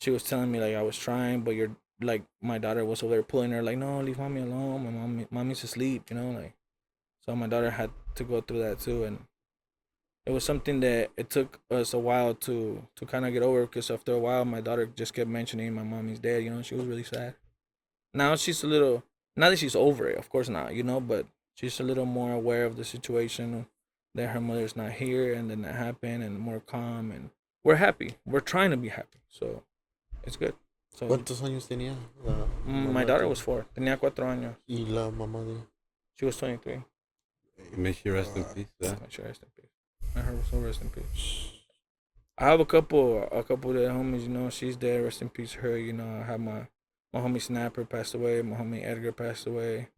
she 0.00 0.10
was 0.10 0.22
telling 0.22 0.52
me, 0.52 0.60
like, 0.60 0.74
I 0.74 0.82
was 0.82 0.98
trying, 0.98 1.40
but 1.40 1.54
you're 1.54 1.74
like, 2.02 2.22
my 2.42 2.58
daughter 2.58 2.84
was 2.84 3.02
over 3.02 3.14
there 3.14 3.22
pulling 3.22 3.52
her, 3.52 3.62
like, 3.62 3.78
no, 3.78 4.00
leave 4.00 4.18
mommy 4.18 4.42
alone. 4.42 4.84
My 4.84 4.90
mommy, 4.90 5.26
mommy's 5.30 5.64
asleep, 5.64 6.10
you 6.10 6.16
know, 6.16 6.30
like, 6.30 6.54
so 7.24 7.34
my 7.34 7.46
daughter 7.46 7.70
had 7.70 7.90
to 8.16 8.24
go 8.24 8.40
through 8.40 8.60
that 8.60 8.80
too. 8.80 9.04
And 9.04 9.24
it 10.28 10.32
was 10.32 10.44
something 10.44 10.80
that 10.80 11.10
it 11.16 11.30
took 11.30 11.58
us 11.70 11.94
a 11.94 11.98
while 11.98 12.34
to 12.34 12.86
to 12.96 13.06
kind 13.06 13.24
of 13.24 13.32
get 13.32 13.42
over 13.42 13.62
because 13.62 13.90
after 13.90 14.12
a 14.12 14.18
while 14.18 14.44
my 14.44 14.60
daughter 14.60 14.86
just 14.86 15.14
kept 15.14 15.28
mentioning 15.28 15.74
my 15.74 15.82
mommy's 15.82 16.18
dead 16.18 16.44
you 16.44 16.50
know 16.50 16.60
she 16.60 16.74
was 16.74 16.84
really 16.84 17.02
sad 17.02 17.34
now 18.12 18.36
she's 18.36 18.62
a 18.62 18.66
little 18.66 19.02
not 19.36 19.48
that 19.48 19.58
she's 19.58 19.74
over 19.74 20.06
it 20.06 20.18
of 20.18 20.28
course 20.28 20.48
not 20.50 20.74
you 20.74 20.82
know 20.82 21.00
but 21.00 21.26
she's 21.54 21.80
a 21.80 21.82
little 21.82 22.04
more 22.04 22.32
aware 22.32 22.66
of 22.66 22.76
the 22.76 22.84
situation 22.84 23.66
that 24.14 24.28
her 24.28 24.40
mother's 24.40 24.76
not 24.76 24.92
here 24.92 25.32
and 25.32 25.50
then 25.50 25.62
that 25.62 25.74
happened 25.74 26.22
and 26.22 26.38
more 26.38 26.60
calm 26.60 27.10
and 27.10 27.30
we're 27.64 27.76
happy 27.76 28.16
we're 28.26 28.40
trying 28.40 28.70
to 28.70 28.76
be 28.76 28.88
happy 28.88 29.20
so 29.28 29.62
it's 30.24 30.36
good 30.36 30.54
so 30.94 31.06
¿Cuántos 31.06 31.40
años 31.42 31.66
tenía? 31.66 31.94
La 32.22 32.34
mm, 32.66 32.92
my 32.92 33.04
daughter 33.04 33.26
was 33.26 33.40
four 33.40 33.64
tenía 33.74 33.98
cuatro 33.98 34.26
años 34.26 34.56
Y 34.68 34.84
la 34.88 35.10
mamá 35.10 35.42
de. 35.42 35.56
she 36.16 36.26
was 36.26 36.36
23 36.36 36.84
May 37.76 37.92
she 37.92 38.08
rest 38.10 38.36
in 38.36 38.44
peace. 38.44 38.66
Yeah. 38.80 38.90
May 38.92 39.06
she 39.08 39.22
rest 39.22 39.42
in 39.42 39.48
peace. 39.56 39.57
May 40.18 40.24
her 40.24 40.42
soul 40.50 40.60
rest 40.60 40.80
in 40.82 40.90
peace. 40.90 41.50
I 42.36 42.46
have 42.46 42.60
a 42.60 42.64
couple, 42.64 43.22
a 43.32 43.42
couple 43.42 43.70
of 43.70 43.76
the 43.76 43.82
homies. 43.88 44.22
You 44.22 44.28
know, 44.28 44.50
she's 44.50 44.76
dead. 44.76 45.02
Rest 45.04 45.22
in 45.22 45.28
peace, 45.28 45.52
her. 45.54 45.76
You 45.76 45.92
know, 45.92 46.20
I 46.22 46.24
have 46.26 46.40
my 46.40 46.66
my 47.12 47.20
homie 47.20 47.40
Snapper 47.40 47.84
passed 47.84 48.14
away. 48.14 48.42
My 48.42 48.56
homie 48.56 48.84
Edgar 48.84 49.12
passed 49.12 49.46
away. 49.46 49.88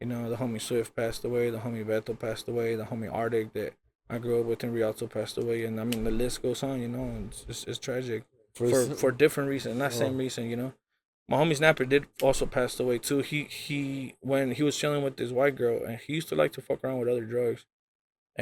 You 0.00 0.06
know, 0.06 0.30
the 0.30 0.36
homie 0.36 0.60
Swift 0.60 0.94
passed 0.96 1.24
away. 1.24 1.50
The 1.50 1.58
homie 1.58 1.84
Beto 1.84 2.18
passed 2.18 2.48
away. 2.48 2.74
The 2.76 2.84
homie 2.84 3.12
Arctic 3.12 3.52
that 3.54 3.74
I 4.08 4.18
grew 4.18 4.40
up 4.40 4.46
with 4.46 4.64
in 4.64 4.72
Rialto 4.72 5.06
passed 5.06 5.36
away. 5.38 5.64
And 5.64 5.80
I 5.80 5.84
mean, 5.84 6.04
the 6.04 6.10
list 6.10 6.42
goes 6.42 6.62
on. 6.62 6.80
You 6.80 6.88
know, 6.88 7.26
it's 7.28 7.44
it's, 7.48 7.64
it's 7.64 7.78
tragic 7.78 8.24
for 8.54 8.68
First- 8.70 8.94
for 8.94 9.10
different 9.12 9.48
reasons, 9.50 9.78
not 9.78 9.92
same 9.92 10.14
Oh. 10.14 10.18
reason. 10.18 10.48
You 10.50 10.56
know. 10.56 10.72
My 11.28 11.36
homie 11.36 11.56
Snapper 11.56 11.84
did 11.84 12.06
also 12.22 12.44
passed 12.44 12.80
away 12.80 12.98
too. 12.98 13.18
He 13.20 13.44
he 13.44 14.14
when 14.20 14.52
he 14.52 14.62
was 14.64 14.76
chilling 14.76 15.04
with 15.04 15.16
this 15.16 15.30
white 15.30 15.54
girl 15.54 15.84
and 15.84 15.98
he 15.98 16.14
used 16.14 16.28
to 16.30 16.34
like 16.34 16.52
to 16.54 16.60
fuck 16.62 16.82
around 16.82 16.98
with 16.98 17.08
other 17.08 17.24
drugs 17.24 17.66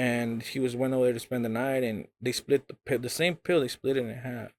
and 0.06 0.42
he 0.52 0.58
was 0.64 0.72
went 0.76 0.94
over 0.94 1.04
there 1.06 1.12
to 1.18 1.26
spend 1.28 1.44
the 1.44 1.48
night 1.64 1.82
and 1.88 2.06
they 2.24 2.32
split 2.32 2.62
the 2.68 2.76
pill 2.86 3.00
the 3.00 3.08
same 3.20 3.34
pill 3.46 3.60
they 3.60 3.68
split 3.68 3.96
it 3.96 4.04
in 4.06 4.14
half 4.30 4.50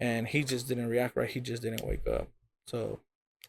and 0.00 0.28
he 0.32 0.40
just 0.52 0.66
didn't 0.68 0.88
react 0.94 1.16
right 1.16 1.30
he 1.36 1.40
just 1.50 1.62
didn't 1.62 1.84
wake 1.86 2.06
up 2.16 2.26
so 2.66 2.98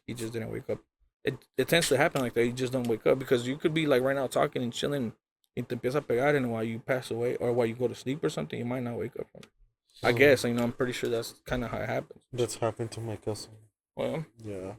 he 0.05 0.13
just 0.13 0.31
didn't 0.33 0.51
wake 0.51 0.69
up 0.69 0.79
it, 1.23 1.35
it 1.57 1.67
tends 1.67 1.87
to 1.89 1.97
happen 1.97 2.21
like 2.21 2.33
that 2.35 2.45
you 2.45 2.53
just 2.63 2.73
don't 2.75 2.87
wake 2.87 3.05
up 3.07 3.17
because 3.23 3.47
you 3.47 3.57
could 3.57 3.73
be 3.73 3.85
like 3.93 4.01
right 4.07 4.15
now 4.15 4.27
talking 4.27 4.61
and 4.63 4.73
chilling 4.79 5.11
y 5.57 5.63
te 5.67 5.75
empieza 5.75 5.97
a 5.97 6.01
pegar 6.01 6.35
and 6.35 6.51
while 6.51 6.63
you 6.71 6.77
pass 6.79 7.09
away 7.11 7.35
or 7.41 7.51
while 7.51 7.65
you 7.69 7.73
go 7.73 7.87
to 7.87 7.95
sleep 8.03 8.23
or 8.23 8.29
something 8.29 8.59
you 8.59 8.69
might 8.73 8.83
not 8.83 8.95
wake 8.95 9.15
up 9.19 9.27
from 9.31 9.41
it 9.43 9.49
i 10.03 10.11
guess 10.11 10.43
you 10.43 10.53
know 10.53 10.63
i'm 10.63 10.71
pretty 10.79 10.93
sure 10.99 11.09
that's 11.09 11.31
kind 11.51 11.63
of 11.63 11.71
how 11.71 11.79
it 11.85 11.89
happens 11.89 12.21
That's 12.31 12.57
happened 12.65 12.91
to 12.91 13.01
my 13.01 13.17
cousin. 13.17 13.53
well 13.95 14.25
Yeah. 14.45 14.73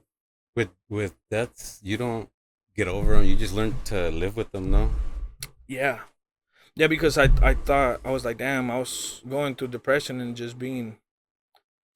With 0.57 0.70
with 0.88 1.14
deaths, 1.31 1.79
you 1.88 1.96
don't 1.96 2.29
get 2.74 2.88
over 2.88 3.14
them. 3.14 3.24
You 3.24 3.37
just 3.37 3.55
learn 3.55 3.74
to 3.92 4.11
live 4.11 4.35
with 4.37 4.51
them. 4.51 4.64
No. 4.72 4.90
Yeah. 5.68 5.98
Yeah, 6.79 6.87
because 6.87 7.19
I 7.19 7.29
I 7.43 7.55
thought 7.55 8.01
I 8.05 8.12
was 8.12 8.25
like, 8.25 8.38
damn, 8.38 8.71
I 8.71 8.79
was 8.79 9.21
going 9.29 9.57
through 9.57 9.69
depression 9.69 10.21
and 10.21 10.37
just 10.37 10.61
being 10.61 10.99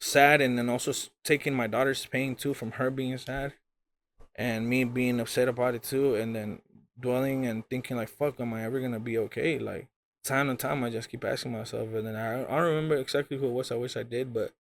sad 0.01 0.41
and 0.41 0.59
then 0.59 0.69
also 0.69 0.93
taking 1.23 1.55
my 1.55 1.69
daughter's 1.69 2.05
pain 2.05 2.35
too 2.35 2.53
from 2.53 2.73
her 2.73 2.91
being 2.91 3.17
sad 3.17 3.53
and 4.35 4.69
me 4.69 4.83
being 4.83 5.21
upset 5.21 5.47
about 5.47 5.77
it 5.77 5.85
too 5.85 6.17
and 6.17 6.35
then 6.35 6.61
dwelling 6.99 7.47
and 7.47 7.65
thinking 7.71 7.97
like 7.97 8.09
fuck 8.09 8.41
am 8.41 8.53
I 8.53 8.65
ever 8.65 8.81
going 8.81 8.93
to 8.93 8.99
be 8.99 9.17
okay? 9.19 9.61
Like 9.61 9.87
time 10.25 10.51
and 10.51 10.59
time 10.59 10.83
I 10.83 10.91
just 10.91 11.09
keep 11.09 11.25
asking 11.25 11.53
myself 11.53 11.95
and 11.95 12.05
then 12.05 12.17
I 12.17 12.43
I 12.43 12.57
don't 12.57 12.75
remember 12.75 12.97
exactly 12.97 13.39
who 13.39 13.47
it 13.47 13.53
was 13.53 13.71
I 13.71 13.77
wish 13.77 13.97
I 13.97 14.03
did 14.03 14.35
but 14.35 14.53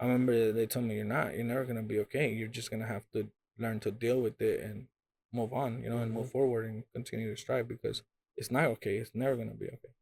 I 0.00 0.06
remember 0.06 0.52
they 0.52 0.64
told 0.64 0.86
me 0.86 0.94
you're 0.94 1.04
not 1.04 1.34
you're 1.34 1.44
never 1.44 1.64
going 1.64 1.76
to 1.76 1.82
be 1.82 2.00
okay. 2.00 2.32
You're 2.32 2.48
just 2.48 2.70
going 2.70 2.80
to 2.80 2.88
have 2.88 3.04
to 3.12 3.28
learn 3.58 3.80
to 3.80 3.90
deal 3.90 4.22
with 4.22 4.40
it 4.40 4.62
and 4.62 4.86
move 5.34 5.52
on 5.52 5.82
you 5.82 5.90
know 5.90 5.98
and 5.98 6.12
move 6.12 6.24
mm-hmm. 6.24 6.32
forward 6.32 6.64
and 6.64 6.84
continue 6.94 7.34
to 7.34 7.38
strive 7.38 7.68
because 7.68 8.02
it's 8.36 8.50
not 8.50 8.64
okay. 8.66 8.96
It's 8.98 9.12
never 9.14 9.36
gonna 9.36 9.54
be 9.54 9.66
okay. 9.66 9.92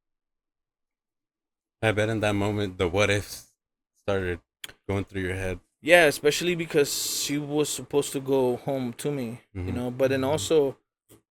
I 1.83 1.93
bet 1.93 2.09
in 2.09 2.21
that 2.21 2.33
moment 2.35 2.79
the 2.79 2.89
what 2.89 3.11
ifs 3.11 3.53
started 4.01 4.41
going 4.89 5.05
through 5.05 5.23
your 5.23 5.35
head. 5.35 5.61
Yeah, 5.83 6.07
especially 6.07 6.55
because 6.55 6.93
she 7.23 7.39
was 7.39 7.69
supposed 7.69 8.13
to 8.13 8.21
go 8.21 8.57
home 8.57 8.93
to 8.95 9.13
me, 9.13 9.41
you 9.67 9.73
Mhm. 9.73 9.77
know. 9.77 9.91
But 9.91 10.09
then 10.11 10.23
Mhm. 10.23 10.29
also, 10.31 10.77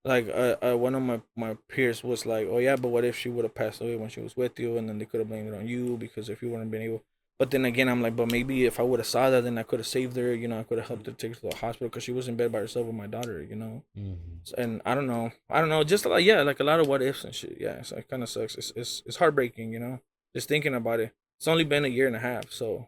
like, 0.06 0.28
uh, 0.30 0.58
uh, 0.64 0.78
one 0.78 0.96
of 0.96 1.04
my 1.04 1.22
my 1.36 1.56
peers 1.70 2.04
was 2.04 2.26
like, 2.26 2.48
"Oh 2.50 2.60
yeah, 2.60 2.76
but 2.78 2.90
what 2.90 3.06
if 3.06 3.18
she 3.18 3.30
would 3.30 3.46
have 3.46 3.56
passed 3.56 3.82
away 3.82 3.96
when 3.98 4.10
she 4.10 4.22
was 4.22 4.38
with 4.38 4.60
you, 4.60 4.78
and 4.78 4.90
then 4.90 5.00
they 5.00 5.06
could 5.06 5.22
have 5.22 5.30
blamed 5.30 5.50
it 5.50 5.56
on 5.58 5.68
you 5.68 5.98
because 5.98 6.30
if 6.30 6.42
you 6.44 6.50
wouldn't 6.50 6.72
been 6.72 6.84
able." 6.84 7.04
But 7.44 7.52
then 7.52 7.66
again, 7.66 7.90
I'm 7.90 8.02
like, 8.02 8.16
but 8.16 8.32
maybe 8.32 8.64
if 8.66 8.80
I 8.80 8.84
would 8.84 9.02
have 9.02 9.06
saw 9.16 9.30
that, 9.30 9.44
then 9.44 9.58
I 9.58 9.64
could 9.64 9.80
have 9.82 9.88
saved 9.88 10.16
her. 10.16 10.34
You 10.34 10.48
know, 10.48 10.60
I 10.62 10.64
could 10.64 10.78
have 10.78 10.88
helped 10.88 11.06
her 11.08 11.12
take 11.12 11.32
her 11.32 11.42
to 11.42 11.50
the 11.50 11.56
hospital 11.58 11.90
because 11.90 12.04
she 12.06 12.14
was 12.14 12.30
in 12.30 12.38
bed 12.38 12.54
by 12.54 12.60
herself 12.60 12.86
with 12.86 12.96
my 12.96 13.08
daughter. 13.08 13.44
You 13.44 13.58
know. 13.58 13.84
Mm-hmm. 14.00 14.62
and 14.62 14.82
I 14.86 14.96
don't 14.96 15.08
know, 15.08 15.26
I 15.50 15.60
don't 15.60 15.68
know, 15.68 15.84
just 15.84 16.06
like 16.06 16.24
yeah, 16.24 16.42
like 16.44 16.62
a 16.62 16.64
lot 16.64 16.80
of 16.80 16.88
what 16.88 17.02
ifs 17.02 17.26
and 17.26 17.36
shit. 17.36 17.58
Yeah, 17.60 17.82
so 17.82 17.98
it 17.98 18.08
kind 18.08 18.24
of 18.24 18.30
sucks. 18.30 18.56
It's 18.56 18.72
it's 18.78 19.04
it's 19.06 19.18
heartbreaking, 19.18 19.74
you 19.74 19.80
know, 19.80 20.00
just 20.34 20.48
thinking 20.48 20.74
about 20.74 21.02
it. 21.02 21.12
It's 21.38 21.48
only 21.50 21.66
been 21.66 21.84
a 21.84 21.90
year 21.90 22.08
and 22.08 22.16
a 22.16 22.20
half, 22.20 22.50
so 22.50 22.88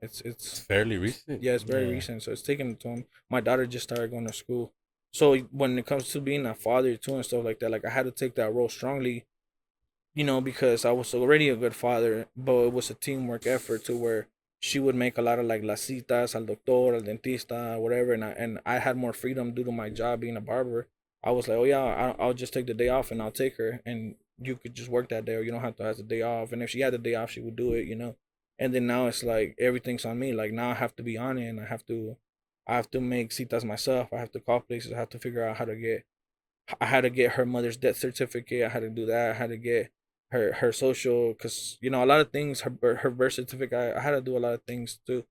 it's 0.00 0.22
It's 0.22 0.46
it's 0.48 0.60
fairly 0.60 0.96
recent. 0.96 1.42
yeah, 1.42 1.52
it's 1.52 1.64
very 1.74 1.84
Yeah. 1.84 1.96
recent. 1.98 2.22
So 2.22 2.32
it's 2.32 2.40
taking 2.50 2.76
to 2.76 2.88
him. 2.88 3.04
My 3.28 3.42
daughter 3.42 3.66
just 3.66 3.84
started 3.90 4.10
going 4.12 4.26
to 4.28 4.32
school, 4.32 4.72
so 5.12 5.36
when 5.60 5.78
it 5.78 5.84
comes 5.84 6.08
to 6.12 6.20
being 6.22 6.46
a 6.46 6.54
father 6.54 6.96
too 6.96 7.16
and 7.16 7.24
stuff 7.26 7.44
like 7.44 7.58
that, 7.60 7.70
like 7.70 7.84
I 7.84 7.90
had 7.90 8.06
to 8.06 8.12
take 8.22 8.34
that 8.36 8.54
role 8.54 8.70
strongly, 8.70 9.26
you 10.14 10.24
know, 10.24 10.40
because 10.40 10.84
I 10.84 10.92
was 10.92 11.14
already 11.14 11.48
a 11.48 11.56
good 11.56 11.74
father, 11.74 12.28
but 12.36 12.66
it 12.66 12.72
was 12.72 12.90
a 12.90 12.94
teamwork 12.94 13.46
effort 13.46 13.84
to 13.84 13.96
where 13.96 14.28
she 14.60 14.78
would 14.78 14.94
make 14.94 15.16
a 15.16 15.22
lot 15.22 15.38
of 15.38 15.46
like 15.46 15.62
las 15.62 15.80
citas 15.82 16.34
al 16.34 16.44
doctor, 16.44 16.94
al 16.94 17.00
dentista, 17.00 17.78
whatever, 17.80 18.12
and 18.12 18.24
I 18.24 18.30
and 18.30 18.60
I 18.66 18.78
had 18.78 18.96
more 18.96 19.12
freedom 19.12 19.54
due 19.54 19.64
to 19.64 19.72
my 19.72 19.88
job 19.88 20.20
being 20.20 20.36
a 20.36 20.40
barber. 20.40 20.88
I 21.24 21.30
was 21.30 21.48
like, 21.48 21.58
oh 21.58 21.64
yeah, 21.64 21.78
I'll, 21.78 22.16
I'll 22.18 22.34
just 22.34 22.52
take 22.52 22.66
the 22.66 22.74
day 22.74 22.88
off 22.88 23.10
and 23.10 23.22
I'll 23.22 23.30
take 23.30 23.56
her, 23.56 23.80
and 23.86 24.16
you 24.38 24.56
could 24.56 24.74
just 24.74 24.88
work 24.90 25.08
that 25.10 25.24
day, 25.24 25.34
or 25.34 25.42
you 25.42 25.50
don't 25.50 25.60
have 25.62 25.76
to 25.76 25.84
have 25.84 25.96
the 25.96 26.02
day 26.02 26.22
off. 26.22 26.52
And 26.52 26.62
if 26.62 26.70
she 26.70 26.80
had 26.80 26.92
the 26.92 26.98
day 26.98 27.14
off, 27.14 27.30
she 27.30 27.40
would 27.40 27.56
do 27.56 27.74
it, 27.74 27.86
you 27.86 27.94
know. 27.94 28.16
And 28.58 28.74
then 28.74 28.86
now 28.86 29.06
it's 29.06 29.22
like 29.22 29.56
everything's 29.58 30.04
on 30.04 30.18
me. 30.18 30.32
Like 30.32 30.52
now 30.52 30.70
I 30.70 30.74
have 30.74 30.96
to 30.96 31.02
be 31.02 31.16
on 31.16 31.38
it, 31.38 31.48
and 31.48 31.60
I 31.60 31.66
have 31.66 31.86
to, 31.86 32.16
I 32.66 32.76
have 32.76 32.90
to 32.92 33.00
make 33.00 33.32
citas 33.32 33.64
myself. 33.64 34.12
I 34.12 34.18
have 34.18 34.32
to 34.32 34.40
call 34.40 34.60
places. 34.60 34.92
I 34.92 34.98
have 34.98 35.10
to 35.10 35.18
figure 35.18 35.46
out 35.46 35.56
how 35.56 35.64
to 35.66 35.76
get. 35.76 36.04
I 36.80 36.86
had 36.86 37.02
to 37.02 37.10
get 37.10 37.32
her 37.32 37.46
mother's 37.46 37.76
death 37.76 37.96
certificate. 37.96 38.64
I 38.64 38.68
had 38.68 38.80
to 38.80 38.90
do 38.90 39.06
that. 39.06 39.30
I 39.30 39.34
had 39.34 39.50
to 39.50 39.56
get 39.56 39.90
her 40.32 40.52
her 40.54 40.72
social 40.72 41.32
because 41.32 41.78
you 41.80 41.90
know 41.90 42.04
a 42.04 42.06
lot 42.06 42.20
of 42.20 42.30
things 42.30 42.60
her 42.60 42.96
her 42.96 43.10
birth 43.10 43.34
certificate 43.34 43.94
I, 43.96 43.98
I 43.98 44.02
had 44.02 44.12
to 44.12 44.20
do 44.20 44.36
a 44.36 44.38
lot 44.38 44.54
of 44.54 44.62
things 44.62 44.98
to 45.06 45.24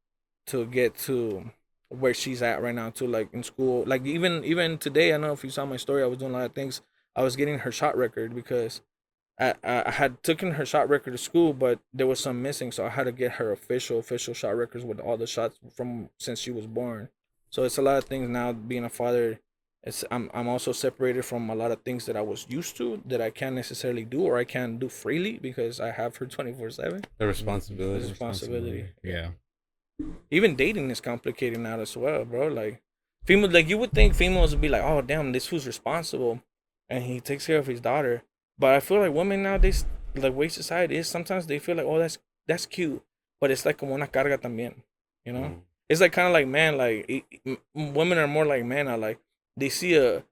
to 0.48 0.66
get 0.66 0.98
to 1.00 1.52
where 1.90 2.14
she's 2.14 2.42
at 2.42 2.62
right 2.62 2.76
now 2.76 2.90
too 2.92 3.08
like 3.08 3.34
in 3.34 3.44
school. 3.44 3.84
Like 3.86 4.06
even 4.06 4.44
even 4.44 4.78
today 4.78 5.14
i 5.14 5.18
know 5.18 5.32
if 5.34 5.44
you 5.44 5.50
saw 5.50 5.66
my 5.66 5.78
story 5.78 6.04
i 6.04 6.08
was 6.08 6.20
doing 6.20 6.32
a 6.32 6.38
lot 6.38 6.46
of 6.46 6.54
things. 6.54 6.82
I 7.16 7.24
was 7.24 7.36
getting 7.36 7.60
her 7.60 7.72
shot 7.72 7.98
record 7.98 8.36
because 8.36 8.82
i 9.40 9.54
i 9.64 9.92
had 9.92 10.22
taken 10.24 10.52
her 10.52 10.66
shot 10.66 10.90
record 10.90 11.12
to 11.12 11.18
school 11.18 11.54
but 11.54 11.80
there 11.94 12.08
was 12.08 12.20
some 12.20 12.42
missing 12.42 12.72
so 12.72 12.86
i 12.86 12.90
had 12.90 13.06
to 13.06 13.12
get 13.12 13.34
her 13.34 13.52
official 13.52 14.00
official 14.00 14.34
shot 14.34 14.56
records 14.56 14.86
with 14.86 15.00
all 15.00 15.18
the 15.18 15.28
shots 15.28 15.60
from 15.76 16.10
since 16.18 16.40
she 16.40 16.52
was 16.52 16.68
born. 16.68 17.10
So 17.50 17.64
it's 17.64 17.78
a 17.78 17.82
lot 17.82 17.98
of 17.98 18.04
things 18.04 18.30
now 18.30 18.54
being 18.54 18.84
a 18.84 18.90
father 18.90 19.40
it's 19.84 20.04
I'm 20.12 20.30
I'm 20.34 20.48
also 20.48 20.72
separated 20.72 21.24
from 21.24 21.50
a 21.50 21.56
lot 21.56 21.72
of 21.72 21.82
things 21.84 22.06
that 22.06 22.18
I 22.18 22.22
was 22.22 22.46
used 22.50 22.76
to 22.78 23.02
that 23.06 23.22
I 23.22 23.30
can't 23.30 23.56
necessarily 23.56 24.04
do 24.04 24.22
or 24.24 24.38
I 24.38 24.44
can't 24.44 24.80
do 24.80 24.90
freely 24.90 25.38
because 25.38 25.80
I 25.80 25.92
have 25.92 26.18
her 26.18 26.26
twenty 26.26 26.54
four 26.54 26.70
seven. 26.70 27.06
The 27.18 27.28
responsibility. 27.28 28.10
Responsibility. 28.10 28.86
Yeah. 29.04 29.30
Even 30.32 30.56
dating 30.56 30.92
is 30.92 31.02
complicated 31.02 31.60
now 31.60 31.80
as 31.80 31.96
well, 31.96 32.26
bro. 32.26 32.48
Like 32.48 32.82
female, 33.26 33.50
like 33.50 33.70
you 33.70 33.78
would 33.78 33.92
think 33.92 34.16
females 34.16 34.52
would 34.52 34.62
be 34.62 34.70
like, 34.70 34.84
oh 34.84 35.02
damn, 35.02 35.32
this 35.32 35.48
who's 35.48 35.66
responsible, 35.66 36.42
and 36.90 37.04
he 37.04 37.20
takes 37.20 37.48
care 37.48 37.58
of 37.58 37.68
his 37.68 37.82
daughter. 37.82 38.24
But 38.58 38.76
I 38.76 38.80
feel 38.82 39.00
like 39.00 39.14
women 39.14 39.44
nowadays, 39.44 39.86
like 40.16 40.36
way 40.36 40.50
society 40.50 40.98
is, 40.98 41.08
sometimes 41.08 41.48
they 41.48 41.60
feel 41.60 41.78
like, 41.78 41.86
oh 41.86 42.00
that's 42.00 42.18
that's 42.48 42.66
cute, 42.66 43.02
but 43.40 43.52
it's 43.52 43.66
like 43.66 43.78
como 43.78 43.94
una 43.94 44.08
carga 44.08 44.38
también, 44.38 44.76
you 45.26 45.32
know. 45.32 45.42
Mm. 45.42 45.60
It's 45.88 46.02
like 46.02 46.12
kind 46.12 46.28
of 46.28 46.34
like 46.34 46.48
man, 46.48 46.78
like 46.78 47.26
m- 47.46 47.94
women 47.94 48.18
are 48.18 48.28
more 48.28 48.46
like 48.46 48.66
men. 48.66 48.88
Are 48.88 48.98
like 48.98 49.20
they 49.60 49.70
see 49.70 49.96
a 49.96 50.24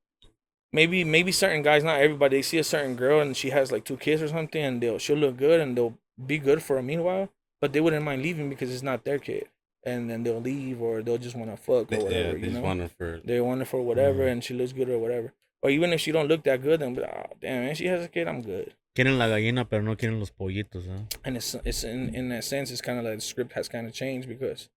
maybe 0.74 1.04
maybe 1.04 1.32
certain 1.32 1.62
guys, 1.62 1.84
not 1.84 2.00
everybody, 2.00 2.38
they 2.38 2.42
see 2.42 2.58
a 2.58 2.64
certain 2.64 2.96
girl 2.96 3.20
and 3.22 3.36
she 3.36 3.50
has 3.52 3.72
like 3.72 3.86
two 3.86 3.98
kids 3.98 4.22
or 4.22 4.28
something, 4.28 4.62
and 4.64 4.82
they'll 4.82 5.00
she'll 5.00 5.18
look 5.18 5.38
good 5.38 5.60
and 5.60 5.78
they'll 5.78 5.98
be 6.26 6.38
good 6.38 6.62
for 6.64 6.78
a 6.78 6.84
meanwhile, 6.84 7.30
but 7.62 7.74
they 7.74 7.80
wouldn't 7.82 8.04
mind 8.06 8.22
leaving 8.22 8.50
because 8.50 8.72
it's 8.74 8.84
not 8.84 9.04
their 9.06 9.20
kid, 9.20 9.48
and 9.84 10.10
then 10.10 10.24
they'll 10.24 10.42
leave 10.42 10.82
or 10.82 11.02
they'll 11.02 11.18
just 11.18 11.36
want 11.36 11.52
to 11.52 11.58
fuck 11.58 11.92
or 11.92 11.96
yeah, 11.96 12.04
whatever. 12.04 12.32
they 12.34 12.40
you 12.40 12.46
just 12.46 12.56
know, 12.56 12.62
want 12.62 12.82
her 12.82 12.88
for. 12.90 13.22
they 13.24 13.40
want 13.42 13.60
her 13.60 13.66
for 13.66 13.82
whatever, 13.82 14.24
Mhm. 14.26 14.32
and 14.32 14.44
she 14.44 14.54
looks 14.54 14.74
good 14.74 14.90
or 14.90 14.98
whatever. 15.00 15.34
Or 15.64 15.70
even 15.72 15.92
if 15.92 16.00
she 16.02 16.12
don't 16.12 16.28
look 16.28 16.44
that 16.44 16.62
good, 16.62 16.80
then 16.82 16.94
be 16.94 17.02
like, 17.02 17.14
oh, 17.18 17.34
damn, 17.42 17.66
man, 17.66 17.74
she 17.76 17.88
has 17.88 18.06
a 18.06 18.08
kid, 18.08 18.28
I'm 18.28 18.42
good. 18.44 18.74
Quieren 18.96 19.18
la 19.18 19.28
gallina, 19.28 19.66
pero 19.68 19.82
no 19.82 19.96
quieren 19.96 20.20
los 20.20 20.32
pollitos, 20.32 20.86
¿eh? 20.88 21.06
and 21.26 21.38
it's 21.38 21.54
it's 21.66 21.84
in 21.84 22.14
in 22.16 22.30
that 22.30 22.44
sense 22.44 22.72
it's 22.72 22.82
kind 22.82 22.98
of 23.00 23.06
like 23.06 23.16
the 23.16 23.22
script 23.22 23.54
has 23.54 23.68
kind 23.70 23.86
of 23.88 23.94
changed 23.94 24.28
because 24.28 24.70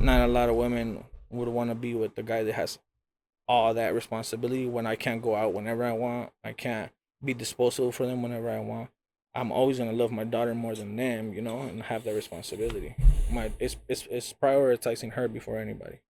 not 0.00 0.20
a 0.20 0.26
lot 0.30 0.48
of 0.50 0.56
women 0.56 1.04
would 1.30 1.48
want 1.48 1.70
to 1.70 1.74
be 1.74 1.94
with 1.94 2.14
the 2.14 2.22
guy 2.22 2.42
that 2.42 2.52
has 2.54 2.78
all 3.48 3.74
that 3.74 3.94
responsibility 3.94 4.66
when 4.66 4.86
I 4.86 4.96
can't 4.96 5.22
go 5.22 5.34
out 5.34 5.52
whenever 5.52 5.84
I 5.84 5.92
want 5.92 6.30
I 6.44 6.52
can't 6.52 6.90
be 7.24 7.34
disposable 7.34 7.92
for 7.92 8.06
them 8.06 8.22
whenever 8.22 8.50
I 8.50 8.60
want 8.60 8.90
I'm 9.34 9.50
always 9.52 9.78
gonna 9.78 9.92
love 9.92 10.10
my 10.12 10.24
daughter 10.24 10.54
more 10.54 10.74
than 10.74 10.96
them 10.96 11.32
you 11.32 11.42
know 11.42 11.60
and 11.60 11.82
have 11.84 12.04
that 12.04 12.14
responsibility 12.14 12.94
my 13.30 13.50
it's 13.58 13.76
it's, 13.88 14.06
it's 14.10 14.32
prioritizing 14.32 15.12
her 15.12 15.28
before 15.28 15.58
anybody 15.58 16.00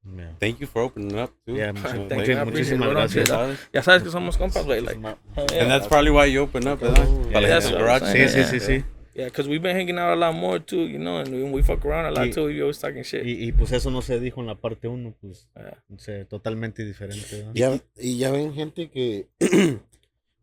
Yeah. 0.00 0.32
Thank 0.40 0.60
you 0.60 0.66
for 0.66 0.80
opening 0.80 1.18
up 1.18 1.30
too. 1.44 1.56
Yeah, 1.56 1.72
Thank 1.72 2.26
you, 2.26 2.34
I 2.34 2.40
appreciate 2.40 2.80
muchísimas 2.80 2.88
it, 2.88 2.94
gracias. 2.94 3.28
Yeah. 3.28 3.56
ya 3.74 3.82
sabes 3.82 4.02
que 4.02 4.10
somos 4.10 4.38
compas 4.38 4.64
güey 4.64 4.80
like. 4.80 4.96
And 4.96 5.68
that's 5.70 5.86
probably 5.86 6.10
why 6.10 6.24
you 6.24 6.40
open 6.40 6.66
up, 6.66 6.80
¿verdad? 6.80 7.04
Para 7.30 7.40
la 7.42 7.48
That's 7.48 7.66
gente 7.68 7.76
what 7.76 7.90
I'm 7.90 8.00
garage. 8.00 8.12
Sí, 8.12 8.28
sí, 8.28 8.40
Yeah, 8.40 8.50
sí, 8.50 8.60
sí. 8.60 8.84
Yeah 9.20 9.26
because 9.28 9.48
we've 9.48 9.62
been 9.62 9.76
hanging 9.76 9.98
out 9.98 10.12
a 10.12 10.16
lot 10.16 10.34
more 10.34 10.58
too 10.60 10.86
you 10.88 10.98
know 10.98 11.18
and 11.18 11.28
we, 11.32 11.42
we 11.44 11.62
fuck 11.62 11.84
around 11.84 12.06
a 12.06 12.10
lot 12.10 12.26
Y- 12.26 12.32
too 12.32 12.46
we 12.46 12.60
always 12.60 12.78
talking 12.78 13.02
shit 13.04 13.24
Y, 13.24 13.44
y 13.48 13.52
pues 13.52 13.72
eso 13.72 13.90
no 13.90 14.02
se 14.02 14.18
dijo 14.20 14.40
en 14.40 14.46
la 14.46 14.54
parte 14.56 14.88
1, 14.88 15.14
pues 15.20 15.48
Yeah. 15.56 15.82
o 15.94 15.98
sea, 15.98 16.24
totalmente 16.26 16.84
diferente. 16.84 17.26
¿verdad? 17.36 17.52
Ya, 17.54 17.80
y 17.96 18.16
ya 18.18 18.30
ven 18.30 18.52
gente 18.54 18.90
que 18.90 19.28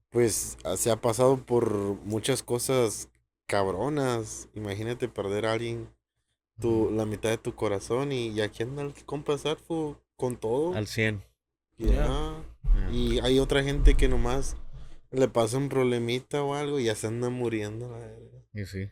pues 0.10 0.58
se 0.78 0.92
ha 0.92 0.96
pasado 1.02 1.38
por 1.46 1.72
muchas 2.06 2.44
cosas 2.44 3.10
cabronas. 3.46 4.50
Imagínate 4.56 5.08
perder 5.08 5.46
a 5.46 5.54
alguien 5.54 5.90
tu, 6.60 6.90
la 6.92 7.06
mitad 7.06 7.30
de 7.30 7.38
tu 7.38 7.54
corazón 7.56 8.12
y, 8.12 8.30
y 8.30 8.42
aquí 8.42 8.63
anda 8.63 8.82
el 8.82 8.94
compa 9.06 9.38
Sarfo 9.38 10.02
con 10.16 10.38
todo. 10.38 10.74
Al 10.76 10.88
100. 10.88 11.24
Ya. 11.78 11.88
Yeah. 11.88 12.44
Y 12.92 13.20
hay 13.20 13.40
otra 13.40 13.63
gente 13.63 13.96
que 13.96 14.08
nomás 14.08 14.56
le 15.12 15.28
pasa 15.28 15.58
un 15.58 15.70
problemita 15.70 16.44
o 16.44 16.54
algo 16.56 16.80
y 16.80 16.86
ya 16.86 16.96
se 16.96 17.08
anda 17.08 17.30
muriendo. 17.30 17.90
la 17.92 18.00
verga. 18.58 18.62
Y 18.62 18.65
sí. 18.65 18.91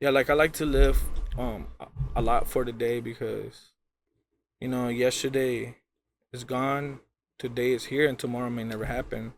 yeah 0.00 0.10
like 0.10 0.30
i 0.30 0.34
like 0.34 0.52
to 0.52 0.66
live 0.66 0.98
um 1.38 1.68
a- 1.80 1.88
a 2.16 2.22
lot 2.22 2.48
for 2.48 2.64
the 2.64 2.72
day 2.72 3.00
because 3.00 3.72
you 4.60 4.68
know 4.68 4.88
yesterday 4.88 5.76
is 6.32 6.44
gone 6.44 7.00
today 7.38 7.72
is 7.72 7.84
here 7.86 8.08
and 8.08 8.18
tomorrow 8.18 8.50
may 8.50 8.64
never 8.64 8.84
happen 8.86 9.32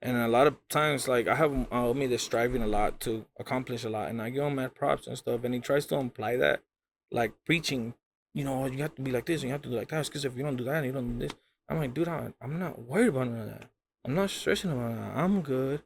and 0.00 0.16
a 0.16 0.28
lot 0.28 0.46
of 0.46 0.56
times 0.68 1.08
like 1.08 1.28
i 1.28 1.34
have 1.34 1.66
uh, 1.70 1.92
me 1.94 2.06
that's 2.06 2.22
striving 2.22 2.62
a 2.62 2.66
lot 2.66 3.00
to 3.00 3.26
accomplish 3.38 3.84
a 3.84 3.88
lot 3.88 4.08
and 4.08 4.22
i 4.22 4.30
give 4.30 4.44
him 4.44 4.54
mad 4.56 4.74
props 4.74 5.06
and 5.06 5.18
stuff 5.18 5.44
and 5.44 5.54
he 5.54 5.60
tries 5.60 5.86
to 5.86 5.96
imply 5.96 6.36
that 6.36 6.62
like 7.10 7.32
preaching 7.44 7.94
you 8.34 8.44
know 8.44 8.66
you 8.66 8.78
have 8.78 8.94
to 8.94 9.02
be 9.02 9.10
like 9.10 9.26
this 9.26 9.42
and 9.42 9.48
you 9.48 9.52
have 9.52 9.62
to 9.62 9.68
do 9.70 9.76
like 9.76 9.88
that 9.88 10.06
because 10.06 10.24
if 10.24 10.36
you 10.36 10.42
don't 10.42 10.56
do 10.56 10.64
that 10.64 10.76
and 10.76 10.86
you 10.86 10.92
don't 10.92 11.18
do 11.18 11.26
this 11.26 11.36
i'm 11.68 11.78
like 11.78 11.94
dude 11.94 12.08
I, 12.08 12.32
i'm 12.40 12.58
not 12.58 12.78
worried 12.78 13.08
about 13.08 13.28
none 13.28 13.40
of 13.40 13.46
that 13.46 13.70
i'm 14.04 14.14
not 14.14 14.30
stressing 14.30 14.70
about 14.72 14.94
that 14.96 15.16
i'm 15.16 15.42
good 15.42 15.82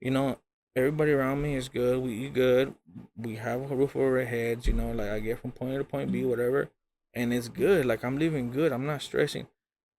you 0.00 0.10
know 0.10 0.38
everybody 0.76 1.12
around 1.12 1.42
me 1.42 1.54
is 1.54 1.68
good. 1.68 1.98
We 1.98 2.12
eat 2.26 2.34
good. 2.34 2.74
We 3.16 3.36
have 3.36 3.70
a 3.70 3.76
roof 3.76 3.96
over 3.96 4.18
our 4.18 4.24
heads. 4.24 4.66
You 4.66 4.74
know, 4.74 4.92
like 4.92 5.10
I 5.10 5.20
get 5.20 5.40
from 5.40 5.52
point 5.52 5.74
A 5.74 5.78
to 5.78 5.84
point 5.84 6.12
B, 6.12 6.20
mm-hmm. 6.20 6.30
whatever, 6.30 6.70
and 7.14 7.32
it's 7.32 7.48
good. 7.48 7.86
Like 7.86 8.04
I'm 8.04 8.18
living 8.18 8.50
good. 8.50 8.72
I'm 8.72 8.86
not 8.86 9.02
stressing. 9.02 9.46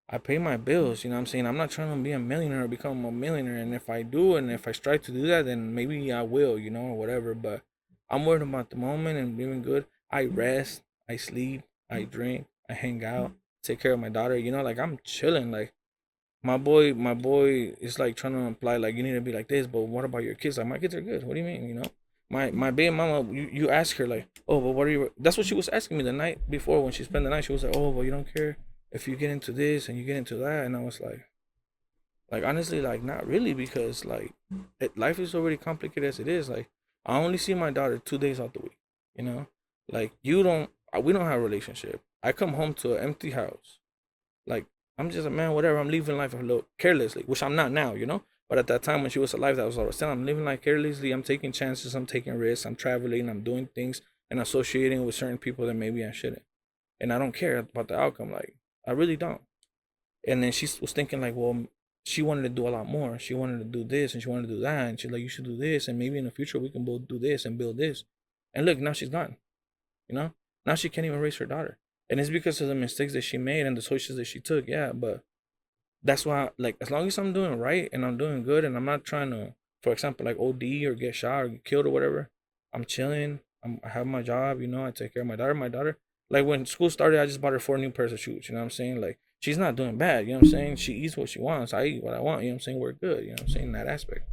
I 0.09 0.17
pay 0.17 0.37
my 0.37 0.57
bills. 0.57 1.03
You 1.03 1.09
know 1.09 1.15
what 1.15 1.21
I'm 1.21 1.25
saying? 1.27 1.47
I'm 1.47 1.57
not 1.57 1.71
trying 1.71 1.95
to 1.95 2.03
be 2.03 2.11
a 2.11 2.19
millionaire 2.19 2.65
or 2.65 2.67
become 2.67 3.05
a 3.05 3.11
millionaire. 3.11 3.57
And 3.57 3.73
if 3.73 3.89
I 3.89 4.01
do, 4.01 4.35
and 4.35 4.51
if 4.51 4.67
I 4.67 4.73
strive 4.73 5.03
to 5.03 5.11
do 5.11 5.25
that, 5.27 5.45
then 5.45 5.73
maybe 5.73 6.11
I 6.11 6.21
will. 6.21 6.57
You 6.59 6.69
know, 6.69 6.81
or 6.81 6.97
whatever. 6.97 7.33
But 7.33 7.61
I'm 8.09 8.25
worried 8.25 8.41
about 8.41 8.69
the 8.69 8.75
moment 8.75 9.17
and 9.17 9.37
living 9.37 9.61
good. 9.61 9.85
I 10.09 10.25
mm-hmm. 10.25 10.35
rest. 10.35 10.83
I 11.09 11.17
sleep. 11.17 11.63
I 11.89 12.01
mm-hmm. 12.01 12.11
drink. 12.11 12.47
I 12.69 12.73
hang 12.73 13.03
out. 13.03 13.31
Take 13.63 13.79
care 13.79 13.93
of 13.93 13.99
my 13.99 14.09
daughter. 14.09 14.37
You 14.37 14.51
know, 14.51 14.63
like 14.63 14.79
I'm 14.79 14.99
chilling. 15.03 15.51
Like 15.51 15.73
my 16.43 16.57
boy, 16.57 16.93
my 16.93 17.13
boy 17.13 17.73
is 17.79 17.99
like 17.99 18.15
trying 18.15 18.33
to 18.33 18.39
imply 18.39 18.77
like 18.77 18.95
you 18.95 19.03
need 19.03 19.13
to 19.13 19.21
be 19.21 19.31
like 19.31 19.47
this, 19.47 19.67
but 19.67 19.81
what 19.81 20.05
about 20.05 20.23
your 20.23 20.35
kids? 20.35 20.57
Like 20.57 20.67
my 20.67 20.77
kids 20.77 20.95
are 20.95 21.01
good. 21.01 21.23
What 21.23 21.33
do 21.33 21.39
you 21.39 21.45
mean? 21.45 21.67
You 21.67 21.75
know, 21.75 21.91
my 22.29 22.51
my 22.51 22.71
baby 22.71 22.95
mama, 22.95 23.31
you, 23.31 23.49
you 23.51 23.69
ask 23.69 23.97
her 23.97 24.07
like, 24.07 24.27
oh, 24.47 24.59
but 24.59 24.71
what 24.71 24.87
are 24.87 24.91
you? 24.91 25.11
That's 25.19 25.37
what 25.37 25.45
she 25.45 25.53
was 25.53 25.69
asking 25.69 25.97
me 25.97 26.03
the 26.03 26.13
night 26.13 26.39
before 26.49 26.83
when 26.83 26.93
she 26.93 27.03
spent 27.03 27.23
the 27.25 27.29
night. 27.29 27.45
She 27.45 27.53
was 27.53 27.63
like, 27.63 27.75
oh, 27.75 27.91
but 27.91 28.01
you 28.01 28.11
don't 28.11 28.33
care 28.33 28.57
if 28.91 29.07
you 29.07 29.15
get 29.15 29.29
into 29.29 29.51
this 29.51 29.87
and 29.87 29.97
you 29.97 30.03
get 30.03 30.17
into 30.17 30.35
that, 30.37 30.65
and 30.65 30.75
I 30.75 30.79
was 30.79 30.99
like, 30.99 31.21
like 32.31 32.43
honestly, 32.43 32.81
like 32.81 33.03
not 33.03 33.27
really 33.27 33.53
because 33.53 34.05
like 34.05 34.33
it, 34.79 34.97
life 34.97 35.19
is 35.19 35.35
already 35.35 35.57
complicated 35.57 36.09
as 36.09 36.19
it 36.19 36.27
is. 36.27 36.49
Like 36.49 36.69
I 37.05 37.17
only 37.17 37.37
see 37.37 37.53
my 37.53 37.69
daughter 37.71 37.99
two 37.99 38.17
days 38.17 38.39
out 38.39 38.53
the 38.53 38.61
week. 38.61 38.77
You 39.15 39.23
know, 39.23 39.47
like 39.91 40.13
you 40.23 40.41
don't, 40.41 40.69
we 41.01 41.13
don't 41.13 41.25
have 41.25 41.39
a 41.39 41.43
relationship. 41.43 42.01
I 42.23 42.31
come 42.31 42.53
home 42.53 42.73
to 42.75 42.95
an 42.95 43.03
empty 43.03 43.31
house. 43.31 43.79
Like 44.47 44.65
I'm 45.01 45.09
just 45.09 45.25
a 45.25 45.31
man, 45.31 45.53
whatever. 45.53 45.79
I'm 45.79 45.89
living 45.89 46.15
life 46.15 46.35
a 46.35 46.37
little 46.37 46.67
carelessly, 46.77 47.23
which 47.25 47.41
I'm 47.41 47.55
not 47.55 47.71
now, 47.71 47.95
you 47.95 48.05
know. 48.05 48.21
But 48.47 48.59
at 48.59 48.67
that 48.67 48.83
time 48.83 49.01
when 49.01 49.09
she 49.09 49.17
was 49.17 49.33
alive, 49.33 49.55
that 49.55 49.65
was 49.65 49.77
what 49.77 49.83
I 49.83 49.87
was 49.87 49.95
saying. 49.95 50.11
I'm 50.11 50.27
living 50.27 50.45
life 50.45 50.61
carelessly. 50.61 51.11
I'm 51.11 51.23
taking 51.23 51.51
chances. 51.51 51.95
I'm 51.95 52.05
taking 52.05 52.35
risks. 52.35 52.67
I'm 52.67 52.75
traveling. 52.75 53.27
I'm 53.27 53.43
doing 53.43 53.65
things 53.65 54.03
and 54.29 54.39
associating 54.39 55.03
with 55.03 55.15
certain 55.15 55.39
people 55.39 55.65
that 55.65 55.73
maybe 55.73 56.05
I 56.05 56.11
shouldn't. 56.11 56.43
And 56.99 57.11
I 57.11 57.17
don't 57.17 57.31
care 57.31 57.57
about 57.57 57.87
the 57.87 57.99
outcome. 57.99 58.31
Like 58.31 58.53
I 58.87 58.91
really 58.91 59.17
don't. 59.17 59.41
And 60.27 60.43
then 60.43 60.51
she 60.51 60.67
was 60.79 60.93
thinking 60.93 61.19
like, 61.19 61.33
well, 61.35 61.65
she 62.03 62.21
wanted 62.21 62.43
to 62.43 62.49
do 62.49 62.67
a 62.67 62.69
lot 62.69 62.87
more. 62.87 63.17
She 63.17 63.33
wanted 63.33 63.57
to 63.57 63.65
do 63.65 63.83
this 63.83 64.13
and 64.13 64.21
she 64.21 64.29
wanted 64.29 64.49
to 64.49 64.55
do 64.55 64.61
that. 64.61 64.87
And 64.87 64.99
she's 64.99 65.09
like, 65.09 65.23
you 65.23 65.29
should 65.29 65.45
do 65.45 65.57
this. 65.57 65.87
And 65.87 65.97
maybe 65.97 66.19
in 66.19 66.25
the 66.25 66.31
future 66.31 66.59
we 66.59 66.69
can 66.69 66.85
both 66.85 67.07
do 67.07 67.17
this 67.17 67.43
and 67.45 67.57
build 67.57 67.77
this. 67.77 68.03
And 68.53 68.67
look, 68.67 68.77
now 68.77 68.93
she's 68.93 69.09
gone. 69.09 69.37
You 70.07 70.15
know, 70.15 70.33
now 70.63 70.75
she 70.75 70.89
can't 70.89 71.07
even 71.07 71.19
raise 71.19 71.37
her 71.37 71.47
daughter 71.47 71.79
and 72.11 72.19
it's 72.19 72.29
because 72.29 72.59
of 72.59 72.67
the 72.67 72.75
mistakes 72.75 73.13
that 73.13 73.21
she 73.21 73.37
made 73.37 73.65
and 73.65 73.77
the 73.77 73.81
choices 73.81 74.17
that 74.17 74.25
she 74.25 74.39
took 74.39 74.67
yeah 74.67 74.91
but 74.93 75.23
that's 76.03 76.25
why 76.25 76.49
like 76.57 76.75
as 76.81 76.91
long 76.91 77.07
as 77.07 77.17
i'm 77.17 77.33
doing 77.33 77.57
right 77.57 77.89
and 77.93 78.05
i'm 78.05 78.17
doing 78.17 78.43
good 78.43 78.65
and 78.65 78.75
i'm 78.75 78.85
not 78.85 79.05
trying 79.05 79.31
to 79.31 79.55
for 79.81 79.93
example 79.93 80.25
like 80.25 80.37
od 80.37 80.61
or 80.61 80.93
get 80.93 81.15
shot 81.15 81.43
or 81.43 81.47
get 81.47 81.63
killed 81.63 81.85
or 81.85 81.89
whatever 81.89 82.29
i'm 82.73 82.85
chilling 82.85 83.39
I'm, 83.63 83.79
i 83.83 83.89
have 83.89 84.05
my 84.05 84.21
job 84.21 84.61
you 84.61 84.67
know 84.67 84.85
i 84.85 84.91
take 84.91 85.13
care 85.13 85.21
of 85.21 85.27
my 85.27 85.37
daughter 85.37 85.53
my 85.53 85.69
daughter 85.69 85.97
like 86.29 86.45
when 86.45 86.65
school 86.65 86.89
started 86.89 87.19
i 87.19 87.25
just 87.25 87.41
bought 87.41 87.53
her 87.53 87.59
four 87.59 87.77
new 87.77 87.89
pairs 87.89 88.11
of 88.11 88.19
shoes 88.19 88.49
you 88.49 88.55
know 88.55 88.61
what 88.61 88.65
i'm 88.65 88.71
saying? 88.71 88.99
Like 88.99 89.19
she's 89.39 89.57
not 89.57 89.75
doing 89.75 89.97
bad 89.97 90.27
you 90.27 90.33
know 90.33 90.39
what 90.39 90.45
i'm 90.45 90.51
saying? 90.51 90.75
She 90.77 90.93
eats 90.93 91.15
what 91.15 91.29
she 91.29 91.39
wants 91.39 91.73
i 91.73 91.85
eat 91.85 92.03
what 92.03 92.13
i 92.13 92.19
want 92.19 92.43
you 92.43 92.49
know 92.49 92.53
what 92.53 92.55
i'm 92.55 92.59
saying? 92.61 92.79
We're 92.79 92.91
good 92.93 93.23
you 93.23 93.29
know 93.29 93.33
what 93.33 93.41
i'm 93.43 93.49
saying 93.49 93.65
in 93.67 93.71
that 93.73 93.87
aspect. 93.87 94.27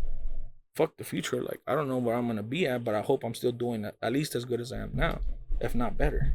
Fuck 0.74 0.96
the 0.96 1.04
future 1.04 1.42
like 1.42 1.60
i 1.66 1.74
don't 1.74 1.88
know 1.88 1.98
where 1.98 2.16
i'm 2.16 2.28
gonna 2.28 2.42
be 2.42 2.66
at 2.66 2.84
but 2.84 2.94
i 2.94 3.00
hope 3.02 3.24
i'm 3.24 3.34
still 3.34 3.52
doing 3.52 3.84
at 3.84 4.12
least 4.12 4.34
as 4.34 4.44
good 4.44 4.60
as 4.60 4.72
i 4.72 4.78
am 4.78 4.92
now 4.94 5.18
if 5.60 5.74
not 5.74 5.98
better 5.98 6.34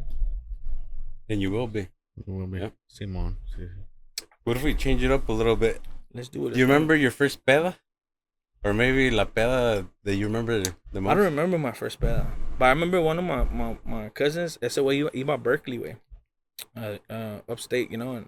And 1.33 1.41
you 1.41 1.49
will 1.49 1.65
be. 1.65 1.89
Will 2.27 2.45
be. 2.45 2.59
Yep. 2.59 2.73
Simón. 2.87 3.37
Sí, 3.49 3.65
sí. 3.65 4.25
What 4.43 4.57
if 4.57 4.63
we 4.63 4.75
change 4.75 5.03
it 5.03 5.09
up 5.09 5.27
a 5.29 5.31
little 5.33 5.55
bit? 5.55 5.81
let's 6.13 6.29
do 6.29 6.45
it 6.45 6.53
Do 6.53 6.59
you 6.59 6.67
remember 6.67 6.93
your 6.93 7.09
first 7.09 7.43
peda? 7.43 7.75
Or 8.63 8.71
maybe 8.71 9.09
la 9.09 9.25
peda 9.25 9.87
that 10.03 10.15
you 10.15 10.27
remember 10.27 10.61
the 10.91 11.01
most? 11.01 11.11
I 11.11 11.15
don't 11.15 11.23
remember 11.23 11.57
my 11.57 11.71
first 11.71 11.99
peda, 11.99 12.27
but 12.59 12.65
I 12.65 12.69
remember 12.69 13.01
one 13.01 13.17
of 13.17 13.25
my 13.25 13.45
my, 13.45 13.77
my 13.83 14.09
cousins. 14.09 14.59
Ese 14.61 14.77
way 14.77 14.99
iba, 14.99 15.09
iba 15.11 15.33
a 15.33 15.37
Berkeley 15.39 15.79
way, 15.79 15.95
uh, 16.77 16.97
uh, 17.09 17.39
upstate, 17.49 17.89
you 17.89 17.97
know, 17.97 18.13
and 18.13 18.27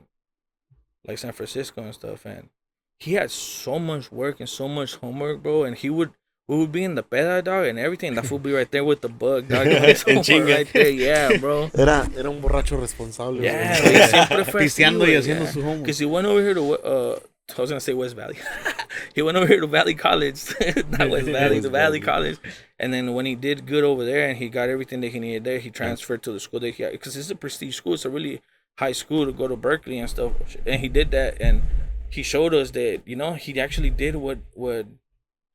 like 1.05 1.19
San 1.19 1.31
Francisco 1.31 1.83
and 1.83 1.93
stuff. 1.93 2.25
And 2.25 2.49
he 2.97 3.13
had 3.13 3.29
so 3.29 3.77
much 3.77 4.11
work 4.11 4.39
and 4.39 4.49
so 4.49 4.67
much 4.67 4.95
homework, 4.95 5.43
bro. 5.43 5.63
And 5.63 5.77
he 5.77 5.91
would 5.91 6.11
we 6.47 6.57
would 6.57 6.71
be 6.71 6.83
in 6.83 6.95
the 6.95 7.03
peda 7.03 7.43
dog 7.43 7.65
and 7.65 7.79
everything. 7.79 8.13
That 8.15 8.29
would 8.29 8.43
be 8.43 8.53
right 8.53 8.69
there 8.69 8.83
with 8.83 9.01
the 9.01 9.09
bug, 9.09 9.47
dog. 9.49 9.67
His 9.67 10.03
En 10.07 10.17
homework 10.17 10.25
chinga. 10.25 10.55
right 10.55 10.73
there, 10.73 10.89
yeah, 10.89 11.37
bro. 11.37 11.71
Era, 11.73 12.07
era 12.15 12.29
un 12.29 12.41
borracho 12.41 12.79
responsable. 12.79 13.41
Yeah, 13.41 13.79
güey. 13.79 13.93
güey, 13.93 14.07
siempre 14.07 14.45
fue 14.45 14.61
Pisteando 14.61 15.05
y 15.05 15.15
haciendo 15.15 15.45
yeah. 15.45 15.51
su 15.51 15.61
homework. 15.61 15.81
Because 15.81 15.99
he 15.99 16.05
went 16.05 16.27
over 16.27 16.41
here 16.41 16.53
to, 16.53 16.73
uh, 16.73 17.19
I 17.57 17.61
was 17.61 17.69
gonna 17.69 17.79
say 17.79 17.93
West 17.93 18.15
Valley. 18.15 18.37
he 19.15 19.21
went 19.21 19.37
over 19.37 19.47
here 19.47 19.59
to 19.59 19.67
Valley 19.67 19.95
College, 19.95 20.43
not 20.89 21.09
West 21.09 21.27
Valley, 21.27 21.61
to 21.61 21.69
Valley 21.69 21.99
College. 21.99 22.37
And 22.79 22.93
then 22.93 23.13
when 23.13 23.25
he 23.25 23.35
did 23.35 23.65
good 23.65 23.83
over 23.83 24.05
there 24.05 24.27
and 24.27 24.37
he 24.37 24.49
got 24.49 24.69
everything 24.69 25.01
that 25.01 25.11
he 25.13 25.19
needed 25.19 25.45
there, 25.45 25.59
he 25.59 25.69
transferred 25.69 26.21
to 26.23 26.31
the 26.31 26.39
school 26.39 26.59
that 26.59 26.75
he 26.75 26.83
had 26.83 26.91
because 26.91 27.17
it's 27.17 27.31
a 27.31 27.35
prestige 27.35 27.75
school. 27.75 27.93
It's 27.95 28.05
a 28.05 28.09
really 28.09 28.41
high 28.77 28.91
school 28.91 29.25
to 29.25 29.31
go 29.31 29.47
to 29.47 29.55
Berkeley 29.55 29.97
and 29.97 30.09
stuff. 30.09 30.33
And 30.65 30.81
he 30.81 30.89
did 30.89 31.11
that, 31.11 31.41
and 31.41 31.63
he 32.09 32.21
showed 32.21 32.53
us 32.53 32.71
that 32.71 33.01
you 33.05 33.15
know 33.15 33.33
he 33.33 33.59
actually 33.59 33.89
did 33.89 34.15
what 34.15 34.39
what 34.53 34.87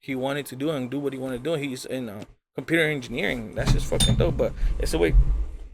he 0.01 0.15
wanted 0.15 0.47
to 0.47 0.57
do 0.57 0.71
and 0.71 0.91
do 0.91 0.99
what 0.99 1.13
he 1.13 1.19
wanted 1.19 1.45
to 1.45 1.51
do. 1.51 1.55
He's 1.57 1.85
in 1.85 2.09
uh, 2.09 2.25
computer 2.55 2.85
engineering. 2.85 3.55
That's 3.55 3.73
just 3.73 3.87
fucking 3.87 4.17
dope. 4.17 4.37
But 4.37 4.53
ese 4.81 4.95
güey 4.97 5.15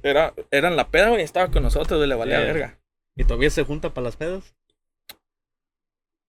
era 0.02 0.32
eran 0.52 0.76
la 0.76 0.84
peda 0.84 1.08
güey, 1.10 1.22
estaba 1.22 1.50
con 1.52 1.62
nosotros, 1.62 1.98
güey, 1.98 2.08
le 2.08 2.14
valía 2.16 2.38
Yeah. 2.40 2.52
verga. 2.52 2.78
¿Y 3.16 3.24
todavía 3.24 3.50
se 3.50 3.64
junta 3.64 3.90
para 3.94 4.04
las 4.04 4.16
pedas? 4.16 4.52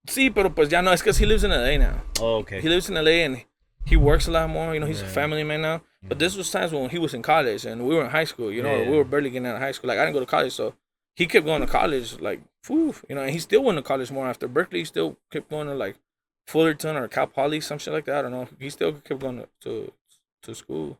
Sí, 0.08 0.30
pero 0.30 0.54
pues 0.56 0.70
ya 0.70 0.82
no, 0.82 0.94
es 0.94 1.04
que 1.04 1.12
he 1.12 1.26
lives 1.26 1.44
in 1.44 1.52
LA 1.52 1.78
now. 1.78 2.02
Oh, 2.22 2.38
okay. 2.38 2.62
He 2.62 2.70
lives 2.70 2.90
in 2.90 2.96
LA 2.96 3.26
and 3.26 3.46
he 3.86 3.98
works 3.98 4.28
a 4.28 4.32
lot 4.32 4.50
more. 4.50 4.74
You 4.74 4.80
know, 4.80 4.88
he's 4.88 5.02
a 5.02 5.06
family 5.06 5.44
man 5.44 5.62
now. 5.62 5.82
But 6.02 6.20
this 6.20 6.38
was 6.38 6.50
times 6.50 6.72
when 6.72 6.90
he 6.90 6.98
was 7.00 7.14
in 7.14 7.22
college 7.22 7.66
and 7.66 7.86
we 7.86 7.94
were 7.96 8.06
in 8.06 8.10
high 8.12 8.24
school. 8.24 8.52
You 8.52 8.64
know, 8.64 8.74
Yeah. 8.74 8.90
we 8.90 8.96
were 8.96 9.04
barely 9.04 9.30
getting 9.30 9.48
out 9.48 9.56
of 9.56 9.62
high 9.62 9.74
school. 9.74 9.90
Like 9.90 10.00
I 10.00 10.06
didn't 10.06 10.14
go 10.14 10.22
to 10.22 10.26
college, 10.26 10.54
so 10.54 10.76
he 11.16 11.26
kept 11.26 11.46
going 11.46 11.60
to 11.62 11.68
college, 11.68 12.22
like, 12.22 12.40
whew, 12.68 12.94
you 13.10 13.16
know, 13.16 13.22
and 13.24 13.32
he 13.32 13.40
still 13.40 13.64
went 13.64 13.78
to 13.78 13.82
college 13.82 14.10
more 14.12 14.28
after 14.30 14.48
Berkeley. 14.48 14.80
He 14.80 14.86
still 14.86 15.18
kept 15.30 15.50
going 15.50 15.68
to 15.68 15.74
like 15.76 15.98
Fullerton 16.48 16.96
or 16.96 17.08
Cal 17.08 17.28
Poly, 17.28 17.60
some 17.62 17.78
shit 17.78 17.94
like 17.94 18.06
that. 18.06 18.20
I 18.20 18.22
don't 18.24 18.32
know. 18.32 18.48
He 18.58 18.70
still 18.70 18.94
kept 18.94 19.20
going 19.20 19.40
to 19.40 19.48
to, 19.62 19.94
to 20.44 20.56
school. 20.56 20.98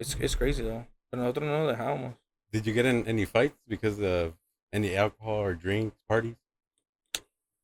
It's 0.00 0.16
it's 0.20 0.34
crazy 0.34 0.64
though. 0.64 0.84
But 1.10 1.20
nosotros 1.20 1.46
no 1.46 1.64
lo 1.64 1.74
dejamos. 1.74 2.14
Did 2.52 2.66
you 2.66 2.72
get 2.72 2.86
in 2.86 3.06
any 3.06 3.24
fights 3.24 3.56
because 3.68 4.00
of 4.00 4.34
any 4.72 4.96
alcohol 4.96 5.40
or 5.40 5.54
drinks 5.54 5.96
parties? 6.08 6.36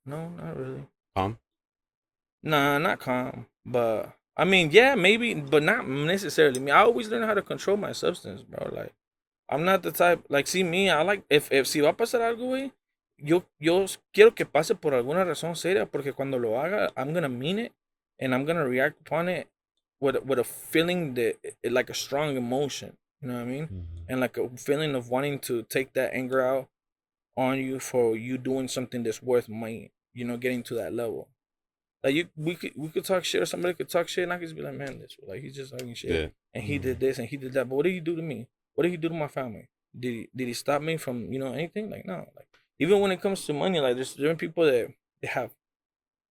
No, 0.06 0.28
not 0.28 0.56
really. 0.56 0.86
Calm. 1.16 1.38
Nah, 2.42 2.78
not 2.78 3.00
calm. 3.00 3.46
But 3.64 4.14
I 4.36 4.44
mean, 4.44 4.70
yeah, 4.70 4.94
maybe, 4.94 5.34
but 5.34 5.62
not 5.62 5.88
necessarily. 5.88 6.60
Me, 6.60 6.70
I 6.70 6.82
always 6.82 7.08
learn 7.08 7.22
how 7.22 7.34
to 7.34 7.42
control 7.42 7.76
my 7.76 7.92
substance, 7.92 8.42
bro. 8.42 8.68
Like, 8.72 8.92
I'm 9.48 9.64
not 9.64 9.82
the 9.82 9.92
type. 9.92 10.24
Like, 10.28 10.46
see 10.46 10.62
me, 10.62 10.90
I 10.90 11.02
like 11.02 11.24
if 11.30 11.50
if 11.50 11.66
si 11.66 11.80
va 11.80 11.88
a 11.88 11.92
pasar 11.92 12.20
algo, 12.20 12.48
güey. 12.50 12.72
Yo 13.24 13.42
yo 13.58 13.86
quiero 14.12 14.34
que 14.34 14.44
pase 14.44 14.74
por 14.74 14.92
alguna 14.92 15.24
razón 15.24 15.56
seria, 15.56 15.86
porque 15.86 16.12
cuando 16.12 16.38
lo 16.38 16.60
haga, 16.60 16.92
I'm 16.96 17.14
gonna 17.14 17.28
mean 17.30 17.58
it, 17.58 17.72
and 18.20 18.34
I'm 18.34 18.44
gonna 18.44 18.64
react 18.66 19.00
upon 19.00 19.28
it 19.30 19.48
with 19.98 20.16
with 20.24 20.38
a 20.38 20.44
feeling 20.44 21.14
that 21.14 21.36
like 21.64 21.88
a 21.90 21.94
strong 21.94 22.36
emotion. 22.36 22.98
You 23.22 23.28
know 23.28 23.34
what 23.36 23.42
I 23.48 23.50
mean? 23.50 23.66
Mhm. 23.68 24.04
and 24.10 24.20
like 24.20 24.36
a 24.36 24.48
feeling 24.58 24.94
of 24.94 25.08
wanting 25.08 25.38
to 25.48 25.62
take 25.62 25.94
that 25.94 26.12
anger 26.12 26.42
out 26.42 26.68
on 27.36 27.58
you 27.58 27.80
for 27.80 28.14
you 28.14 28.36
doing 28.36 28.68
something 28.68 29.02
that's 29.02 29.22
worth 29.22 29.48
money, 29.48 29.92
you 30.12 30.26
know, 30.26 30.36
getting 30.36 30.62
to 30.64 30.74
that 30.74 30.92
level. 30.92 31.28
Like 32.02 32.14
you, 32.14 32.28
we 32.36 32.54
could 32.56 32.72
we 32.76 32.90
could 32.90 33.06
talk 33.06 33.24
shit, 33.24 33.40
or 33.40 33.46
somebody 33.46 33.72
could 33.72 33.88
talk 33.88 34.08
shit, 34.08 34.24
and 34.24 34.32
I 34.34 34.36
could 34.36 34.48
just 34.48 34.56
be 34.56 34.60
like, 34.62 34.74
man, 34.74 34.98
this 35.00 35.16
like 35.26 35.40
he's 35.40 35.54
just 35.56 35.72
talking 35.72 35.94
shit, 35.94 36.10
Yeah. 36.10 36.28
and 36.52 36.64
he 36.64 36.76
did 36.78 37.00
this 37.00 37.18
and 37.18 37.26
he 37.26 37.38
did 37.38 37.54
that. 37.54 37.66
But 37.70 37.76
what 37.76 37.84
did 37.84 37.94
he 37.94 38.00
do 38.00 38.14
to 38.16 38.22
me? 38.22 38.46
What 38.74 38.82
did 38.82 38.90
he 38.90 38.98
do 38.98 39.08
to 39.08 39.14
my 39.14 39.28
family? 39.28 39.70
Did 39.98 40.12
he, 40.12 40.28
did 40.36 40.48
he 40.48 40.52
stop 40.54 40.82
me 40.82 40.98
from 40.98 41.32
you 41.32 41.38
know 41.38 41.54
anything? 41.54 41.88
Like 41.88 42.04
no, 42.04 42.16
like 42.36 42.48
even 42.78 43.00
when 43.00 43.12
it 43.12 43.20
comes 43.20 43.44
to 43.46 43.52
money, 43.52 43.80
like 43.80 43.94
there's 43.96 44.14
different 44.14 44.38
people 44.38 44.64
that 44.64 44.92
they 45.22 45.28
have 45.28 45.50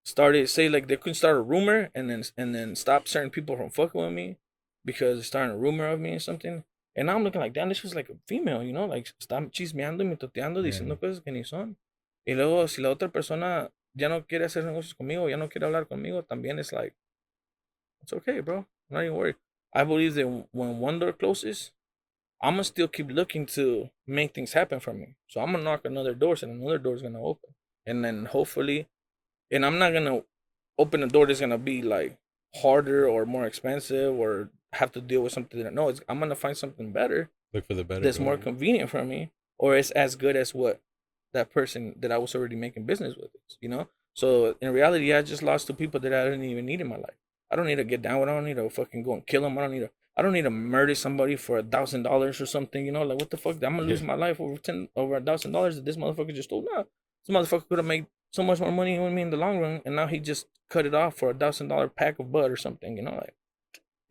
started 0.05 0.49
say 0.49 0.67
like 0.67 0.87
they 0.87 0.97
couldn't 0.97 1.15
start 1.15 1.37
a 1.37 1.41
rumor 1.41 1.89
and 1.95 2.09
then 2.09 2.23
and 2.37 2.53
then 2.53 2.75
stop 2.75 3.07
certain 3.07 3.29
people 3.29 3.55
from 3.55 3.69
fucking 3.69 4.01
with 4.01 4.11
me 4.11 4.37
because 4.83 5.17
they're 5.17 5.23
starting 5.23 5.55
a 5.55 5.57
rumor 5.57 5.87
of 5.87 5.99
me 5.99 6.15
or 6.15 6.19
something. 6.19 6.63
And 6.95 7.07
now 7.07 7.15
I'm 7.15 7.23
looking 7.23 7.41
like, 7.41 7.53
damn, 7.53 7.69
this 7.69 7.81
was 7.81 7.95
like 7.95 8.09
a 8.09 8.15
female, 8.27 8.61
you 8.61 8.73
know, 8.73 8.85
like 8.85 9.11
está 9.19 9.49
chismeando 9.51 10.03
y 10.03 10.05
mitoteando, 10.05 10.61
diciendo 10.61 10.99
cosas 10.99 11.23
que 11.23 11.31
ni 11.31 11.43
son. 11.43 11.77
Y 12.25 12.33
luego, 12.33 12.67
si 12.67 12.81
la 12.81 12.89
otra 12.89 13.11
persona 13.11 13.71
ya 13.95 14.09
no 14.09 14.25
quiere 14.25 14.45
hacer 14.45 14.63
negocios 14.63 14.93
conmigo, 14.93 15.29
ya 15.29 15.37
no 15.37 15.49
quiere 15.49 15.65
hablar 15.65 15.87
conmigo, 15.87 16.23
también 16.23 16.59
es 16.59 16.71
like, 16.71 16.93
it's 18.01 18.13
okay, 18.13 18.41
bro. 18.41 18.57
I'm 18.57 18.65
not 18.91 19.03
even 19.03 19.15
worried. 19.15 19.35
I 19.73 19.83
believe 19.83 20.13
that 20.15 20.27
when 20.51 20.79
one 20.79 20.99
door 20.99 21.13
closes, 21.13 21.71
I'm 22.43 22.55
gonna 22.55 22.65
still 22.65 22.89
keep 22.89 23.09
looking 23.09 23.45
to 23.57 23.89
make 24.05 24.33
things 24.33 24.51
happen 24.51 24.81
for 24.81 24.93
me. 24.93 25.15
So 25.27 25.39
I'm 25.39 25.53
gonna 25.53 25.63
knock 25.63 25.85
another 25.85 26.13
doors 26.13 26.43
and 26.43 26.61
another 26.61 26.77
door's 26.77 27.01
gonna 27.01 27.21
open. 27.21 27.51
And 27.85 28.03
then 28.03 28.25
hopefully, 28.25 28.87
and 29.49 29.65
I'm 29.65 29.79
not 29.79 29.93
gonna 29.93 30.23
open 30.77 31.01
a 31.03 31.07
door 31.07 31.25
that's 31.25 31.39
gonna 31.39 31.57
be 31.57 31.81
like 31.81 32.17
harder 32.55 33.07
or 33.07 33.25
more 33.25 33.45
expensive 33.45 34.13
or 34.13 34.49
have 34.73 34.91
to 34.91 35.01
deal 35.01 35.21
with 35.21 35.31
something 35.31 35.63
that 35.63 35.73
no, 35.73 35.87
it's, 35.87 36.01
I'm 36.09 36.19
gonna 36.19 36.35
find 36.35 36.57
something 36.57 36.91
better 36.91 37.31
Look 37.53 37.65
for 37.65 37.75
the 37.75 37.85
better. 37.85 38.01
that's 38.01 38.19
more 38.19 38.37
convenient 38.37 38.89
for 38.89 39.05
me 39.05 39.31
or 39.57 39.77
it's 39.77 39.91
as 39.91 40.15
good 40.15 40.35
as 40.35 40.53
what 40.53 40.81
that 41.33 41.51
person 41.51 41.95
that 41.99 42.11
I 42.11 42.17
was 42.17 42.35
already 42.35 42.57
making 42.57 42.85
business 42.85 43.15
with 43.15 43.31
you 43.61 43.69
know? 43.69 43.87
So 44.13 44.55
in 44.61 44.73
reality, 44.73 45.13
I 45.13 45.21
just 45.21 45.43
lost 45.43 45.67
two 45.67 45.73
people 45.73 45.99
that 46.01 46.13
I 46.13 46.25
didn't 46.25 46.43
even 46.43 46.65
need 46.65 46.81
in 46.81 46.87
my 46.87 46.97
life. 46.97 47.17
I 47.49 47.55
don't 47.55 47.67
need 47.67 47.75
to 47.75 47.83
get 47.83 48.01
down 48.01 48.19
with. 48.19 48.29
I 48.29 48.33
don't 48.33 48.45
need 48.45 48.57
to 48.57 48.69
fucking 48.69 49.03
go 49.03 49.13
and 49.13 49.25
kill 49.25 49.41
them. 49.41 49.57
I 49.57 49.61
don't 49.61 49.71
need 49.71 49.79
to. 49.79 49.91
I 50.15 50.21
don't 50.21 50.33
need 50.33 50.43
to 50.43 50.49
murder 50.51 50.93
somebody 50.95 51.35
for 51.35 51.57
a 51.57 51.63
thousand 51.63 52.03
dollars 52.03 52.39
or 52.39 52.45
something. 52.45 52.85
You 52.85 52.91
know, 52.91 53.03
like 53.03 53.19
what 53.19 53.29
the 53.31 53.37
fuck? 53.37 53.55
I'm 53.55 53.77
gonna 53.77 53.81
lose 53.83 54.01
Yeah. 54.01 54.07
my 54.07 54.15
life 54.15 54.39
over 54.39 54.57
ten 54.57 54.89
over 54.95 55.15
a 55.15 55.21
thousand 55.21 55.51
dollars 55.53 55.75
that 55.75 55.85
this 55.85 55.95
motherfucker 55.97 56.33
just 56.35 56.49
stole. 56.49 56.65
Nah, 56.71 56.83
this 57.25 57.35
motherfucker 57.35 57.67
could 57.67 57.79
have 57.79 57.87
made 57.87 58.05
so 58.31 58.43
much 58.43 58.59
more 58.59 58.71
money 58.71 58.99
with 58.99 59.13
me 59.13 59.21
in 59.23 59.29
the 59.29 59.37
long 59.37 59.59
run, 59.59 59.81
and 59.85 59.95
now 59.95 60.07
he 60.07 60.19
just 60.19 60.47
cut 60.69 60.85
it 60.85 60.93
off 60.93 61.15
for 61.15 61.29
a 61.31 61.33
thousand 61.33 61.67
dollar 61.67 61.87
pack 61.87 62.19
of 62.19 62.31
bud 62.31 62.51
or 62.51 62.55
something. 62.57 62.95
You 62.97 63.03
know, 63.03 63.11
like 63.15 63.33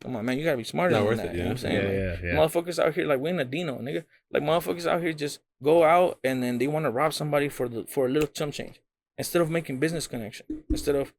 come 0.01 0.15
on, 0.17 0.25
man, 0.25 0.37
you 0.37 0.43
gotta 0.43 0.57
be 0.57 0.63
smarter 0.65 0.91
Not 0.91 0.99
than 0.99 1.07
worth 1.07 1.17
that. 1.17 1.27
it, 1.27 1.31
You 1.31 1.37
know 1.37 1.43
yeah. 1.43 1.49
what 1.49 1.51
I'm 1.51 1.57
saying? 1.57 1.75
Yeah, 1.75 2.09
Like, 2.11 2.21
yeah, 2.23 2.27
yeah. 2.29 2.35
Motherfuckers 2.35 2.79
out 2.83 2.93
here 2.93 3.05
like 3.05 3.19
we 3.19 3.29
in 3.29 3.39
a 3.39 3.45
Dino, 3.45 3.77
nigga. 3.79 4.03
Like 4.31 4.43
motherfuckers 4.43 4.85
out 4.85 5.01
here 5.01 5.13
just 5.13 5.39
go 5.61 5.83
out 5.85 6.19
and 6.23 6.43
then 6.43 6.57
they 6.57 6.67
want 6.67 6.85
to 6.85 6.91
rob 6.91 7.13
somebody 7.13 7.47
for 7.47 7.69
the 7.69 7.85
for 7.87 8.07
a 8.07 8.09
little 8.09 8.27
chump 8.27 8.53
change 8.53 8.81
instead 9.17 9.41
of 9.41 9.49
making 9.49 9.77
business 9.79 10.07
connection. 10.07 10.45
Instead 10.69 10.95
of 10.95 11.13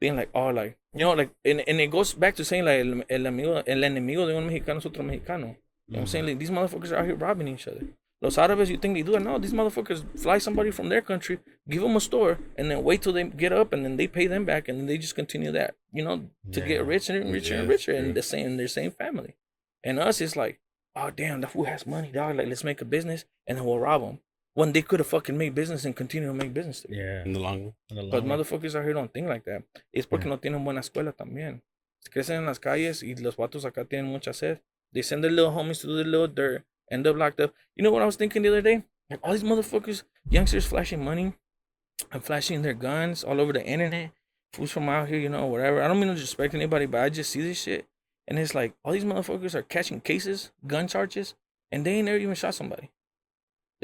being 0.00 0.16
like, 0.16 0.30
oh, 0.34 0.48
like 0.48 0.76
you 0.94 1.00
know, 1.00 1.12
like 1.12 1.30
and, 1.44 1.62
and 1.66 1.80
it 1.80 1.90
goes 1.90 2.14
back 2.14 2.34
to 2.36 2.44
saying 2.44 2.64
like 2.64 2.80
el, 2.80 3.02
el 3.08 3.26
amigo, 3.26 3.62
el 3.66 3.78
enemigo 3.82 4.26
de 4.26 4.36
un 4.36 4.46
mexicano 4.48 4.78
es 4.78 4.86
otro 4.86 5.02
mexicano. 5.02 5.56
You 5.86 5.96
know 5.96 5.98
what 5.98 6.00
I'm 6.00 6.06
saying? 6.06 6.24
Mm-hmm. 6.24 6.28
Like 6.30 6.38
these 6.38 6.50
motherfuckers 6.50 6.92
are 6.92 6.96
out 6.96 7.04
here 7.06 7.14
robbing 7.14 7.48
each 7.48 7.68
other. 7.68 7.86
Los 8.22 8.36
árabes, 8.36 8.70
you 8.70 8.78
think 8.78 8.94
they 8.94 9.02
do 9.02 9.16
it? 9.16 9.20
No, 9.20 9.38
these 9.38 9.52
motherfuckers 9.52 10.02
fly 10.18 10.38
somebody 10.38 10.70
from 10.70 10.88
their 10.88 11.02
country, 11.02 11.40
give 11.68 11.82
them 11.82 11.94
a 11.94 12.00
store, 12.00 12.38
and 12.56 12.70
then 12.70 12.82
wait 12.82 13.02
till 13.02 13.12
they 13.12 13.24
get 13.24 13.52
up, 13.52 13.72
and 13.74 13.84
then 13.84 13.96
they 13.98 14.06
pay 14.06 14.26
them 14.26 14.46
back, 14.46 14.66
and 14.66 14.78
then 14.78 14.86
they 14.86 14.96
just 14.96 15.14
continue 15.14 15.52
that, 15.52 15.74
you 15.92 16.02
know, 16.02 16.30
to 16.50 16.60
Yeah. 16.60 16.66
get 16.66 16.86
richer 16.86 17.20
and 17.20 17.30
richer 17.30 17.56
and 17.56 17.68
richer, 17.68 17.92
and 17.92 18.14
the 18.14 18.22
same 18.22 18.46
in 18.46 18.56
their 18.56 18.68
same 18.68 18.92
family. 18.92 19.34
And 19.82 19.98
us, 19.98 20.22
it's 20.22 20.36
like, 20.36 20.58
oh 20.96 21.10
damn, 21.10 21.42
the 21.42 21.48
fool 21.48 21.64
has 21.64 21.86
money, 21.86 22.10
dog. 22.12 22.36
Like 22.36 22.46
let's 22.48 22.64
make 22.64 22.80
a 22.80 22.86
business, 22.86 23.26
and 23.46 23.58
then 23.58 23.64
we'll 23.66 23.78
rob 23.78 24.00
him. 24.00 24.20
When 24.54 24.72
they 24.72 24.82
could 24.82 25.00
have 25.00 25.08
fucking 25.08 25.36
made 25.36 25.54
business 25.54 25.84
and 25.84 25.96
continue 25.96 26.28
to 26.28 26.34
make 26.34 26.54
business. 26.54 26.86
Yeah. 26.88 27.24
in 27.24 27.32
the 27.32 27.40
long 27.40 27.64
run. 27.64 27.74
But 27.88 28.04
long 28.04 28.28
run. 28.28 28.38
motherfuckers 28.38 28.74
out 28.76 28.84
here 28.84 28.92
don't 28.92 29.12
think 29.12 29.28
like 29.28 29.44
that. 29.44 29.62
Es 29.92 30.06
porque 30.06 30.26
no 30.26 30.38
tienen 30.38 30.64
buena 30.64 30.80
escuela 30.80 31.12
también. 31.12 31.62
Crecen 32.10 32.36
en 32.36 32.46
las 32.46 32.60
calles 32.60 33.02
y 33.02 33.14
los 33.16 33.36
vatos 33.36 33.64
acá 33.64 33.84
tienen 33.84 34.06
mucha 34.06 34.32
sed. 34.32 34.60
They 34.92 35.02
send 35.02 35.24
their 35.24 35.32
little 35.32 35.50
homies 35.50 35.80
to 35.80 35.88
do 35.88 35.96
their 35.96 36.04
little 36.04 36.28
dirt, 36.28 36.64
end 36.90 37.06
up 37.06 37.16
locked 37.16 37.40
up. 37.40 37.52
You 37.74 37.82
know 37.82 37.90
what 37.90 38.02
I 38.02 38.06
was 38.06 38.16
thinking 38.16 38.42
the 38.42 38.48
other 38.48 38.62
day? 38.62 38.84
Like 39.10 39.20
all 39.22 39.32
these 39.32 39.42
motherfuckers, 39.42 40.04
youngsters 40.28 40.66
flashing 40.66 41.04
money 41.04 41.34
and 42.12 42.24
flashing 42.24 42.62
their 42.62 42.74
guns 42.74 43.24
all 43.24 43.40
over 43.40 43.52
the 43.52 43.64
internet. 43.64 44.12
Fools 44.52 44.70
from 44.70 44.88
out 44.88 45.08
here, 45.08 45.18
you 45.18 45.28
know, 45.28 45.46
whatever. 45.46 45.82
I 45.82 45.88
don't 45.88 45.98
mean 45.98 46.08
to 46.08 46.14
disrespect 46.14 46.54
anybody, 46.54 46.86
but 46.86 47.00
I 47.00 47.08
just 47.08 47.30
see 47.32 47.42
this 47.42 47.60
shit. 47.60 47.86
And 48.28 48.38
it's 48.38 48.54
like 48.54 48.74
all 48.84 48.92
these 48.92 49.04
motherfuckers 49.04 49.54
are 49.54 49.62
catching 49.62 50.00
cases, 50.00 50.52
gun 50.66 50.86
charges, 50.86 51.34
and 51.72 51.84
they 51.84 51.94
ain't 51.94 52.06
never 52.06 52.18
even 52.18 52.34
shot 52.36 52.54
somebody. 52.54 52.90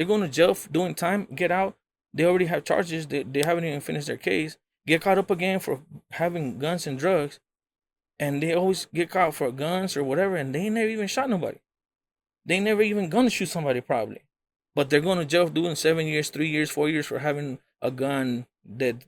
They're 0.00 0.06
going 0.06 0.22
to 0.22 0.28
jail 0.28 0.54
for 0.54 0.70
doing 0.70 0.94
time, 0.94 1.28
get 1.34 1.50
out. 1.50 1.76
They 2.14 2.24
already 2.24 2.46
have 2.46 2.64
charges. 2.64 3.06
They, 3.06 3.22
they 3.22 3.42
haven't 3.42 3.66
even 3.66 3.82
finished 3.82 4.06
their 4.06 4.16
case. 4.16 4.56
Get 4.86 5.02
caught 5.02 5.18
up 5.18 5.30
again 5.30 5.58
for 5.60 5.82
having 6.12 6.58
guns 6.58 6.86
and 6.86 6.98
drugs. 6.98 7.38
And 8.18 8.42
they 8.42 8.54
always 8.54 8.86
get 8.94 9.10
caught 9.10 9.34
for 9.34 9.52
guns 9.52 9.98
or 9.98 10.02
whatever. 10.02 10.36
And 10.36 10.54
they 10.54 10.60
ain't 10.60 10.74
never 10.76 10.88
even 10.88 11.06
shot 11.06 11.28
nobody. 11.28 11.58
They 12.46 12.60
never 12.60 12.80
even 12.80 13.10
gonna 13.10 13.28
shoot 13.28 13.50
somebody 13.50 13.82
probably. 13.82 14.22
But 14.74 14.88
they're 14.88 15.02
going 15.02 15.18
to 15.18 15.26
jail 15.26 15.48
doing 15.48 15.74
seven 15.74 16.06
years, 16.06 16.30
three 16.30 16.48
years, 16.48 16.70
four 16.70 16.88
years 16.88 17.04
for 17.04 17.18
having 17.18 17.58
a 17.82 17.90
gun 17.90 18.46
that 18.64 19.04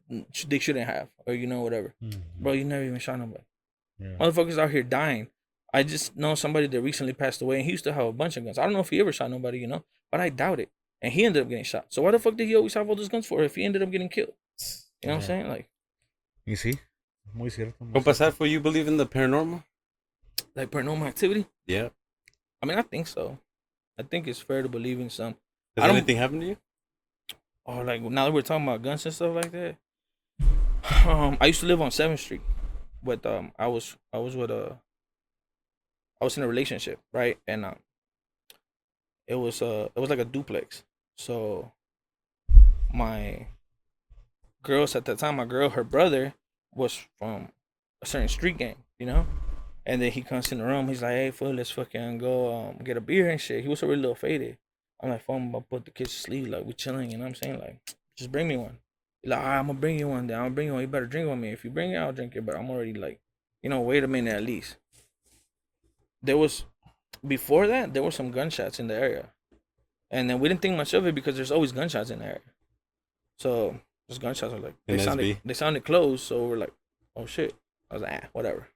they 0.46 0.58
shouldn't 0.58 0.90
have. 0.90 1.08
Or, 1.26 1.32
you 1.32 1.46
know, 1.46 1.62
whatever. 1.62 1.94
Mhm. 2.04 2.20
Bro, 2.38 2.52
you 2.52 2.64
never 2.66 2.84
even 2.84 2.98
shot 2.98 3.18
nobody. 3.18 3.44
Yeah. 3.98 4.16
Motherfuckers 4.20 4.58
out 4.58 4.70
here 4.72 4.82
dying. 4.82 5.28
I 5.72 5.84
just 5.84 6.18
know 6.18 6.34
somebody 6.34 6.66
that 6.66 6.82
recently 6.82 7.14
passed 7.14 7.40
away 7.40 7.56
and 7.56 7.64
he 7.64 7.70
used 7.70 7.84
to 7.84 7.94
have 7.94 8.04
a 8.04 8.12
bunch 8.12 8.36
of 8.36 8.44
guns. 8.44 8.58
I 8.58 8.64
don't 8.64 8.74
know 8.74 8.80
if 8.80 8.90
he 8.90 9.00
ever 9.00 9.10
shot 9.10 9.30
nobody, 9.30 9.58
you 9.58 9.66
know, 9.66 9.84
but 10.10 10.20
I 10.20 10.28
doubt 10.28 10.60
it. 10.60 10.68
And 11.02 11.12
he 11.12 11.24
ended 11.24 11.42
up 11.42 11.48
getting 11.48 11.64
shot. 11.64 11.86
So 11.88 12.00
why 12.02 12.12
the 12.12 12.18
fuck 12.18 12.36
did 12.36 12.46
he 12.46 12.54
always 12.54 12.74
have 12.74 12.88
all 12.88 12.94
those 12.94 13.08
guns 13.08 13.26
for 13.26 13.42
if 13.42 13.56
he 13.56 13.64
ended 13.64 13.82
up 13.82 13.90
getting 13.90 14.08
killed? 14.08 14.32
You 15.02 15.08
know 15.08 15.14
what 15.14 15.22
I'm 15.22 15.26
saying? 15.26 15.48
Like, 15.48 15.68
you 16.46 16.54
see, 16.54 16.78
muy 17.34 17.50
cierto. 17.50 17.74
muy 17.80 17.92
Compa, 18.00 18.14
cierto. 18.14 18.36
Saf, 18.38 18.50
you 18.50 18.60
believe 18.60 18.86
in 18.86 18.96
the 18.96 19.06
paranormal? 19.06 19.64
like 20.54 20.70
paranormal 20.70 21.06
activity. 21.06 21.46
Yeah. 21.66 21.88
I 22.62 22.66
mean, 22.66 22.78
I 22.78 22.82
think 22.82 23.06
so. 23.06 23.38
I 23.98 24.02
think 24.02 24.28
it's 24.28 24.40
fair 24.40 24.62
to 24.62 24.68
believe 24.68 25.00
in 25.00 25.10
some. 25.10 25.34
Has 25.76 25.90
anything 25.90 26.16
happened 26.16 26.42
to 26.42 26.46
you? 26.48 26.56
Oh, 27.66 27.80
like 27.82 28.02
now 28.02 28.26
that 28.26 28.32
we're 28.32 28.42
talking 28.42 28.66
about 28.66 28.82
guns 28.82 29.06
and 29.06 29.14
stuff 29.14 29.34
like 29.34 29.52
that. 29.52 29.76
Um, 31.06 31.36
I 31.40 31.46
used 31.46 31.60
to 31.60 31.66
live 31.66 31.80
on 31.80 31.90
Seventh 31.90 32.20
Street, 32.20 32.42
but 33.02 33.24
um, 33.24 33.52
I 33.58 33.66
was 33.68 33.96
I 34.12 34.18
was 34.18 34.36
with 34.36 34.50
a. 34.50 34.78
I 36.20 36.24
was 36.24 36.36
in 36.36 36.44
a 36.44 36.48
relationship, 36.48 37.00
right, 37.12 37.38
and 37.48 37.64
um, 37.64 37.76
it 39.26 39.34
was 39.34 39.62
uh 39.62 39.88
it 39.94 39.98
was 39.98 40.10
like 40.10 40.18
a 40.18 40.24
duplex. 40.24 40.84
So 41.22 41.70
my 42.92 43.46
girls 44.64 44.96
at 44.96 45.04
that 45.04 45.18
time, 45.18 45.36
my 45.36 45.44
girl, 45.44 45.70
her 45.70 45.84
brother 45.84 46.34
was 46.74 47.06
from 47.16 47.52
a 48.02 48.06
certain 48.06 48.26
street 48.26 48.58
gang, 48.58 48.78
you 48.98 49.06
know. 49.06 49.26
And 49.86 50.02
then 50.02 50.10
he 50.10 50.22
comes 50.22 50.50
in 50.50 50.58
the 50.58 50.64
room. 50.64 50.88
He's 50.88 51.00
like, 51.02 51.12
"Hey, 51.12 51.30
fool, 51.30 51.54
let's 51.54 51.70
fucking 51.70 52.18
go 52.18 52.34
um 52.52 52.78
get 52.78 52.96
a 52.96 53.00
beer 53.00 53.30
and 53.30 53.40
shit." 53.40 53.62
He 53.62 53.68
was 53.68 53.84
already 53.84 54.00
a 54.00 54.02
little 54.02 54.16
faded. 54.16 54.58
I'm 55.00 55.10
like, 55.10 55.22
"Fuck, 55.22 55.36
I'm 55.36 55.48
about 55.50 55.60
to 55.60 55.68
put 55.70 55.84
the 55.84 55.92
kids 55.92 56.12
to 56.12 56.20
sleep. 56.22 56.48
Like, 56.48 56.64
we 56.64 56.72
chilling. 56.72 57.12
You 57.12 57.18
know 57.18 57.24
what 57.24 57.30
I'm 57.30 57.34
saying? 57.36 57.60
Like, 57.60 57.78
just 58.16 58.32
bring 58.32 58.48
me 58.48 58.56
one." 58.56 58.78
He's 59.22 59.30
like, 59.30 59.38
"Alright, 59.38 59.58
I'm 59.60 59.68
gonna 59.68 59.78
bring 59.78 60.00
you 60.00 60.08
one. 60.08 60.26
Then 60.26 60.38
I'm 60.38 60.46
gonna 60.46 60.54
bring 60.56 60.66
you 60.66 60.72
one. 60.74 60.82
You 60.82 60.88
better 60.88 61.06
drink 61.06 61.28
with 61.28 61.38
me. 61.38 61.52
If 61.52 61.64
you 61.64 61.70
bring 61.70 61.92
it, 61.92 61.98
I'll 61.98 62.12
drink 62.12 62.34
it. 62.34 62.44
But 62.44 62.56
I'm 62.56 62.68
already 62.68 62.94
like, 62.94 63.20
you 63.62 63.70
know, 63.70 63.80
wait 63.80 64.02
a 64.02 64.08
minute 64.08 64.34
at 64.34 64.42
least." 64.42 64.76
There 66.20 66.36
was, 66.36 66.64
before 67.24 67.68
that, 67.68 67.94
there 67.94 68.02
were 68.02 68.10
some 68.10 68.32
gunshots 68.32 68.80
in 68.80 68.88
the 68.88 68.94
area, 68.94 69.32
and 70.12 70.30
then 70.30 70.38
we 70.38 70.48
didn't 70.48 70.62
think 70.62 70.76
much 70.76 70.94
of 70.94 71.04
it 71.06 71.14
because 71.16 71.34
there's 71.34 71.50
always 71.50 71.72
gunshots 71.72 72.10
in 72.10 72.20
there. 72.20 72.40
So 73.38 73.80
those 74.08 74.18
gunshots 74.18 74.52
are 74.52 74.58
like 74.60 74.74
they 74.86 74.98
sounded 74.98 75.38
they 75.44 75.54
sounded 75.54 75.84
close. 75.84 76.22
So 76.22 76.46
we're 76.46 76.56
like, 76.58 76.72
"Oh 77.16 77.26
shit!" 77.26 77.54
I 77.90 77.94
was 77.94 78.02
like, 78.02 78.22
"Ah, 78.24 78.28
whatever." 78.32 78.68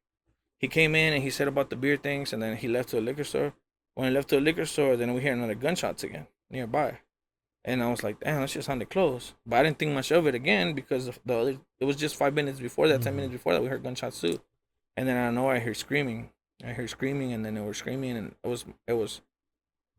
he 0.59 0.69
came 0.69 0.95
in 0.95 1.13
and 1.13 1.23
he 1.23 1.29
said 1.29 1.47
about 1.49 1.69
the 1.69 1.77
beer 1.77 1.99
things 1.99 2.33
and 2.33 2.43
then 2.43 2.57
he 2.57 2.67
left 2.67 2.89
to 2.89 2.99
a 2.99 3.01
liquor 3.09 3.25
store. 3.25 3.53
When 3.95 4.09
he 4.09 4.15
left 4.15 4.29
to 4.31 4.39
a 4.39 4.41
liquor 4.41 4.65
store, 4.65 4.97
then 4.97 5.13
we 5.13 5.21
hear 5.21 5.35
another 5.35 5.55
gunshots 5.55 6.03
again 6.03 6.27
nearby. 6.51 6.99
And 7.63 7.83
I 7.83 7.91
was 7.91 8.03
like, 8.03 8.21
damn, 8.21 8.41
that 8.41 8.49
shit 8.49 8.65
sounded 8.65 8.89
close. 8.89 9.35
But 9.45 9.59
I 9.59 9.63
didn't 9.65 9.79
think 9.79 9.93
much 9.93 10.11
of 10.13 10.27
it 10.27 10.35
again 10.35 10.73
because 10.73 11.11
the 11.27 11.35
other. 11.37 11.59
It 11.79 11.85
was 11.85 11.97
just 11.97 12.17
five 12.17 12.33
minutes 12.33 12.59
before 12.59 12.89
that, 12.89 13.03
ten 13.03 13.13
Mhm. 13.13 13.17
minutes 13.17 13.33
before 13.33 13.53
that, 13.53 13.61
we 13.63 13.69
heard 13.69 13.83
gunshots 13.83 14.19
too. 14.21 14.41
And 14.97 15.07
then 15.07 15.17
I 15.19 15.31
know 15.31 15.51
I 15.51 15.59
hear 15.59 15.75
screaming. 15.75 16.31
I 16.65 16.73
hear 16.73 16.89
screaming, 16.89 17.35
and 17.35 17.45
then 17.45 17.55
they 17.55 17.61
were 17.61 17.75
screaming, 17.75 18.17
and 18.17 18.35
it 18.43 18.49
was 18.49 18.65
it 18.87 18.95
was 18.95 19.21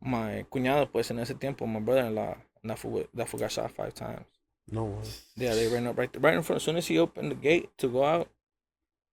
my 0.00 0.44
cuñado, 0.50 0.90
pues, 0.90 1.10
en 1.10 1.18
ese 1.18 1.34
tiempo, 1.34 1.66
my 1.66 1.80
brother-in-law, 1.80 2.36
that 2.64 2.78
fool, 2.78 3.04
that 3.14 3.28
fool 3.28 3.40
got 3.40 3.52
shot 3.52 3.70
five 3.70 3.94
times. 3.94 4.26
No, 4.70 4.84
way. 4.84 5.02
Yeah, 5.36 5.54
they 5.54 5.66
ran 5.68 5.86
up 5.86 5.96
right 5.96 6.14
right 6.20 6.34
in 6.34 6.42
front. 6.42 6.58
As 6.58 6.62
soon 6.64 6.76
as 6.76 6.86
he 6.86 6.98
opened 6.98 7.30
the 7.30 7.36
gate 7.36 7.70
to 7.78 7.88
go 7.88 8.04
out, 8.04 8.28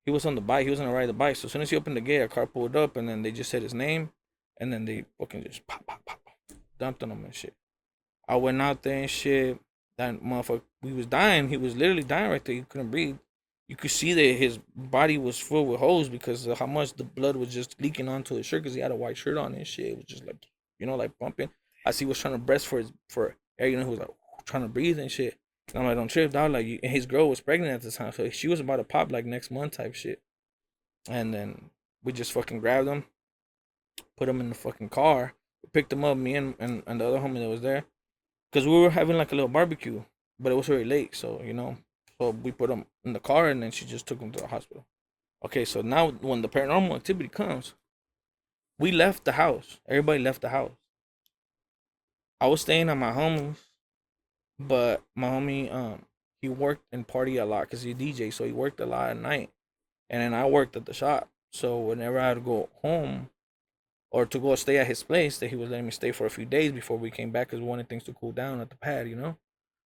he 0.05 0.11
was 0.11 0.25
on 0.25 0.35
the 0.35 0.41
bike. 0.41 0.65
He 0.65 0.69
was 0.69 0.79
on 0.79 0.87
the 0.87 0.93
ride 0.93 1.09
the 1.09 1.13
bike. 1.13 1.35
So 1.35 1.45
as 1.45 1.53
soon 1.53 1.61
as 1.61 1.69
he 1.69 1.77
opened 1.77 1.97
the 1.97 2.01
gate, 2.01 2.21
a 2.21 2.27
car 2.27 2.45
pulled 2.45 2.75
up, 2.75 2.97
and 2.97 3.07
then 3.07 3.21
they 3.21 3.31
just 3.31 3.49
said 3.49 3.63
his 3.63 3.73
name, 3.73 4.11
and 4.59 4.71
then 4.71 4.85
they 4.85 5.05
fucking 5.19 5.43
just 5.43 5.65
pop, 5.65 5.85
pop, 5.87 6.01
pop, 6.05 6.19
dumped 6.77 7.03
on 7.03 7.11
him 7.11 7.23
and 7.23 7.33
shit. 7.33 7.53
I 8.27 8.35
went 8.35 8.61
out 8.61 8.83
there 8.83 8.99
and 8.99 9.09
shit. 9.09 9.59
That 9.97 10.21
motherfucker, 10.21 10.61
he 10.81 10.91
was 10.91 11.05
dying. 11.05 11.47
He 11.47 11.57
was 11.57 11.75
literally 11.75 12.03
dying 12.03 12.31
right 12.31 12.43
there. 12.43 12.55
He 12.55 12.61
couldn't 12.61 12.91
breathe. 12.91 13.17
You 13.67 13.77
could 13.77 13.91
see 13.91 14.13
that 14.13 14.21
his 14.21 14.59
body 14.75 15.17
was 15.17 15.39
full 15.39 15.65
with 15.65 15.79
holes 15.79 16.09
because 16.09 16.45
of 16.45 16.59
how 16.59 16.65
much 16.65 16.93
the 16.93 17.05
blood 17.05 17.37
was 17.37 17.53
just 17.53 17.81
leaking 17.81 18.09
onto 18.09 18.35
his 18.35 18.45
shirt 18.45 18.63
because 18.63 18.75
he 18.75 18.81
had 18.81 18.91
a 18.91 18.95
white 18.95 19.17
shirt 19.17 19.37
on 19.37 19.53
and 19.53 19.65
shit. 19.65 19.87
It 19.87 19.97
was 19.97 20.05
just 20.05 20.25
like, 20.25 20.45
you 20.79 20.85
know, 20.85 20.95
like 20.95 21.17
pumping. 21.19 21.49
As 21.85 21.99
he 21.99 22.05
was 22.05 22.19
trying 22.19 22.33
to 22.33 22.39
breast 22.39 22.67
for 22.67 22.79
his 22.79 22.91
for 23.09 23.35
air, 23.59 23.67
you 23.67 23.77
know, 23.77 23.83
he 23.83 23.89
was 23.89 23.99
like 23.99 24.09
trying 24.45 24.63
to 24.63 24.69
breathe 24.69 24.99
and 24.99 25.11
shit. 25.11 25.37
And 25.69 25.79
I'm 25.79 25.87
like, 25.87 25.97
don't 25.97 26.07
trip, 26.07 26.31
dog. 26.31 26.51
Like, 26.51 26.65
and 26.65 26.91
his 26.91 27.05
girl 27.05 27.29
was 27.29 27.41
pregnant 27.41 27.73
at 27.73 27.81
the 27.81 27.91
time, 27.91 28.11
so 28.11 28.29
she 28.29 28.47
was 28.47 28.59
about 28.59 28.77
to 28.77 28.83
pop 28.83 29.11
like 29.11 29.25
next 29.25 29.51
month 29.51 29.73
type 29.73 29.95
shit. 29.95 30.21
And 31.09 31.33
then 31.33 31.69
we 32.03 32.13
just 32.13 32.31
fucking 32.31 32.59
grabbed 32.59 32.87
him, 32.87 33.05
put 34.17 34.29
him 34.29 34.39
in 34.39 34.49
the 34.49 34.55
fucking 34.55 34.89
car, 34.89 35.33
picked 35.73 35.91
him 35.91 36.03
up, 36.03 36.17
me 36.17 36.35
and, 36.35 36.55
and, 36.59 36.83
and 36.85 37.01
the 37.01 37.07
other 37.07 37.19
homie 37.19 37.39
that 37.39 37.49
was 37.49 37.61
there, 37.61 37.85
because 38.51 38.67
we 38.67 38.79
were 38.79 38.91
having 38.91 39.17
like 39.17 39.31
a 39.31 39.35
little 39.35 39.49
barbecue, 39.49 40.03
but 40.39 40.51
it 40.51 40.55
was 40.55 40.67
very 40.67 40.85
late, 40.85 41.15
so 41.15 41.41
you 41.43 41.53
know, 41.53 41.77
so 42.19 42.29
we 42.29 42.51
put 42.51 42.69
him 42.69 42.85
in 43.03 43.13
the 43.13 43.19
car, 43.19 43.49
and 43.49 43.61
then 43.61 43.71
she 43.71 43.85
just 43.85 44.07
took 44.07 44.19
him 44.19 44.31
to 44.31 44.39
the 44.39 44.47
hospital. 44.47 44.85
Okay, 45.43 45.65
so 45.65 45.81
now 45.81 46.11
when 46.11 46.41
the 46.41 46.49
paranormal 46.49 46.95
activity 46.95 47.29
comes, 47.29 47.73
we 48.79 48.91
left 48.91 49.25
the 49.25 49.33
house. 49.33 49.79
Everybody 49.87 50.21
left 50.23 50.41
the 50.41 50.49
house. 50.49 50.71
I 52.39 52.47
was 52.47 52.61
staying 52.61 52.89
at 52.89 52.97
my 52.97 53.11
homie's 53.11 53.59
but 54.59 55.03
my 55.15 55.27
homie 55.27 55.73
um 55.73 56.05
he 56.41 56.49
worked 56.49 56.83
and 56.91 57.07
party 57.07 57.37
a 57.37 57.45
lot 57.45 57.61
because 57.61 57.81
he's 57.81 57.95
a 57.95 57.97
DJ, 57.97 58.31
so 58.31 58.43
he 58.43 58.51
worked 58.51 58.79
a 58.79 58.85
lot 58.85 59.09
at 59.09 59.17
night, 59.17 59.49
and 60.09 60.21
then 60.21 60.33
I 60.33 60.45
worked 60.45 60.75
at 60.75 60.85
the 60.85 60.93
shop. 60.93 61.29
So 61.51 61.79
whenever 61.79 62.19
I 62.19 62.27
had 62.27 62.33
to 62.35 62.41
go 62.41 62.69
home, 62.81 63.29
or 64.11 64.25
to 64.27 64.39
go 64.39 64.53
stay 64.55 64.77
at 64.77 64.87
his 64.87 65.01
place, 65.01 65.39
that 65.39 65.49
he 65.49 65.55
was 65.55 65.69
letting 65.71 65.85
me 65.85 65.91
stay 65.91 66.11
for 66.11 66.25
a 66.25 66.29
few 66.29 66.45
days 66.45 66.71
before 66.71 66.97
we 66.97 67.09
came 67.09 67.31
back 67.31 67.47
because 67.47 67.61
we 67.61 67.65
wanted 67.65 67.89
things 67.89 68.03
to 68.03 68.13
cool 68.13 68.31
down 68.31 68.61
at 68.61 68.69
the 68.69 68.75
pad, 68.75 69.09
you 69.09 69.15
know. 69.15 69.37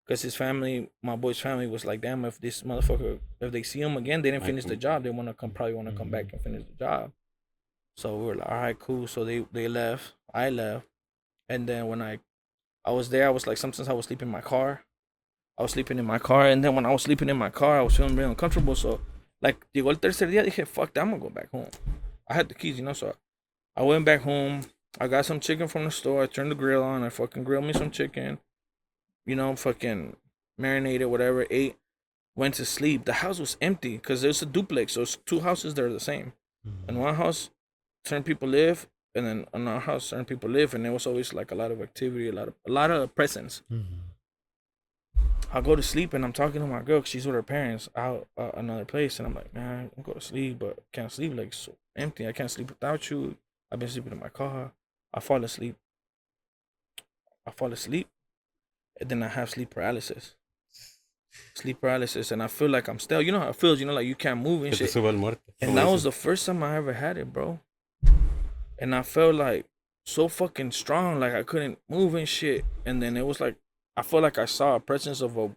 Because 0.05 0.21
his 0.21 0.35
family, 0.35 0.89
my 1.01 1.15
boy's 1.15 1.39
family, 1.39 1.67
was 1.67 1.85
like, 1.85 2.01
"Damn, 2.01 2.25
if 2.25 2.41
this 2.41 2.63
motherfucker, 2.63 3.19
if 3.39 3.51
they 3.51 3.63
see 3.63 3.81
him 3.81 3.95
again, 3.95 4.21
they 4.21 4.31
didn't 4.31 4.45
finish 4.45 4.65
the 4.65 4.75
job. 4.75 5.03
They 5.03 5.11
want 5.11 5.29
to 5.29 5.33
come, 5.33 5.51
probably 5.51 5.75
want 5.75 5.89
to 5.89 5.95
come 5.95 6.09
back 6.09 6.33
and 6.33 6.41
finish 6.41 6.63
the 6.63 6.73
job." 6.73 7.11
So 7.99 8.15
we 8.15 8.25
were 8.27 8.35
like, 8.35 8.49
"All 8.49 8.61
right, 8.63 8.79
cool." 8.79 9.07
So 9.07 9.25
they 9.25 9.39
they 9.51 9.67
left. 9.67 10.13
I 10.33 10.49
left, 10.49 10.85
and 11.49 11.67
then 11.67 11.87
when 11.87 12.01
I 12.01 12.19
I 12.85 12.91
was 12.91 13.09
there. 13.09 13.27
I 13.27 13.29
was 13.29 13.45
like, 13.45 13.57
sometimes 13.57 13.89
I 13.89 13.93
was 13.93 14.05
sleeping 14.05 14.29
in 14.29 14.31
my 14.31 14.41
car. 14.41 14.83
I 15.57 15.61
was 15.63 15.71
sleeping 15.71 15.99
in 15.99 16.05
my 16.05 16.19
car, 16.19 16.47
and 16.47 16.63
then 16.63 16.73
when 16.75 16.85
I 16.85 16.91
was 16.91 17.03
sleeping 17.03 17.29
in 17.29 17.37
my 17.37 17.49
car, 17.49 17.79
I 17.79 17.81
was 17.81 17.97
feeling 17.97 18.15
real 18.15 18.29
uncomfortable. 18.29 18.75
So, 18.75 19.01
like, 19.41 19.57
llegó 19.75 19.89
el 19.89 19.97
tercer 19.97 20.29
día, 20.31 20.43
dije, 20.45 20.65
fuck 20.65 20.93
that, 20.93 21.01
I'm 21.01 21.11
gonna 21.11 21.21
go 21.21 21.29
back 21.29 21.51
home. 21.51 21.69
I 22.27 22.33
had 22.35 22.47
the 22.47 22.55
keys, 22.55 22.77
you 22.79 22.85
know, 22.85 22.93
so 22.93 23.13
I 23.75 23.83
went 23.83 24.05
back 24.05 24.21
home. 24.21 24.61
I 24.99 25.07
got 25.07 25.25
some 25.25 25.39
chicken 25.39 25.67
from 25.67 25.83
the 25.83 25.91
store. 25.91 26.23
I 26.23 26.27
turned 26.27 26.51
the 26.51 26.55
grill 26.55 26.83
on. 26.83 27.03
I 27.03 27.09
fucking 27.09 27.43
grilled 27.43 27.65
me 27.65 27.73
some 27.73 27.91
chicken. 27.91 28.39
You 29.25 29.35
know, 29.35 29.55
fucking 29.55 30.15
marinated, 30.57 31.07
whatever, 31.07 31.45
ate. 31.51 31.75
Went 32.35 32.55
to 32.55 32.65
sleep. 32.65 33.05
The 33.05 33.13
house 33.13 33.39
was 33.39 33.57
empty 33.61 33.97
because 33.97 34.21
there's 34.21 34.41
a 34.41 34.45
duplex. 34.45 34.93
So 34.93 35.01
it's 35.01 35.17
two 35.17 35.41
houses 35.41 35.73
that 35.75 35.83
are 35.83 35.93
the 35.93 35.99
same. 35.99 36.33
Mm-hmm. 36.67 36.89
and 36.89 36.99
one 36.99 37.15
house, 37.15 37.49
certain 38.05 38.23
people 38.23 38.47
live, 38.47 38.87
and 39.15 39.25
then 39.25 39.45
in 39.53 39.67
our 39.67 39.79
house, 39.79 40.05
certain 40.05 40.25
people 40.25 40.49
live, 40.49 40.73
and 40.73 40.83
there 40.85 40.91
was 40.91 41.05
always 41.07 41.33
like 41.33 41.51
a 41.51 41.55
lot 41.55 41.71
of 41.71 41.81
activity, 41.81 42.27
a 42.29 42.31
lot 42.31 42.47
of 42.49 42.53
a 42.67 42.71
lot 42.71 42.91
of 42.91 43.13
presence. 43.15 43.61
I 45.51 45.61
go 45.61 45.75
to 45.75 45.81
sleep 45.81 46.13
and 46.13 46.23
I'm 46.23 46.33
talking 46.33 46.61
to 46.61 46.67
my 46.67 46.81
girl. 46.83 46.99
'cause 47.01 47.09
she's 47.09 47.25
with 47.25 47.33
her 47.33 47.41
parents 47.41 47.89
out 47.95 48.27
uh, 48.37 48.51
another 48.53 48.85
place, 48.85 49.17
and 49.19 49.27
I'm 49.27 49.33
like, 49.33 49.51
man, 49.53 49.89
I'm 49.97 50.03
going 50.03 50.19
to 50.19 50.23
sleep, 50.25 50.59
but 50.59 50.77
can't 50.91 51.11
sleep. 51.11 51.35
Like 51.35 51.53
so 51.53 51.75
empty. 51.95 52.27
I 52.27 52.33
can't 52.33 52.51
sleep 52.51 52.69
without 52.69 53.09
you. 53.09 53.35
I've 53.71 53.79
been 53.79 53.89
sleeping 53.89 54.11
in 54.11 54.19
my 54.19 54.29
car. 54.29 54.71
I 55.13 55.19
fall 55.19 55.43
asleep. 55.43 55.75
I 57.47 57.51
fall 57.51 57.73
asleep, 57.73 58.07
and 58.99 59.09
then 59.09 59.23
I 59.23 59.27
have 59.27 59.49
sleep 59.49 59.71
paralysis. 59.71 60.35
Sleep 61.55 61.81
paralysis, 61.81 62.31
and 62.31 62.43
I 62.43 62.47
feel 62.47 62.69
like 62.69 62.87
I'm 62.87 62.99
still. 62.99 63.21
You 63.21 63.31
know 63.31 63.39
how 63.39 63.49
it 63.49 63.55
feels. 63.55 63.79
You 63.79 63.87
know, 63.87 63.93
like 63.93 64.05
you 64.05 64.15
can't 64.15 64.39
move 64.41 64.63
and 64.65 64.75
shit. 64.75 64.91
suba 64.91 65.07
el 65.07 65.13
muerto. 65.17 65.41
And 65.61 65.75
that 65.77 65.87
was 65.87 66.03
the 66.03 66.11
first 66.11 66.45
time 66.45 66.61
I 66.61 66.75
ever 66.75 66.93
had 66.93 67.17
it, 67.17 67.33
bro. 67.33 67.59
And 68.79 68.95
I 68.95 69.01
felt 69.03 69.35
like 69.35 69.65
so 70.05 70.27
fucking 70.27 70.71
strong, 70.71 71.19
like 71.19 71.33
I 71.33 71.43
couldn't 71.43 71.79
move 71.89 72.15
and 72.15 72.27
shit. 72.27 72.65
And 72.85 73.01
then 73.01 73.17
it 73.17 73.25
was 73.25 73.39
like 73.39 73.55
I 73.97 74.01
felt 74.01 74.23
like 74.23 74.37
I 74.37 74.45
saw 74.45 74.75
a 74.75 74.79
presence 74.79 75.21
of 75.21 75.37
a 75.37 75.55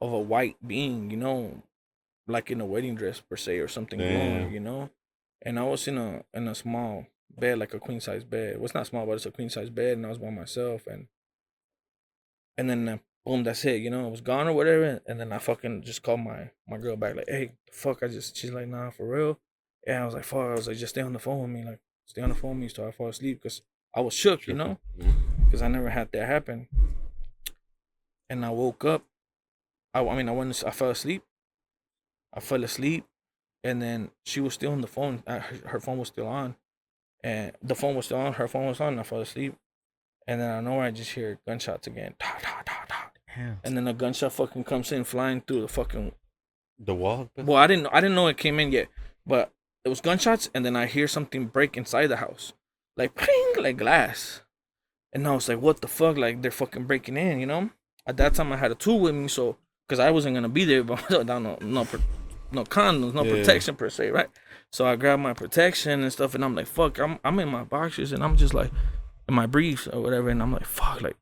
of 0.00 0.12
a 0.12 0.18
white 0.18 0.56
being, 0.66 1.10
you 1.10 1.16
know, 1.16 1.62
like 2.26 2.50
in 2.50 2.60
a 2.60 2.66
wedding 2.66 2.94
dress 2.94 3.20
per 3.20 3.36
se 3.36 3.58
or 3.58 3.68
something 3.68 3.98
glowing, 3.98 4.52
you 4.52 4.60
know. 4.60 4.90
And 5.42 5.58
I 5.58 5.62
was 5.62 5.86
in 5.88 5.98
a 5.98 6.24
in 6.34 6.48
a 6.48 6.54
small 6.54 7.06
bed, 7.30 7.58
like 7.58 7.74
a 7.74 7.78
queen 7.78 8.00
size 8.00 8.24
bed. 8.24 8.56
Well, 8.56 8.64
it's 8.64 8.74
not 8.74 8.86
small, 8.86 9.06
but 9.06 9.12
it's 9.12 9.26
a 9.26 9.30
queen 9.30 9.50
size 9.50 9.70
bed, 9.70 9.96
and 9.96 10.06
I 10.06 10.08
was 10.08 10.18
by 10.18 10.30
myself. 10.30 10.86
And 10.86 11.06
and 12.56 12.68
then 12.68 12.88
uh, 12.88 12.98
boom, 13.24 13.44
that's 13.44 13.64
it. 13.64 13.80
You 13.80 13.90
know, 13.90 14.06
it 14.06 14.10
was 14.10 14.20
gone 14.20 14.48
or 14.48 14.52
whatever. 14.52 15.00
And 15.06 15.20
then 15.20 15.32
I 15.32 15.38
fucking 15.38 15.82
just 15.82 16.02
called 16.02 16.20
my 16.20 16.50
my 16.66 16.78
girl 16.78 16.96
back, 16.96 17.16
like, 17.16 17.28
hey, 17.28 17.52
the 17.66 17.72
fuck, 17.72 18.02
I 18.02 18.08
just 18.08 18.36
she's 18.36 18.52
like, 18.52 18.68
nah, 18.68 18.90
for 18.90 19.08
real. 19.08 19.38
And 19.86 19.98
I 19.98 20.04
was 20.04 20.14
like, 20.14 20.24
fuck, 20.24 20.40
I 20.40 20.54
was 20.54 20.66
like, 20.68 20.76
just 20.76 20.94
stay 20.94 21.00
on 21.00 21.12
the 21.12 21.18
phone 21.18 21.40
with 21.40 21.50
me, 21.50 21.64
like, 21.64 21.80
stay 22.08 22.22
on 22.22 22.30
the 22.30 22.34
phone 22.34 22.50
with 22.52 22.58
me, 22.60 22.68
so 22.68 22.88
I 22.88 22.90
fall 22.90 23.08
asleep, 23.08 23.42
cause 23.42 23.62
I 23.94 24.00
was 24.00 24.14
shook, 24.14 24.46
you 24.48 24.54
know, 24.54 24.78
because 25.44 25.62
I 25.62 25.68
never 25.68 25.90
had 25.90 26.10
that 26.12 26.26
happen. 26.26 26.68
And 28.30 28.44
I 28.44 28.50
woke 28.50 28.84
up. 28.84 29.04
I, 29.94 30.04
I 30.04 30.16
mean, 30.16 30.28
I 30.28 30.32
went, 30.32 30.62
I 30.66 30.70
fell 30.70 30.90
asleep. 30.90 31.22
I 32.34 32.40
fell 32.40 32.62
asleep, 32.62 33.04
and 33.64 33.80
then 33.80 34.10
she 34.24 34.40
was 34.40 34.54
still 34.54 34.72
on 34.72 34.80
the 34.82 34.86
phone. 34.86 35.22
uh, 35.26 35.38
Her, 35.38 35.68
her 35.68 35.80
phone 35.80 35.98
was 35.98 36.08
still 36.08 36.26
on, 36.26 36.56
and 37.24 37.52
the 37.62 37.74
phone 37.74 37.94
was 37.94 38.04
still 38.06 38.18
on. 38.18 38.34
Her 38.34 38.48
phone 38.48 38.66
was 38.66 38.80
on. 38.80 38.88
And 38.94 39.00
I 39.00 39.02
fell 39.04 39.20
asleep, 39.20 39.54
and 40.26 40.40
then 40.40 40.50
I 40.50 40.60
know 40.60 40.78
I 40.80 40.90
just 40.90 41.12
hear 41.12 41.38
gunshots 41.46 41.86
again. 41.86 42.14
Ta, 42.18 42.38
ta, 42.42 42.62
ta, 42.66 42.84
ta. 42.86 43.10
Damn. 43.34 43.60
And 43.64 43.76
then 43.76 43.88
a 43.88 43.94
gunshot 43.94 44.32
fucking 44.32 44.64
comes 44.64 44.92
in 44.92 45.04
flying 45.04 45.40
through 45.40 45.60
the 45.62 45.68
fucking 45.68 46.12
The 46.78 46.94
wall. 46.94 47.30
well, 47.36 47.56
I 47.56 47.66
didn't 47.66 47.86
I 47.92 48.00
didn't 48.00 48.16
know 48.16 48.26
it 48.26 48.36
came 48.36 48.58
in 48.60 48.72
yet, 48.72 48.88
but 49.26 49.52
it 49.84 49.88
was 49.88 50.00
gunshots, 50.00 50.50
and 50.54 50.64
then 50.64 50.76
I 50.76 50.86
hear 50.86 51.08
something 51.08 51.46
break 51.46 51.76
inside 51.76 52.08
the 52.08 52.16
house, 52.16 52.52
like 52.96 53.14
ping, 53.14 53.52
like 53.58 53.76
glass, 53.78 54.42
and 55.12 55.26
I 55.26 55.34
was 55.34 55.48
like, 55.48 55.60
what 55.60 55.80
the 55.80 55.88
fuck? 55.88 56.16
Like 56.16 56.42
they're 56.42 56.50
fucking 56.50 56.84
breaking 56.84 57.16
in, 57.16 57.40
you 57.40 57.46
know? 57.46 57.70
At 58.06 58.16
that 58.18 58.34
time, 58.34 58.52
I 58.52 58.56
had 58.56 58.70
a 58.70 58.74
tool 58.74 59.00
with 59.00 59.14
me, 59.14 59.28
so 59.28 59.56
because 59.86 59.98
I 60.00 60.10
wasn't 60.10 60.34
gonna 60.34 60.48
be 60.48 60.64
there, 60.64 60.82
but 60.84 61.26
no 61.26 61.38
no 61.60 61.84
pro- 61.84 62.00
no 62.50 62.64
condoms, 62.64 63.14
no 63.14 63.24
Yeah. 63.24 63.34
protection 63.36 63.76
per 63.76 63.90
se, 63.90 64.10
right? 64.10 64.28
So 64.72 64.86
I 64.86 64.96
grabbed 64.96 65.22
my 65.22 65.32
protection 65.34 66.02
and 66.02 66.12
stuff, 66.12 66.34
and 66.34 66.44
I'm 66.44 66.54
like, 66.54 66.66
fuck, 66.66 66.98
I'm 66.98 67.18
I'm 67.24 67.38
in 67.38 67.48
my 67.48 67.64
boxers, 67.64 68.12
and 68.12 68.22
I'm 68.22 68.36
just 68.36 68.54
like 68.54 68.70
in 69.28 69.34
my 69.34 69.46
briefs 69.46 69.86
or 69.86 70.00
whatever, 70.02 70.28
and 70.30 70.42
I'm 70.42 70.52
like, 70.52 70.64
fuck, 70.66 71.02
like, 71.02 71.16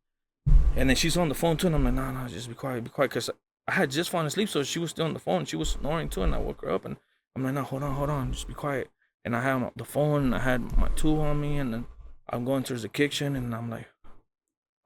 and 0.77 0.89
then 0.89 0.97
she's 0.97 1.17
on 1.17 1.29
the 1.29 1.35
phone 1.35 1.57
too, 1.57 1.67
and 1.69 1.77
I'm 1.77 1.85
like, 1.85 1.95
nah, 1.95 2.11
nah, 2.13 2.29
just 2.29 2.49
be 2.49 2.55
quiet, 2.55 2.85
be 2.85 2.91
quiet, 2.91 3.11
cause 3.11 3.31
I 3.69 3.73
had 3.73 3.91
just 3.91 4.11
fallen 4.11 4.27
asleep, 4.27 4.49
so 4.49 4.63
she 4.63 4.79
was 4.79 4.91
still 4.91 5.07
on 5.07 5.13
the 5.15 5.19
phone. 5.19 5.45
She 5.45 5.57
was 5.57 5.71
snoring 5.71 6.09
too, 6.09 6.23
and 6.23 6.33
I 6.35 6.39
woke 6.39 6.63
her 6.63 6.71
up, 6.71 6.85
and 6.85 6.97
I'm 7.37 7.45
like, 7.45 7.53
no, 7.53 7.63
hold 7.63 7.83
on, 7.83 7.95
hold 7.95 8.09
on, 8.09 8.33
just 8.33 8.49
be 8.49 8.55
quiet. 8.55 8.89
And 9.23 9.37
I 9.37 9.43
had 9.43 9.71
the 9.77 9.85
phone, 9.85 10.25
and 10.25 10.35
I 10.35 10.39
had 10.39 10.79
my 10.79 10.89
tool 10.97 11.21
on 11.21 11.39
me, 11.39 11.59
and 11.59 11.73
then 11.75 11.85
I'm 12.31 12.47
going 12.47 12.63
towards 12.63 12.83
the 12.83 12.89
kitchen, 12.89 13.37
and 13.37 13.55
I'm 13.55 13.69
like, 13.69 13.87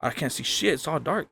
I 0.01 0.09
can't 0.09 0.33
see 0.33 0.43
shit. 0.43 0.73
It's 0.73 0.87
all 0.87 0.99
dark. 0.99 1.29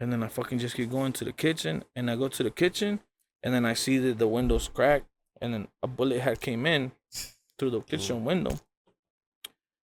And 0.00 0.10
then 0.10 0.22
I 0.22 0.28
fucking 0.28 0.60
just 0.60 0.76
keep 0.76 0.90
going 0.90 1.12
to 1.12 1.26
the 1.26 1.32
kitchen, 1.32 1.84
and 1.94 2.10
I 2.10 2.16
go 2.16 2.28
to 2.28 2.42
the 2.42 2.50
kitchen, 2.50 3.00
and 3.42 3.52
then 3.52 3.66
I 3.66 3.74
see 3.74 3.98
that 3.98 4.18
the 4.18 4.26
windows 4.28 4.70
cracked, 4.72 5.08
and 5.42 5.52
then 5.52 5.68
a 5.82 5.86
bullet 5.86 6.20
had 6.20 6.40
came 6.40 6.64
in 6.64 6.92
through 7.58 7.70
the 7.70 7.80
kitchen 7.82 8.24
window, 8.24 8.60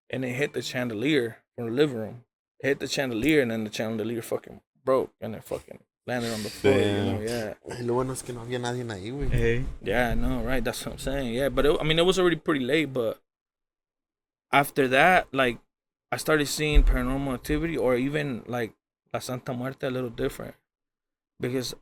and 0.09 0.25
it 0.25 0.33
hit 0.33 0.53
the 0.53 0.63
chandelier 0.63 1.37
from 1.55 1.67
the 1.67 1.71
living 1.71 1.97
room. 1.97 2.23
It 2.61 2.67
hit 2.67 2.79
the 2.79 2.87
chandelier, 2.87 3.43
and 3.43 3.51
then 3.51 3.63
the 3.63 3.71
chandelier 3.71 4.23
fucking 4.23 4.61
broke, 4.83 5.11
and 5.21 5.35
it 5.35 5.43
fucking 5.43 5.81
landed 6.09 6.33
on 6.33 6.43
the 6.43 6.49
floor. 6.49 6.75
You 6.75 7.03
know, 7.05 7.19
yeah. 7.21 7.53
Ay, 7.71 7.83
lo 7.83 7.93
bueno 7.93 8.11
es 8.13 8.21
que 8.23 8.33
no 8.33 8.41
había 8.41 8.59
nadie 8.59 8.83
ahí, 8.83 9.11
güey. 9.11 9.29
Hey. 9.31 9.65
Yeah, 9.81 10.09
I 10.11 10.15
know, 10.15 10.41
right? 10.41 10.63
That's 10.63 10.83
what 10.85 10.93
I'm 10.93 10.99
saying. 10.99 11.33
Yeah, 11.33 11.49
but 11.49 11.65
it, 11.65 11.77
I 11.79 11.83
mean, 11.83 11.99
it 11.99 12.05
was 12.05 12.17
already 12.19 12.35
pretty 12.37 12.65
late. 12.65 12.91
But 12.91 13.21
after 14.51 14.87
that, 14.89 15.27
like, 15.31 15.59
I 16.11 16.17
started 16.17 16.47
seeing 16.47 16.83
paranormal 16.83 17.33
activity, 17.33 17.77
or 17.77 17.95
even 17.95 18.43
like 18.47 18.73
La 19.13 19.19
Santa 19.19 19.53
Muerte, 19.53 19.85
a 19.87 19.91
little 19.91 20.09
different, 20.09 20.55
because 21.39 21.75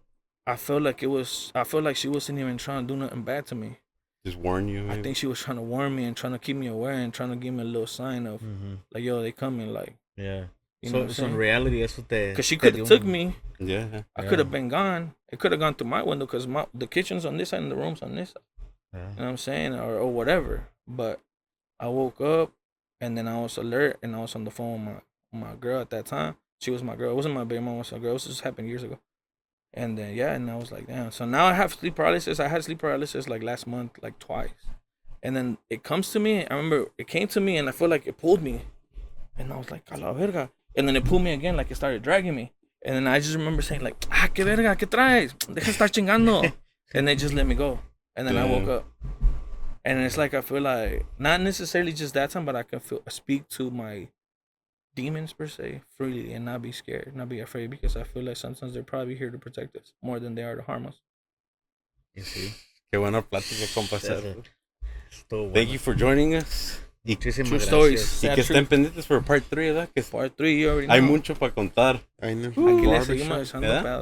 I 0.45 0.55
felt 0.57 0.81
like 0.83 1.01
it 1.03 1.07
was. 1.07 1.51
I 1.55 1.63
felt 1.63 1.83
like 1.83 1.95
she 1.95 2.07
wasn't 2.09 2.39
even 2.39 2.57
trying 2.57 2.87
to 2.87 2.93
do 2.93 2.99
nothing 2.99 3.23
bad 3.23 3.45
to 3.47 3.55
me. 3.55 3.79
Just 4.25 4.37
warn 4.37 4.67
you. 4.67 4.89
I 4.89 5.01
think 5.01 5.15
she 5.15 5.27
was 5.27 5.39
trying 5.39 5.55
to 5.57 5.63
warn 5.63 5.95
me 5.95 6.03
and 6.03 6.15
trying 6.17 6.33
to 6.33 6.39
keep 6.39 6.57
me 6.57 6.67
aware 6.67 6.93
and 6.93 7.13
trying 7.13 7.29
to 7.29 7.37
give 7.37 7.53
me 7.53 7.61
a 7.61 7.65
little 7.65 7.87
sign 7.87 8.27
of 8.27 8.41
Mm-hmm. 8.41 8.73
like, 8.93 9.03
yo, 9.03 9.21
they 9.21 9.31
coming. 9.31 9.71
Like, 9.71 9.95
Yeah. 10.17 10.45
You 10.81 10.89
So, 10.89 10.97
what 10.99 11.03
I'm 11.03 11.09
so 11.13 11.23
in 11.23 11.29
saying? 11.29 11.35
reality, 11.37 11.83
eso 11.83 12.01
te. 12.03 12.29
Because 12.29 12.45
she 12.45 12.57
could 12.57 12.75
have 12.75 12.87
took 12.87 13.03
me. 13.03 13.35
Yeah. 13.59 14.03
I 14.15 14.21
Yeah. 14.23 14.29
could 14.29 14.39
have 14.39 14.51
been 14.51 14.69
gone. 14.69 15.15
It 15.31 15.39
could 15.39 15.51
have 15.51 15.59
gone 15.59 15.73
through 15.75 15.87
my 15.89 16.03
window 16.03 16.25
because 16.25 16.45
my 16.47 16.67
the 16.73 16.87
kitchen's 16.87 17.25
on 17.25 17.37
this 17.37 17.49
side 17.49 17.61
and 17.61 17.71
the 17.71 17.75
room's 17.75 18.01
on 18.01 18.15
this 18.15 18.29
side. 18.29 18.43
Yeah. 18.93 19.09
You 19.09 19.15
know 19.17 19.23
what 19.23 19.29
I'm 19.29 19.37
saying? 19.37 19.73
Or 19.75 19.97
or 19.97 20.11
whatever. 20.11 20.67
But 20.87 21.19
I 21.79 21.87
woke 21.87 22.21
up 22.21 22.51
and 23.01 23.17
then 23.17 23.27
I 23.27 23.41
was 23.41 23.57
alert 23.57 23.97
and 24.03 24.15
I 24.15 24.19
was 24.19 24.35
on 24.35 24.43
the 24.43 24.51
phone 24.51 24.85
with 24.85 24.95
my 25.33 25.39
my 25.49 25.55
girl 25.55 25.81
at 25.81 25.89
that 25.89 26.05
time. 26.05 26.35
She 26.61 26.71
was 26.71 26.81
my 26.83 26.95
girl. 26.95 27.11
It 27.11 27.15
wasn't 27.15 27.35
my 27.35 27.43
baby 27.43 27.61
mom, 27.61 27.75
it 27.75 27.79
was 27.79 27.91
my 27.91 27.99
girl. 27.99 28.13
This 28.13 28.25
just 28.25 28.41
happened 28.41 28.67
years 28.69 28.83
ago. 28.83 28.99
And 29.73 29.97
then 29.97 30.15
yeah, 30.15 30.33
and 30.33 30.49
I 30.49 30.55
was 30.55 30.71
like, 30.71 30.87
damn. 30.87 31.11
So 31.11 31.25
now 31.25 31.45
I 31.45 31.53
have 31.53 31.73
sleep 31.73 31.95
paralysis. 31.95 32.39
I 32.39 32.47
had 32.47 32.63
sleep 32.63 32.79
paralysis 32.79 33.27
like 33.27 33.43
last 33.43 33.65
month, 33.67 33.91
like 34.01 34.17
twice. 34.19 34.53
And 35.23 35.35
then 35.35 35.57
it 35.69 35.83
comes 35.83 36.11
to 36.13 36.19
me. 36.19 36.45
I 36.47 36.53
remember 36.55 36.89
it 36.97 37.07
came 37.07 37.27
to 37.29 37.41
me 37.41 37.57
and 37.57 37.67
I 37.67 37.71
feel 37.71 37.89
like 37.89 38.05
it 38.07 38.17
pulled 38.17 38.41
me. 38.41 38.61
And 39.37 39.51
I 39.51 39.57
was 39.57 39.69
like, 39.71 39.83
a 39.91 39.97
la 39.97 40.13
verga. 40.13 40.49
And 40.77 40.87
then 40.87 40.95
it 40.95 41.03
pulled 41.03 41.23
me 41.23 41.33
again, 41.33 41.57
like 41.57 41.71
it 41.71 41.75
started 41.75 42.03
dragging 42.03 42.35
me. 42.35 42.53
And 42.85 42.95
then 42.95 43.07
I 43.07 43.19
just 43.19 43.35
remember 43.35 43.63
saying, 43.63 43.81
like, 43.81 43.95
ah, 44.11 44.29
que 44.33 44.45
verga, 44.45 44.75
¿qué 44.75 44.87
traes? 44.87 45.33
Deja 45.53 45.65
de 45.65 45.71
estar 45.71 45.89
chingando. 45.89 46.53
and 46.93 47.07
they 47.07 47.15
just 47.15 47.33
let 47.33 47.47
me 47.47 47.55
go. 47.55 47.79
And 48.15 48.27
then 48.27 48.37
I 48.37 48.45
woke 48.45 48.69
up. 48.69 48.85
And 49.83 49.99
it's 49.99 50.17
like 50.17 50.33
I 50.33 50.41
feel 50.41 50.61
like 50.61 51.05
not 51.17 51.41
necessarily 51.41 51.93
just 51.93 52.13
that 52.13 52.29
time, 52.29 52.45
but 52.45 52.55
I 52.55 52.63
can 52.63 52.79
feel 52.79 53.01
speak 53.09 53.49
to 53.49 53.71
my 53.71 54.09
demons 54.95 55.33
per 55.33 55.47
se 55.47 55.81
freely 55.97 56.33
and 56.33 56.45
not 56.45 56.61
be 56.61 56.71
scared, 56.71 57.15
not 57.15 57.29
be 57.29 57.39
afraid 57.39 57.69
because 57.69 57.95
I 57.95 58.03
feel 58.03 58.23
like 58.23 58.37
sometimes 58.37 58.73
they're 58.73 58.83
probably 58.83 59.15
here 59.15 59.29
to 59.29 59.37
protect 59.37 59.75
us 59.77 59.93
more 60.01 60.19
than 60.19 60.35
they 60.35 60.43
are 60.43 60.55
to 60.55 60.61
harm 60.61 60.87
us. 60.87 61.01
Y 62.15 62.23
sí. 62.23 62.53
Qué 62.91 62.99
buena 62.99 63.21
plática, 63.21 63.65
compa. 63.73 63.99
Sí, 63.99 64.07
César. 64.07 64.35
sí. 64.35 64.43
Estuvo 65.09 65.53
Thank 65.53 65.69
you 65.69 65.79
for 65.79 65.93
joining 65.95 66.35
us. 66.35 66.79
Muchísimas 67.15 67.49
True 67.49 67.59
gracias. 67.59 67.73
stories. 67.73 68.23
Y 68.23 68.29
que 68.35 68.41
estén 68.41 68.65
pendientes 68.65 69.05
por 69.05 69.23
part 69.23 69.43
3, 69.49 69.73
¿verdad? 69.73 69.89
Que 69.93 70.03
Part 70.03 70.35
three, 70.35 70.59
you 70.61 70.69
already 70.69 70.87
know. 70.87 70.95
hay 70.95 71.01
mucho 71.01 71.35
para 71.35 71.53
contar. 71.53 71.99
Aquí 72.21 72.35
le 72.35 73.01
seguimos 73.03 73.53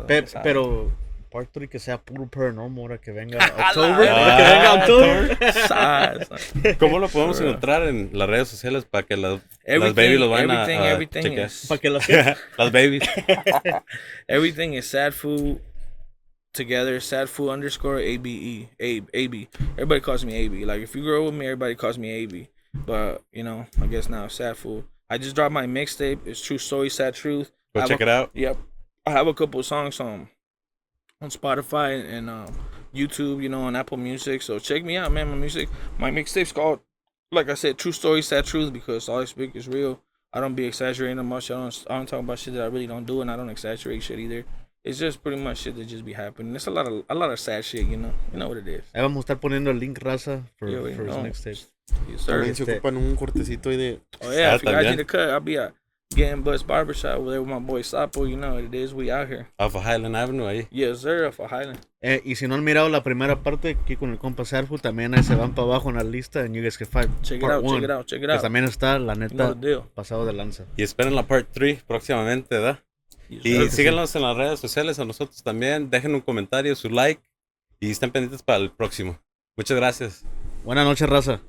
Pe- 0.08 0.26
pero 0.44 0.92
part 1.32 1.50
3 1.52 1.70
que 1.70 1.80
sea 1.80 1.98
puro 2.02 2.28
paranormal 2.28 2.80
ahora 2.82 2.98
que 2.98 3.12
venga 3.12 3.38
A 3.44 3.68
October. 3.70 4.08
ahora 4.10 4.38
que 4.38 4.44
venga 4.44 4.74
October. 4.74 5.54
Sad. 5.68 6.22
¿Cómo 6.80 7.00
lo 7.00 7.10
podemos 7.10 7.40
encontrar 7.42 7.84
en 7.84 8.10
las 8.14 8.30
redes 8.30 8.48
sociales 8.48 8.86
para 8.86 9.06
que 9.06 9.18
las, 9.18 9.34
las 9.34 9.42
Everything- 9.66 9.96
babies 9.96 10.20
los 10.20 10.30
vayan 10.30 10.52
a, 10.52 10.64
everything- 10.66 10.80
a 10.82 10.92
everything 10.92 11.22
chequear? 11.22 11.48
is- 11.48 11.66
Para 11.68 11.82
que 11.82 11.90
las 11.90 12.08
las 12.58 12.72
babies. 12.72 13.04
Everything 14.28 14.74
is 14.74 14.86
sad 14.88 15.14
food 15.14 15.60
together. 16.54 17.02
Sad 17.02 17.28
food 17.28 17.50
underscore 17.52 18.00
A 18.00 18.18
B 18.18 18.30
E 18.30 18.70
A 18.80 19.02
A 19.14 19.28
B. 19.28 19.48
Everybody 19.74 20.02
calls 20.02 20.24
me 20.26 20.34
A 20.46 20.48
B. 20.50 20.66
Like 20.66 20.82
if 20.82 20.96
you 20.96 21.04
grow 21.04 21.20
up 21.26 21.32
with 21.32 21.40
me, 21.40 21.46
everybody 21.48 21.76
calls 21.76 21.98
me 21.98 22.10
A 22.24 22.26
B. 22.28 22.50
But 22.86 23.24
you 23.32 23.44
know, 23.44 23.66
I 23.82 23.88
guess 23.88 24.10
now 24.10 24.28
Sad 24.28 24.58
Foo. 24.58 24.84
I 25.10 25.18
just 25.18 25.36
dropped 25.36 25.54
my 25.54 25.66
mixtape. 25.66 26.26
It's 26.26 26.44
True 26.44 26.58
Story, 26.58 26.90
Sad 26.90 27.14
Truth. 27.14 27.52
Go 27.74 27.86
check 27.86 28.00
a- 28.00 28.04
it 28.04 28.10
out. 28.10 28.32
Yep. 28.34 28.58
I 29.06 29.12
have 29.12 29.28
a 29.28 29.34
couple 29.34 29.60
of 29.60 29.66
songs 29.66 30.00
on 30.00 30.30
on 31.22 31.30
Spotify 31.30 32.04
and 32.08 32.30
um, 32.30 32.56
YouTube, 32.94 33.42
you 33.42 33.50
know, 33.50 33.62
on 33.62 33.76
Apple 33.76 33.98
Music. 33.98 34.42
So 34.42 34.60
check 34.60 34.84
me 34.84 34.98
out, 34.98 35.12
man. 35.12 35.30
My 35.30 35.36
music, 35.36 35.70
my 35.98 36.12
mixtape's 36.12 36.52
called, 36.52 36.80
like 37.32 37.50
I 37.50 37.54
said, 37.54 37.78
True 37.78 37.92
Story, 37.92 38.22
Sad 38.22 38.46
Truth, 38.46 38.74
because 38.74 39.08
all 39.08 39.22
I 39.22 39.26
speak 39.26 39.56
is 39.56 39.68
real. 39.68 40.02
I 40.34 40.42
don't 40.42 40.56
be 40.56 40.66
exaggerating 40.66 41.24
much. 41.26 41.50
I 41.52 41.56
don't. 41.56 41.86
I 41.90 41.98
don't 41.98 42.08
talk 42.08 42.20
about 42.20 42.40
shit 42.40 42.54
that 42.56 42.64
I 42.64 42.68
really 42.68 42.88
don't 42.88 43.06
do, 43.06 43.22
and 43.22 43.32
I 43.32 43.38
don't 43.38 43.50
exaggerate 43.50 44.04
shit 44.04 44.20
either. 44.20 44.44
It's 44.86 45.00
just 45.00 45.24
pretty 45.24 45.42
much 45.42 45.58
shit 45.58 45.76
that 45.78 45.88
just 45.88 46.06
be 46.06 46.14
happening. 46.14 46.56
It's 46.56 46.68
a 46.68 46.72
lot 46.72 46.88
of 46.88 47.04
a 47.10 47.16
lot 47.16 47.32
of 47.32 47.40
sad 47.40 47.64
shit, 47.66 47.88
you 47.88 47.98
know. 47.98 48.12
You 48.32 48.38
know 48.38 48.48
what 48.48 48.58
it 48.60 48.68
is. 48.68 48.84
Ahí 48.94 49.02
vamos 49.02 49.18
a 49.18 49.20
estar 49.22 49.40
poniendo 49.40 49.72
el 49.72 49.80
link 49.80 49.98
raza 50.00 50.44
for, 50.58 50.70
Yeah, 50.70 50.96
for 50.96 51.08
his. 51.08 51.72
Yes, 52.08 52.22
sir. 52.22 52.34
También 52.34 52.56
se 52.56 52.64
Este- 52.64 52.74
ocupan 52.74 52.98
un 52.98 53.16
cortecito 53.16 53.70
ahí 53.72 53.78
de. 53.78 54.00
Oh 54.22 54.32
yeah, 54.32 54.56
if 54.56 54.64
you 54.64 54.70
guys 54.72 54.86
need 54.92 55.00
a 55.00 55.06
cut, 55.06 55.30
I'll 55.30 55.40
be 55.40 55.58
at 55.58 55.74
getting 56.16 56.44
Bus 56.44 56.64
Barbershop 56.64 57.18
over 57.18 57.32
there 57.32 57.40
with 57.42 57.50
my 57.50 57.60
boy 57.60 57.82
Sapo. 57.82 58.28
You 58.30 58.38
know 58.38 58.54
what 58.54 58.64
it 58.64 58.74
is. 58.76 58.94
We 58.94 59.12
out 59.12 59.28
here. 59.28 59.48
Off 59.58 59.74
of 59.76 59.84
Highland 59.84 60.16
Avenue 60.16 60.46
ahí. 60.46 60.68
Yes, 60.70 61.00
sir. 61.02 61.32
For 61.32 61.48
Highland. 61.48 61.80
Eh, 62.02 62.22
y 62.24 62.36
si 62.36 62.48
no 62.48 62.54
han 62.54 62.64
mirado 62.64 62.88
la 62.90 63.02
primera 63.02 63.42
parte 63.42 63.70
aquí 63.82 63.96
con 63.96 64.12
el 64.12 64.20
compa 64.20 64.46
Sarfu, 64.46 64.78
también 64.78 65.16
ahí 65.16 65.24
se 65.24 65.34
van 65.34 65.56
para 65.56 65.68
abajo 65.68 65.90
en 65.90 65.96
la 65.96 66.04
lista 66.04 66.42
and 66.42 66.54
you 66.56 66.62
guys 66.62 66.78
Check 66.78 67.42
it 67.42 67.44
out. 67.44 67.64
one, 67.64 67.80
Check 67.80 67.84
it 67.86 67.90
out. 67.92 68.06
Check 68.06 68.20
it 68.22 68.28
que 68.28 68.34
out. 68.34 68.42
también 68.44 68.66
está, 68.66 69.00
la 69.00 69.16
neta, 69.16 69.56
the 69.56 69.68
deal. 69.68 69.82
pasado 69.96 70.28
de 70.28 70.34
lanza. 70.34 70.66
Y 70.78 70.84
esperen 70.84 71.16
la 71.16 71.24
part 71.24 71.48
3 71.52 71.82
próximamente, 71.82 72.54
¿verdad? 72.56 72.80
Y 73.30 73.70
síganos 73.70 74.16
en 74.16 74.22
las 74.22 74.38
redes 74.38 74.60
sociales 74.60 75.00
a 75.00 75.06
nosotros 75.06 75.42
también. 75.44 75.90
Dejen 75.90 76.16
un 76.16 76.22
comentario, 76.22 76.76
su 76.76 76.90
like. 76.90 77.22
Y 77.80 77.92
estén 77.92 78.12
pendientes 78.12 78.44
para 78.44 78.60
el 78.60 78.72
próximo. 78.72 79.20
Muchas 79.58 79.78
gracias. 79.78 80.26
Buenas 80.64 80.86
noches, 80.86 81.08
raza. 81.10 81.42